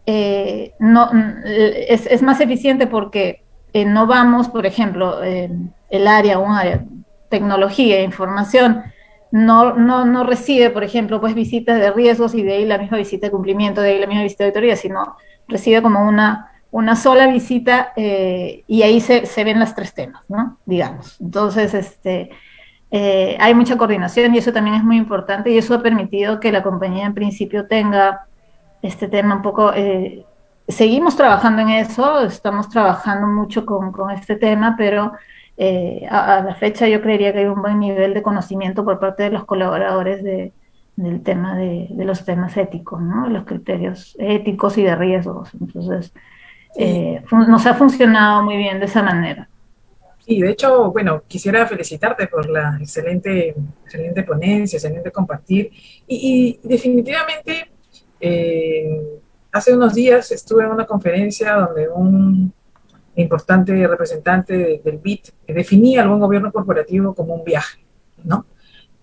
eh, 0.07 0.75
no, 0.81 1.09
es, 1.45 2.07
es, 2.07 2.21
más 2.21 2.41
eficiente 2.41 2.89
porque 2.89 3.45
eh, 3.73 3.85
no 3.85 4.09
vamos, 4.09 4.49
por 4.49 4.67
ejemplo, 4.67 5.23
el 5.23 6.09
área, 6.09 6.41
un 6.41 6.51
área, 6.51 6.85
tecnología, 7.29 8.03
información, 8.03 8.83
no, 9.31 9.75
no, 9.75 10.05
no 10.05 10.25
recibe, 10.25 10.71
por 10.71 10.83
ejemplo, 10.83 11.21
pues 11.21 11.37
visitas 11.37 11.79
de 11.79 11.93
riesgos 11.93 12.35
y 12.35 12.43
de 12.43 12.55
ahí 12.55 12.65
la 12.65 12.79
misma 12.79 12.97
visita 12.97 13.29
de 13.29 13.31
cumplimiento, 13.31 13.83
de 13.83 13.91
ahí 13.91 14.01
la 14.01 14.09
misma 14.09 14.25
visita 14.25 14.43
de 14.43 14.49
auditoría, 14.49 14.75
sino 14.75 15.17
recibe 15.47 15.81
como 15.81 16.09
una, 16.09 16.51
una 16.73 16.97
sola 16.97 17.29
visita 17.29 17.93
eh, 17.95 18.65
y 18.67 18.83
ahí 18.83 19.01
se, 19.01 19.27
se, 19.27 19.45
ven 19.45 19.61
las 19.61 19.77
tres 19.77 19.95
temas, 19.95 20.25
¿no? 20.29 20.59
Digamos. 20.67 21.21
Entonces, 21.21 21.73
este, 21.73 22.31
eh, 22.97 23.37
hay 23.41 23.55
mucha 23.55 23.77
coordinación 23.77 24.33
y 24.37 24.39
eso 24.39 24.53
también 24.53 24.77
es 24.77 24.85
muy 24.85 24.97
importante 24.97 25.51
y 25.51 25.59
eso 25.59 25.75
ha 25.75 25.83
permitido 25.83 26.39
que 26.39 26.53
la 26.53 26.63
compañía 26.63 27.07
en 27.07 27.13
principio 27.13 27.67
tenga 27.67 28.29
este 28.83 29.09
tema 29.09 29.35
un 29.35 29.43
poco... 29.43 29.73
Eh, 29.75 30.25
seguimos 30.69 31.17
trabajando 31.17 31.63
en 31.63 31.71
eso, 31.71 32.21
estamos 32.21 32.69
trabajando 32.69 33.27
mucho 33.27 33.67
con, 33.67 33.91
con 33.91 34.13
este 34.13 34.37
tema, 34.37 34.77
pero 34.79 35.11
eh, 35.57 36.07
a, 36.09 36.41
la 36.43 36.55
fecha 36.55 36.87
yo 36.87 37.03
creería 37.03 37.33
que 37.33 37.41
hay 37.41 37.47
un 37.47 37.63
buen 37.63 37.81
nivel 37.81 38.15
de 38.15 38.23
conocimiento 38.23 38.85
por 38.85 39.01
parte 39.01 39.25
de 39.25 39.31
los 39.31 39.45
colaboradores 39.45 40.23
de, 40.23 40.53
del 40.95 41.21
tema 41.25 41.57
de, 41.57 41.89
los 41.97 42.25
temas 42.25 42.57
éticos, 42.57 43.03
¿no? 43.03 43.29
los 43.29 43.43
criterios 43.43 44.15
éticos 44.21 44.79
y 44.79 44.85
de 44.85 44.95
riesgos. 44.95 45.51
Entonces, 45.61 46.15
eh, 46.79 47.25
nos 47.33 47.67
ha 47.67 47.75
funcionado 47.75 48.45
muy 48.45 48.57
bien 48.57 48.79
de 48.79 48.85
esa 48.85 49.03
manera. 49.03 49.49
Y 50.27 50.41
de 50.41 50.51
hecho, 50.51 50.91
bueno, 50.91 51.23
quisiera 51.29 51.67
felicitarte 51.67 52.27
por 52.29 52.49
la 52.49 52.79
excelente, 52.81 53.55
excelente 53.85 54.23
ponencia, 54.23 54.77
excelente 54.77 55.11
compartir. 55.11 55.71
Y, 56.07 56.59
definitivamente, 56.63 57.71
eh, 58.21 59.21
hace 59.53 59.75
unos 59.75 59.95
días 59.95 60.31
estuve 60.33 60.65
en 60.65 60.71
una 60.71 60.87
conferencia 60.87 61.55
donde 61.55 61.89
un 61.89 62.53
importante 63.17 63.87
representante 63.87 64.81
del 64.83 64.99
BIT, 64.99 65.29
definía 65.47 66.03
al 66.03 66.09
buen 66.09 66.21
gobierno 66.21 66.51
corporativo 66.51 67.15
como 67.15 67.35
un 67.35 67.45
viaje, 67.45 67.85
¿no? 68.25 68.47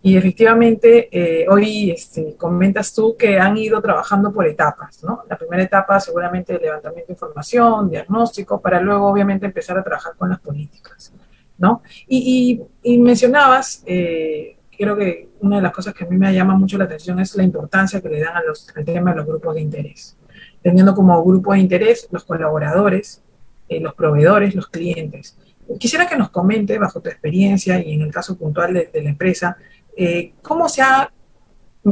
Y 0.03 0.17
efectivamente, 0.17 1.09
eh, 1.11 1.45
hoy 1.47 1.91
este, 1.91 2.35
comentas 2.35 2.93
tú 2.93 3.15
que 3.15 3.39
han 3.39 3.55
ido 3.57 3.79
trabajando 3.81 4.33
por 4.33 4.47
etapas, 4.47 5.03
¿no? 5.03 5.23
La 5.29 5.37
primera 5.37 5.61
etapa 5.61 5.99
seguramente 5.99 6.55
el 6.55 6.61
levantamiento 6.61 7.07
de 7.07 7.13
información, 7.13 7.89
diagnóstico, 7.89 8.59
para 8.59 8.81
luego 8.81 9.07
obviamente 9.07 9.45
empezar 9.45 9.77
a 9.77 9.83
trabajar 9.83 10.13
con 10.17 10.29
las 10.29 10.39
políticas, 10.39 11.13
¿no? 11.59 11.83
Y, 12.07 12.61
mencionabas, 12.99 13.83
eh, 13.85 14.57
creo 14.75 14.97
que 14.97 15.29
una 15.41 15.57
de 15.57 15.61
las 15.61 15.71
cosas 15.71 15.93
que 15.93 16.03
a 16.03 16.07
mí 16.07 16.17
me 16.17 16.33
llama 16.33 16.55
mucho 16.55 16.79
la 16.79 16.85
atención 16.85 17.19
es 17.19 17.35
la 17.35 17.43
importancia 17.43 18.01
que 18.01 18.09
le 18.09 18.21
dan 18.21 18.35
a 18.37 18.41
los, 18.41 18.67
al 18.75 18.83
tema 18.83 19.11
de 19.11 19.17
los 19.17 19.27
grupos 19.27 19.53
de 19.53 19.61
interés, 19.61 20.17
teniendo 20.63 20.95
como 20.95 21.23
grupo 21.23 21.53
de 21.53 21.59
interés 21.59 22.07
los 22.11 22.23
colaboradores, 22.23 23.21
eh, 23.69 23.79
los 23.79 23.93
proveedores, 23.93 24.55
los 24.55 24.67
clientes. 24.67 25.37
Quisiera 25.79 26.07
que 26.07 26.17
nos 26.17 26.29
comente, 26.29 26.77
bajo 26.77 26.99
tu 26.99 27.09
experiencia 27.09 27.79
y 27.79 27.93
en 27.93 28.01
el 28.01 28.11
caso 28.11 28.37
puntual 28.37 28.73
de, 28.73 29.01
la 29.01 29.09
empresa, 29.09 29.57
eh, 29.97 30.33
cómo 30.41 30.69
se 30.69 30.81
ha 30.81 31.11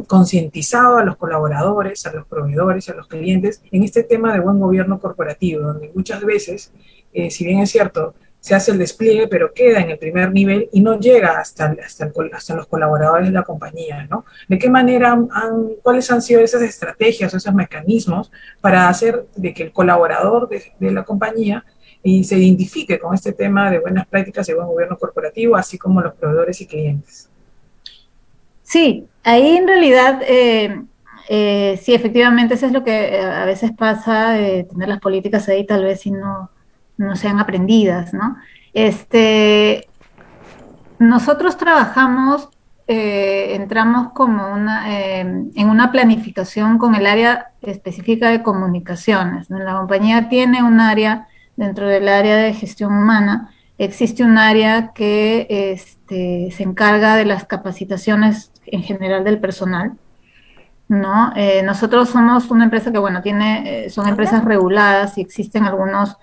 concientizado 0.07 0.97
a 0.97 1.03
los 1.03 1.17
colaboradores, 1.17 2.05
a 2.05 2.13
los 2.13 2.27
proveedores, 2.27 2.89
a 2.89 2.93
los 2.93 3.07
clientes 3.07 3.61
en 3.71 3.83
este 3.83 4.03
tema 4.03 4.33
de 4.33 4.39
buen 4.39 4.59
gobierno 4.59 4.99
corporativo, 4.99 5.63
donde 5.63 5.91
muchas 5.95 6.23
veces, 6.23 6.71
eh, 7.11 7.31
si 7.31 7.45
bien 7.45 7.59
es 7.59 7.71
cierto, 7.71 8.13
se 8.39 8.55
hace 8.55 8.71
el 8.71 8.77
despliegue, 8.77 9.27
pero 9.27 9.53
queda 9.53 9.79
en 9.81 9.89
el 9.89 9.97
primer 9.97 10.31
nivel 10.31 10.69
y 10.71 10.81
no 10.81 10.97
llega 10.97 11.39
hasta, 11.39 11.75
hasta, 11.85 12.11
hasta 12.33 12.55
los 12.55 12.67
colaboradores 12.67 13.27
de 13.27 13.33
la 13.33 13.43
compañía, 13.43 14.07
¿no? 14.09 14.25
¿De 14.47 14.57
qué 14.57 14.69
manera, 14.69 15.11
han, 15.11 15.69
cuáles 15.81 16.09
han 16.09 16.21
sido 16.21 16.41
esas 16.41 16.61
estrategias 16.61 17.33
esos 17.33 17.53
mecanismos 17.53 18.31
para 18.61 18.87
hacer 18.87 19.25
de 19.35 19.53
que 19.53 19.63
el 19.63 19.71
colaborador 19.73 20.47
de, 20.47 20.91
la 20.91 21.03
compañía 21.03 21.65
y 22.01 22.23
se 22.23 22.37
identifique 22.37 22.97
con 22.97 23.13
este 23.13 23.33
tema 23.33 23.69
de 23.69 23.79
buenas 23.79 24.07
prácticas 24.07 24.47
y 24.47 24.53
buen 24.53 24.67
gobierno 24.67 24.97
corporativo, 24.97 25.57
así 25.57 25.77
como 25.77 26.01
los 26.01 26.13
proveedores 26.13 26.61
y 26.61 26.67
clientes. 26.67 27.29
Sí, 28.69 29.07
ahí 29.23 29.57
en 29.57 29.67
realidad, 29.67 30.21
eh, 30.27 30.83
eh, 31.27 31.79
sí, 31.81 31.95
efectivamente, 31.95 32.53
eso 32.53 32.67
es 32.67 32.71
lo 32.71 32.83
que 32.83 33.15
eh, 33.15 33.23
a 33.23 33.43
veces 33.43 33.71
pasa, 33.71 34.35
tener 34.69 34.87
las 34.87 34.99
políticas 34.99 35.49
ahí 35.49 35.65
tal 35.65 35.85
vez 35.85 36.01
si 36.01 36.11
no, 36.11 36.51
no 36.95 37.15
sean 37.15 37.39
aprendidas, 37.39 38.13
¿no? 38.13 38.37
Este, 38.71 39.87
nosotros 40.99 41.57
trabajamos, 41.57 42.49
entramos 42.85 44.13
como 44.13 44.53
una, 44.53 45.19
en 45.19 45.69
una 45.69 45.91
planificación 45.91 46.77
con 46.77 46.93
el 46.93 47.07
área 47.07 47.51
específica 47.61 48.29
de 48.29 48.43
comunicaciones. 48.43 49.49
La 49.49 49.77
compañía 49.77 50.29
tiene 50.29 50.61
un 50.61 50.79
área 50.79 51.27
dentro 51.55 51.87
del 51.87 52.07
área 52.07 52.35
de 52.37 52.53
gestión 52.53 52.93
humana, 52.93 53.51
existe 53.79 54.23
un 54.23 54.37
área 54.37 54.91
que 54.93 55.47
este, 55.49 56.51
se 56.51 56.63
encarga 56.63 57.15
de 57.15 57.25
las 57.25 57.45
capacitaciones 57.45 58.51
en 58.71 58.83
general 58.83 59.23
del 59.23 59.39
personal. 59.39 59.93
¿no? 60.87 61.31
Eh, 61.35 61.61
nosotros 61.63 62.09
somos 62.09 62.49
una 62.49 62.65
empresa 62.65 62.91
que, 62.91 62.97
bueno, 62.97 63.21
tiene, 63.21 63.85
eh, 63.85 63.89
son 63.89 64.07
empresas 64.07 64.43
reguladas 64.43 65.17
y 65.17 65.21
existen 65.21 65.65
algunos, 65.65 66.17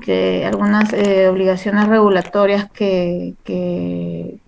que, 0.00 0.44
algunas 0.44 0.92
eh, 0.92 1.28
obligaciones 1.28 1.86
regulatorias 1.86 2.68
que, 2.70 3.34
que, 3.44 4.40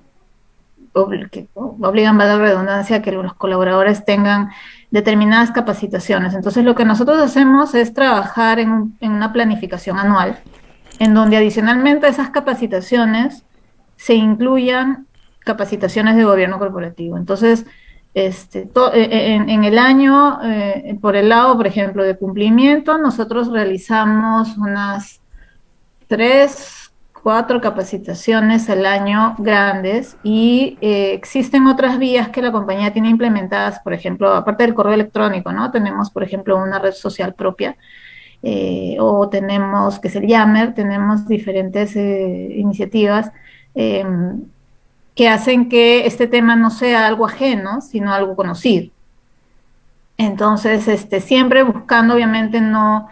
que 1.31 1.49
obligan, 1.55 2.21
a 2.21 2.25
la 2.27 2.39
redundancia, 2.39 3.01
que 3.01 3.13
los 3.13 3.35
colaboradores 3.35 4.05
tengan 4.05 4.51
determinadas 4.91 5.53
capacitaciones. 5.53 6.35
Entonces, 6.35 6.65
lo 6.65 6.75
que 6.75 6.85
nosotros 6.85 7.19
hacemos 7.19 7.75
es 7.75 7.95
trabajar 7.95 8.59
en, 8.59 8.95
una 9.01 9.33
planificación 9.33 9.99
anual, 9.99 10.41
en 10.99 11.15
donde 11.15 11.37
adicionalmente 11.37 12.07
a 12.07 12.11
esas 12.11 12.31
capacitaciones 12.31 13.45
se 13.97 14.15
incluyan 14.15 15.07
capacitaciones 15.53 16.17
de 16.17 16.25
gobierno 16.25 16.59
corporativo. 16.59 17.17
Entonces, 17.17 17.67
este, 18.15 18.69
e, 18.95 19.01
e, 19.01 19.35
en, 19.35 19.65
el 19.65 19.79
año, 19.79 20.41
eh, 20.43 20.97
por 21.01 21.17
el 21.17 21.29
lado, 21.29 21.57
por 21.57 21.67
ejemplo, 21.67 22.03
de 22.03 22.17
cumplimiento, 22.17 22.99
nosotros 22.99 23.51
realizamos 23.53 24.57
unas 24.57 25.21
tres 26.09 26.81
cuatro 27.23 27.61
capacitaciones 27.61 28.69
al 28.71 28.87
año 28.87 29.35
grandes 29.39 30.17
y 30.23 30.79
eh, 30.81 31.13
existen 31.13 31.67
otras 31.67 31.99
vías 31.99 32.29
que 32.29 32.43
la 32.43 32.53
compañía 32.53 32.93
tiene 32.93 33.11
implementadas, 33.11 33.81
por 33.81 33.93
ejemplo, 33.93 34.33
aparte 34.33 34.65
del 34.65 34.75
correo 34.75 34.95
electrónico, 34.95 35.53
¿no? 35.53 35.71
Tenemos, 35.71 36.11
por 36.11 36.23
ejemplo, 36.23 36.57
una 36.57 36.79
red 36.79 36.93
social 36.93 37.35
propia 37.35 37.77
eh, 38.43 38.97
o 38.99 39.29
tenemos, 39.29 39.99
que 39.99 40.09
es 40.09 40.17
el 40.17 40.27
Yammer, 40.27 40.75
tenemos 40.75 41.29
diferentes 41.29 41.95
eh, 41.97 42.55
iniciativas 42.57 43.31
que 45.15 45.29
hacen 45.29 45.69
que 45.69 46.07
este 46.07 46.27
tema 46.27 46.57
no 46.57 46.71
sea 46.71 47.07
algo 47.07 47.27
ajeno, 47.27 47.81
sino 47.81 48.13
algo 48.13 48.37
conocido. 48.37 48.91
Entonces, 50.17 50.87
este, 50.89 51.21
siempre 51.21 51.63
buscando, 51.63 52.15
obviamente, 52.15 52.61
no 52.61 53.09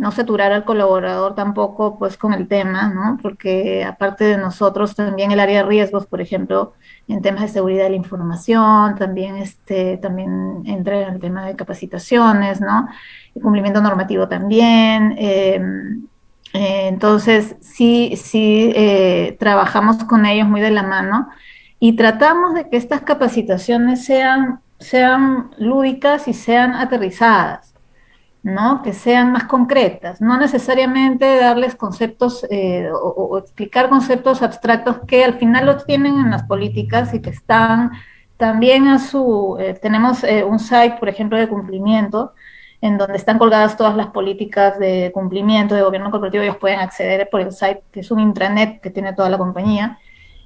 no 0.00 0.10
saturar 0.12 0.50
al 0.50 0.64
colaborador 0.64 1.34
tampoco 1.34 1.98
pues 1.98 2.16
con 2.16 2.32
el 2.32 2.48
tema, 2.48 2.88
¿no? 2.88 3.18
Porque 3.20 3.84
aparte 3.84 4.24
de 4.24 4.38
nosotros 4.38 4.94
también 4.94 5.30
el 5.30 5.38
área 5.40 5.62
de 5.62 5.68
riesgos, 5.68 6.06
por 6.06 6.22
ejemplo, 6.22 6.72
en 7.06 7.20
temas 7.20 7.42
de 7.42 7.48
seguridad 7.48 7.84
de 7.84 7.90
la 7.90 7.96
información, 7.96 8.94
también 8.94 9.36
este 9.36 9.98
también 9.98 10.62
entra 10.64 11.02
en 11.02 11.14
el 11.14 11.20
tema 11.20 11.44
de 11.44 11.54
capacitaciones, 11.54 12.62
¿no? 12.62 12.88
El 13.34 13.42
cumplimiento 13.42 13.82
normativo 13.82 14.26
también. 14.26 15.14
Em, 15.18 16.06
eh, 16.52 16.88
entonces, 16.88 17.56
sí, 17.60 18.14
sí 18.16 18.72
eh, 18.74 19.36
trabajamos 19.38 20.04
con 20.04 20.26
ellos 20.26 20.48
muy 20.48 20.60
de 20.60 20.70
la 20.70 20.82
mano 20.82 21.28
y 21.78 21.94
tratamos 21.96 22.54
de 22.54 22.68
que 22.68 22.76
estas 22.76 23.02
capacitaciones 23.02 24.04
sean 24.04 24.60
sean 24.80 25.50
lúdicas 25.58 26.26
y 26.26 26.34
sean 26.34 26.74
aterrizadas, 26.74 27.74
¿no? 28.42 28.82
Que 28.82 28.92
sean 28.94 29.32
más 29.32 29.44
concretas, 29.44 30.20
no 30.20 30.38
necesariamente 30.38 31.36
darles 31.36 31.76
conceptos 31.76 32.46
eh, 32.50 32.88
o, 32.92 33.38
explicar 33.38 33.90
conceptos 33.90 34.42
abstractos 34.42 35.00
que 35.06 35.24
al 35.24 35.34
final 35.34 35.66
los 35.66 35.84
tienen 35.84 36.18
en 36.18 36.30
las 36.30 36.44
políticas 36.44 37.14
y 37.14 37.20
que 37.20 37.30
están 37.30 37.92
también 38.38 38.88
a 38.88 38.98
su, 38.98 39.58
eh, 39.60 39.78
tenemos 39.80 40.24
eh, 40.24 40.44
un 40.44 40.58
site, 40.58 40.96
por 40.98 41.10
ejemplo, 41.10 41.38
de 41.38 41.48
cumplimiento, 41.48 42.32
en 42.80 42.96
donde 42.96 43.16
están 43.16 43.38
colgadas 43.38 43.76
todas 43.76 43.96
las 43.96 44.06
políticas 44.08 44.78
de 44.78 45.10
cumplimiento 45.12 45.74
de 45.74 45.82
gobierno 45.82 46.10
corporativo, 46.10 46.42
ellos 46.42 46.56
pueden 46.56 46.80
acceder 46.80 47.28
por 47.30 47.40
el 47.40 47.52
site, 47.52 47.82
que 47.92 48.00
es 48.00 48.10
un 48.10 48.20
intranet 48.20 48.80
que 48.80 48.90
tiene 48.90 49.12
toda 49.12 49.28
la 49.28 49.38
compañía, 49.38 49.98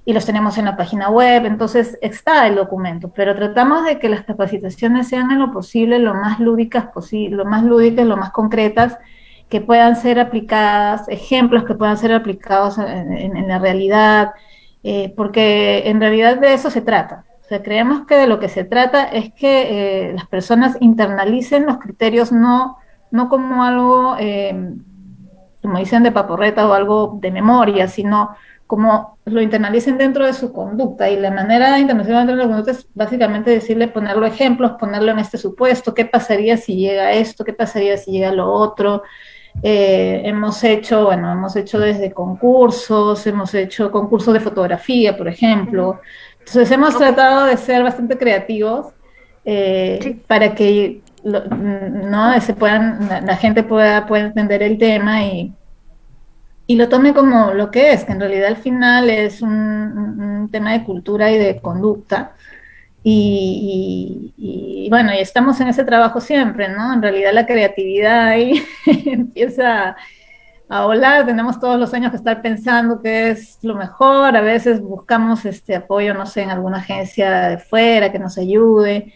y 0.07 0.13
los 0.13 0.27
tenemos 0.27 0.59
en 0.59 0.67
la 0.67 0.77
página 0.77 1.09
web, 1.09 1.47
entonces 1.47 1.99
está 2.03 2.47
el 2.47 2.57
documento, 2.57 3.11
pero 3.15 3.35
tratamos 3.35 3.85
de 3.85 3.99
que 3.99 4.09
las 4.09 4.25
capacitaciones 4.25 5.09
sean 5.09 5.31
en 5.31 5.39
lo 5.39 5.51
posible 5.51 5.99
lo 5.99 6.15
más 6.15 6.41
lúdicas 6.41 6.87
posible, 6.87 7.37
lo 7.37 7.45
más 7.47 7.63
lúdicas, 7.63 8.05
lo 8.05 8.17
más 8.17 8.31
concretas, 8.31 8.99
que 9.49 9.61
puedan 9.61 9.97
ser 9.97 10.19
aplicadas, 10.19 11.09
ejemplos 11.09 11.65
que 11.65 11.75
puedan 11.75 11.97
ser 11.97 12.13
aplicados 12.13 12.77
en, 12.79 13.49
la 13.49 13.59
realidad, 13.59 14.33
eh, 14.83 15.13
porque 15.17 15.89
en 15.89 16.01
realidad 16.01 16.39
de 16.39 16.55
eso 16.55 16.71
se 16.71 16.83
trata. 16.83 17.25
O 17.45 17.49
sea, 17.49 17.63
creemos 17.63 18.07
que 18.07 18.15
de 18.15 18.27
lo 18.27 18.41
que 18.41 18.49
se 18.49 18.65
trata 18.65 19.05
es 19.05 19.33
que 19.35 20.09
eh, 20.09 20.13
las 20.15 20.27
personas 20.27 20.79
internalicen 20.81 21.67
los 21.67 21.79
criterios 21.79 22.33
no, 22.33 22.79
no 23.11 23.29
como 23.29 23.63
algo, 23.63 24.17
eh, 24.19 24.73
como 25.61 25.79
dicen, 25.79 26.03
de 26.03 26.11
paporreta 26.11 26.67
o 26.67 26.73
algo 26.73 27.19
de 27.21 27.31
memoria, 27.31 27.87
sino 27.87 28.35
como 28.67 29.19
lo 29.27 29.43
internalicen 29.43 29.99
dentro 29.99 30.25
de 30.25 30.33
su 30.33 30.55
conducta. 30.55 31.11
Y 31.11 31.19
la 31.19 31.31
manera 31.31 31.75
de 31.75 31.81
internacional 31.81 32.27
dentro 32.27 32.37
de 32.37 32.49
la 32.49 32.49
conducta 32.49 32.73
es 32.73 32.89
básicamente 32.95 33.51
decirle, 33.51 33.89
ponerlo 33.89 34.25
ejemplos, 34.25 34.73
ponerlo 34.81 35.13
en 35.13 35.19
este 35.19 35.37
supuesto, 35.37 35.95
qué 35.95 36.07
pasaría 36.07 36.57
si 36.57 36.77
llega 36.77 37.13
esto, 37.13 37.45
qué 37.45 37.53
pasaría 37.53 37.99
si 37.99 38.13
llega 38.13 38.33
lo 38.33 38.51
otro. 38.51 39.03
Eh, 39.63 40.23
hemos 40.25 40.65
hecho, 40.65 41.05
bueno, 41.05 41.31
hemos 41.31 41.55
hecho 41.57 41.79
desde 41.79 42.13
concursos, 42.13 43.27
hemos 43.27 43.55
hecho 43.55 43.91
concursos 43.91 44.35
de 44.35 44.41
fotografía, 44.41 45.17
por 45.17 45.29
ejemplo. 45.29 46.01
Entonces 46.47 46.71
hemos 46.71 46.97
tratado 46.99 47.47
de 47.47 47.57
ser 47.57 47.83
bastante 47.83 48.19
creativos 48.19 48.89
eh, 49.45 50.21
para 50.27 50.55
que 50.55 51.01
no 51.25 52.41
se 52.41 52.53
puedan, 52.53 53.09
la, 53.09 53.37
gente 53.37 53.63
pueda, 53.63 54.07
pueda, 54.07 54.27
entender 54.27 54.63
el 54.63 54.77
tema 54.77 55.25
y, 55.25 55.55
y 56.67 56.77
lo 56.77 56.91
tome 56.91 57.15
como 57.15 57.55
lo 57.55 57.71
que 57.71 57.93
es, 57.93 58.05
que 58.05 58.13
en 58.13 58.21
realidad 58.21 58.49
al 58.49 58.57
final 58.57 59.09
es 59.09 59.41
un, 59.41 60.49
tema 60.53 60.73
de 60.73 60.85
cultura 60.85 61.31
y 61.33 61.39
de 61.39 61.61
conducta. 61.61 62.35
Y, 63.03 64.33
y, 64.37 64.89
bueno, 64.91 65.13
y 65.15 65.19
estamos 65.19 65.61
en 65.61 65.69
ese 65.69 65.85
trabajo 65.85 66.21
siempre, 66.21 66.69
¿no? 66.69 66.93
En 66.93 67.03
realidad 67.03 67.33
la 67.33 67.47
creatividad 67.47 68.29
ahí 68.29 68.63
empieza 69.07 69.97
a 70.69 71.27
tenemos 71.27 71.61
todos 71.61 71.79
los 71.79 71.93
años 71.95 72.11
que 72.11 72.17
estar 72.17 72.41
pensando 72.41 73.01
qué 73.03 73.31
es 73.31 73.59
lo 73.63 73.75
mejor, 73.75 74.37
a 74.37 74.41
veces 74.41 74.81
buscamos 74.81 75.45
este 75.45 75.77
apoyo, 75.77 76.15
no 76.15 76.27
sé, 76.27 76.43
en 76.43 76.51
alguna 76.51 76.79
agencia 76.79 77.49
de 77.49 77.59
fuera 77.59 78.11
que 78.11 78.19
nos 78.19 78.39
ayude. 78.39 79.13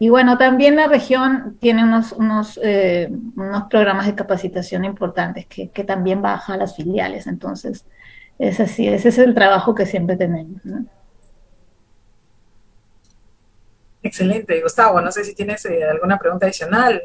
Y 0.00 0.10
bueno, 0.10 0.38
también 0.38 0.76
la 0.76 0.86
región 0.86 1.56
tiene 1.60 1.82
unos, 1.82 2.12
unos, 2.12 2.58
eh, 2.62 3.10
unos 3.36 3.64
programas 3.64 4.06
de 4.06 4.14
capacitación 4.14 4.84
importantes 4.84 5.46
que, 5.46 5.70
que, 5.70 5.84
también 5.84 6.22
baja 6.22 6.54
a 6.54 6.56
las 6.56 6.76
filiales, 6.76 7.26
entonces 7.26 7.84
es 8.38 8.60
así, 8.60 8.86
ese 8.86 9.08
es 9.08 9.18
el 9.18 9.34
trabajo 9.34 9.74
que 9.74 9.86
siempre 9.86 10.16
tenemos. 10.16 10.60
Excelente, 14.02 14.60
Gustavo, 14.62 15.00
no 15.00 15.10
sé 15.10 15.24
si 15.24 15.34
tienes 15.34 15.64
eh, 15.66 15.84
alguna 15.84 16.18
pregunta 16.18 16.46
adicional. 16.46 17.02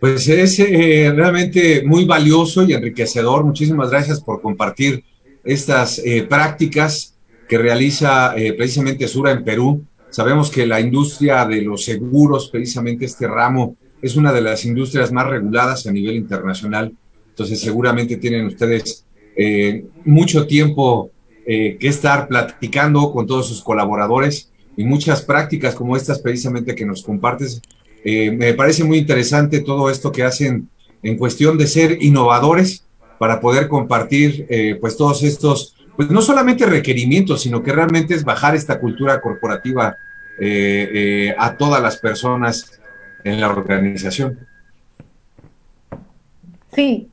Pues 0.00 0.28
es 0.28 0.60
eh, 0.60 1.12
realmente 1.14 1.82
muy 1.84 2.04
valioso 2.04 2.62
y 2.62 2.72
enriquecedor. 2.72 3.44
Muchísimas 3.44 3.90
gracias 3.90 4.20
por 4.20 4.40
compartir 4.40 5.02
estas 5.42 5.98
eh, 6.04 6.22
prácticas 6.22 7.16
que 7.48 7.58
realiza 7.58 8.36
eh, 8.36 8.52
precisamente 8.52 9.08
Sura 9.08 9.32
en 9.32 9.42
Perú. 9.42 9.84
Sabemos 10.10 10.50
que 10.50 10.66
la 10.66 10.80
industria 10.80 11.44
de 11.46 11.62
los 11.62 11.84
seguros, 11.84 12.48
precisamente 12.48 13.06
este 13.06 13.26
ramo, 13.26 13.76
es 14.00 14.14
una 14.14 14.32
de 14.32 14.40
las 14.40 14.64
industrias 14.64 15.10
más 15.10 15.26
reguladas 15.26 15.84
a 15.88 15.92
nivel 15.92 16.14
internacional. 16.14 16.92
Entonces 17.30 17.60
seguramente 17.60 18.16
tienen 18.16 18.46
ustedes 18.46 19.04
mucho 20.04 20.48
tiempo 20.48 21.12
que 21.46 21.78
estar 21.80 22.26
platicando 22.26 23.12
con 23.12 23.24
todos 23.24 23.46
sus 23.46 23.62
colaboradores 23.62 24.50
y 24.76 24.82
muchas 24.82 25.22
prácticas 25.22 25.76
como 25.76 25.96
estas 25.96 26.18
precisamente 26.18 26.74
que 26.74 26.84
nos 26.84 27.04
compartes 27.04 27.62
eh, 28.04 28.30
me 28.30 28.54
parece 28.54 28.84
muy 28.84 28.98
interesante 28.98 29.60
todo 29.60 29.90
esto 29.90 30.12
que 30.12 30.22
hacen 30.22 30.68
en 31.02 31.16
cuestión 31.16 31.58
de 31.58 31.66
ser 31.66 31.98
innovadores 32.00 32.84
para 33.18 33.40
poder 33.40 33.68
compartir 33.68 34.46
eh, 34.48 34.76
pues 34.80 34.96
todos 34.96 35.22
estos, 35.22 35.74
pues 35.96 36.10
no 36.10 36.22
solamente 36.22 36.66
requerimientos, 36.66 37.42
sino 37.42 37.62
que 37.62 37.72
realmente 37.72 38.14
es 38.14 38.24
bajar 38.24 38.54
esta 38.54 38.78
cultura 38.78 39.20
corporativa 39.20 39.96
eh, 40.40 41.34
a 41.36 41.56
todas 41.56 41.82
las 41.82 41.96
personas 41.96 42.80
en 43.24 43.40
la 43.40 43.48
organización. 43.48 44.38
Sí. 46.74 47.08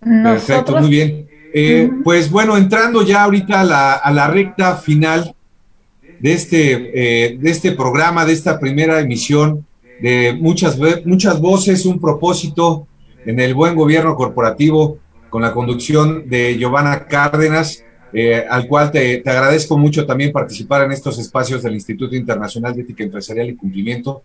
Perfecto, 0.00 0.76
muy 0.76 0.90
bien. 0.90 1.26
Pues 2.04 2.30
bueno, 2.30 2.58
entrando 2.58 3.02
ya 3.02 3.22
ahorita 3.22 3.62
a 3.62 3.64
la, 3.64 3.92
a 3.94 4.12
la 4.12 4.28
recta 4.28 4.76
final 4.76 5.34
de 6.20 6.32
este, 6.32 6.58
de 7.40 7.50
este 7.50 7.72
programa, 7.72 8.26
de 8.26 8.34
esta 8.34 8.60
primera 8.60 9.00
emisión, 9.00 9.66
de 10.00 10.34
muchas, 10.38 10.78
muchas 11.04 11.40
voces, 11.40 11.86
un 11.86 12.00
propósito 12.00 12.86
en 13.24 13.40
el 13.40 13.54
buen 13.54 13.74
gobierno 13.74 14.14
corporativo 14.14 14.98
con 15.30 15.42
la 15.42 15.52
conducción 15.52 16.28
de 16.28 16.56
Giovanna 16.58 17.06
Cárdenas, 17.06 17.84
eh, 18.12 18.44
al 18.48 18.66
cual 18.66 18.90
te, 18.90 19.22
agradezco 19.26 19.76
mucho 19.76 20.06
también 20.06 20.32
participar 20.32 20.84
en 20.84 20.92
estos 20.92 21.18
espacios 21.18 21.62
del 21.62 21.74
Instituto 21.74 22.14
Internacional 22.14 22.74
de 22.74 22.82
Ética 22.82 23.04
Empresarial 23.04 23.50
y 23.50 23.56
Cumplimiento. 23.56 24.22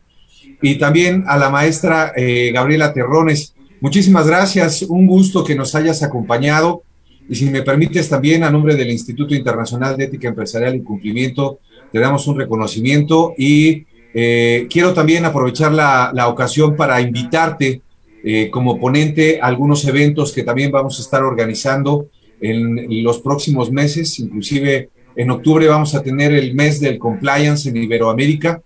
Y 0.61 0.76
también 0.76 1.24
a 1.28 1.38
la 1.38 1.49
maestra 1.49 2.13
eh, 2.15 2.51
Gabriela 2.53 2.93
Terrones. 2.93 3.55
Muchísimas 3.80 4.28
gracias, 4.28 4.84
un 4.84 5.07
gusto 5.07 5.43
que 5.43 5.55
nos 5.55 5.74
hayas 5.74 6.03
acompañado. 6.03 6.84
Y 7.28 7.36
si 7.36 7.49
me 7.49 7.63
permites 7.63 8.09
también, 8.09 8.43
a 8.43 8.51
nombre 8.51 8.76
del 8.76 8.91
Instituto 8.91 9.34
Internacional 9.34 9.97
de 9.97 10.05
Ética 10.05 10.28
Empresarial 10.28 10.76
y 10.76 10.84
Cumplimiento, 10.84 11.59
te 11.91 11.99
damos 11.99 12.28
un 12.28 12.38
reconocimiento 12.38 13.34
y 13.38 13.86
eh, 14.14 14.68
quiero 14.70 14.93
también 14.93 15.26
aprovechar 15.26 15.72
la, 15.72 16.28
ocasión 16.28 16.76
para 16.76 17.01
invitarte 17.01 17.82
eh, 18.24 18.49
como 18.51 18.80
ponente 18.80 19.39
a 19.41 19.47
algunos 19.47 19.86
eventos 19.86 20.32
que 20.32 20.43
también 20.43 20.72
vamos 20.72 20.99
a 20.99 21.01
estar 21.01 21.24
organizando 21.24 22.07
en 22.39 23.03
los 23.03 23.20
próximos 23.22 23.72
meses, 23.72 24.18
inclusive 24.20 24.89
en 25.16 25.30
octubre 25.30 25.68
vamos 25.68 25.93
a 25.93 26.01
tener 26.01 26.34
el 26.34 26.55
mes 26.55 26.80
del 26.80 26.97
compliance 26.97 27.70
en 27.70 27.78
Iberoamérica, 27.78 28.62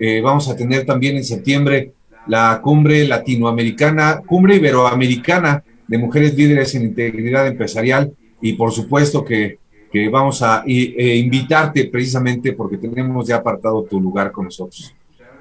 eh, 0.00 0.20
vamos 0.20 0.48
a 0.48 0.56
tener 0.56 0.84
también 0.84 1.16
en 1.16 1.24
septiembre 1.24 1.92
la 2.26 2.60
cumbre 2.62 3.06
latinoamericana, 3.06 4.20
cumbre 4.26 4.56
iberoamericana 4.56 5.62
de 5.86 5.98
mujeres 5.98 6.34
líderes 6.34 6.74
en 6.74 6.82
integridad 6.82 7.46
empresarial. 7.46 8.12
Y 8.40 8.54
por 8.54 8.72
supuesto 8.72 9.24
que 9.24 9.58
que 9.92 10.08
vamos 10.08 10.42
a 10.42 10.64
e 10.66 11.16
invitarte 11.18 11.84
precisamente 11.84 12.54
porque 12.54 12.78
tenemos 12.78 13.28
ya 13.28 13.36
apartado 13.36 13.82
tu 13.84 14.00
lugar 14.00 14.32
con 14.32 14.46
nosotros. 14.46 14.94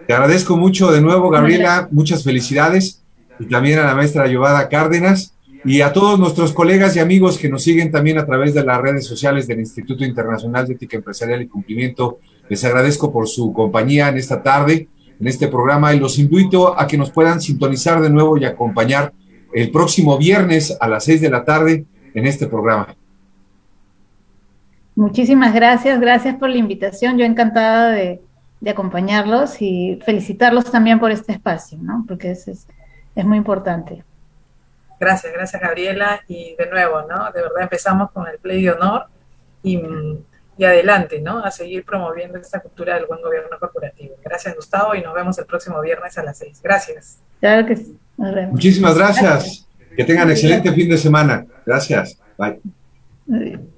Te 0.06 0.14
agradezco 0.14 0.58
mucho 0.58 0.92
de 0.92 1.00
nuevo, 1.00 1.30
Gabriela, 1.30 1.88
muchas 1.92 2.24
felicidades 2.24 3.02
y 3.40 3.46
también 3.46 3.80
a 3.80 3.86
la 3.86 3.96
maestra 3.96 4.28
Giovada 4.28 4.68
Cárdenas 4.68 5.34
y 5.64 5.82
a 5.82 5.94
todos 5.94 6.20
nuestros 6.20 6.52
colegas 6.52 6.96
y 6.96 7.00
amigos 7.00 7.38
que 7.38 7.48
nos 7.48 7.64
siguen 7.64 7.92
también 7.92 8.18
a 8.18 8.26
través 8.26 8.54
de 8.54 8.66
las 8.66 8.82
redes 8.82 9.06
sociales 9.06 9.48
del 9.48 9.60
Instituto 9.60 10.04
Internacional 10.04 10.68
de 10.68 10.74
Ética 10.74 10.98
Empresarial 10.98 11.42
y 11.42 11.48
Cumplimiento. 11.48 12.20
Les 12.50 12.66
agradezco 12.66 13.14
por 13.14 13.30
su 13.30 13.54
compañía 13.54 14.10
en 14.10 14.18
esta 14.18 14.42
tarde, 14.42 14.90
en 15.20 15.28
este 15.28 15.48
programa 15.48 15.94
y 15.94 16.00
los 16.00 16.20
invito 16.20 16.78
a 16.78 16.88
que 16.88 16.98
nos 16.98 17.12
puedan 17.12 17.40
sintonizar 17.40 18.02
de 18.02 18.10
nuevo 18.10 18.38
y 18.38 18.44
acompañar 18.44 19.14
el 19.54 19.72
próximo 19.72 20.18
viernes 20.18 20.76
a 20.80 20.90
las 20.90 21.06
seis 21.06 21.22
de 21.22 21.30
la 21.30 21.46
tarde 21.46 21.86
en 22.14 22.26
este 22.26 22.48
programa. 22.48 22.96
Muchísimas 24.96 25.54
gracias, 25.54 26.00
gracias 26.00 26.36
por 26.36 26.50
la 26.50 26.58
invitación. 26.58 27.18
Yo 27.18 27.26
encantada 27.26 27.90
de, 27.92 28.22
acompañarlos 28.68 29.62
y 29.62 30.00
felicitarlos 30.06 30.70
también 30.70 31.00
por 31.00 31.12
este 31.12 31.32
espacio, 31.32 31.80
¿no? 31.82 32.06
Porque 32.08 32.32
es, 32.32 32.48
es, 32.48 33.26
muy 33.26 33.38
importante. 33.38 34.04
Gracias, 35.00 35.34
gracias 35.34 35.62
Gabriela. 35.62 36.22
Y 36.28 36.56
de 36.56 36.70
nuevo, 36.70 37.02
¿no? 37.02 37.32
De 37.32 37.42
verdad 37.42 37.64
empezamos 37.64 38.12
con 38.12 38.28
el 38.28 38.38
play 38.38 38.62
de 38.62 38.72
honor 38.72 39.08
y, 39.64 39.82
y 40.58 40.64
adelante, 40.64 41.20
¿no? 41.22 41.40
A 41.44 41.50
seguir 41.50 41.84
promoviendo 41.84 42.38
esta 42.38 42.60
cultura 42.60 42.96
del 42.96 43.08
buen 43.08 43.22
gobierno 43.22 43.58
corporativo. 43.60 44.16
Gracias, 44.24 44.56
Gustavo, 44.56 44.94
y 44.94 45.02
nos 45.02 45.16
vemos 45.16 45.38
el 45.40 45.46
próximo 45.46 45.82
viernes 45.82 46.18
a 46.18 46.24
las 46.24 46.38
seis. 46.38 46.60
Gracias. 46.62 47.18
Claro 47.40 47.66
que 47.66 47.78
sí. 47.78 47.98
Muchísimas 48.52 48.96
gracias. 48.96 49.68
Que 49.96 50.04
tengan 50.04 50.30
excelente 50.30 50.72
fin 50.72 50.90
de 50.90 50.98
semana. 50.98 51.46
Gracias. 51.66 52.18
Bye. 52.38 53.71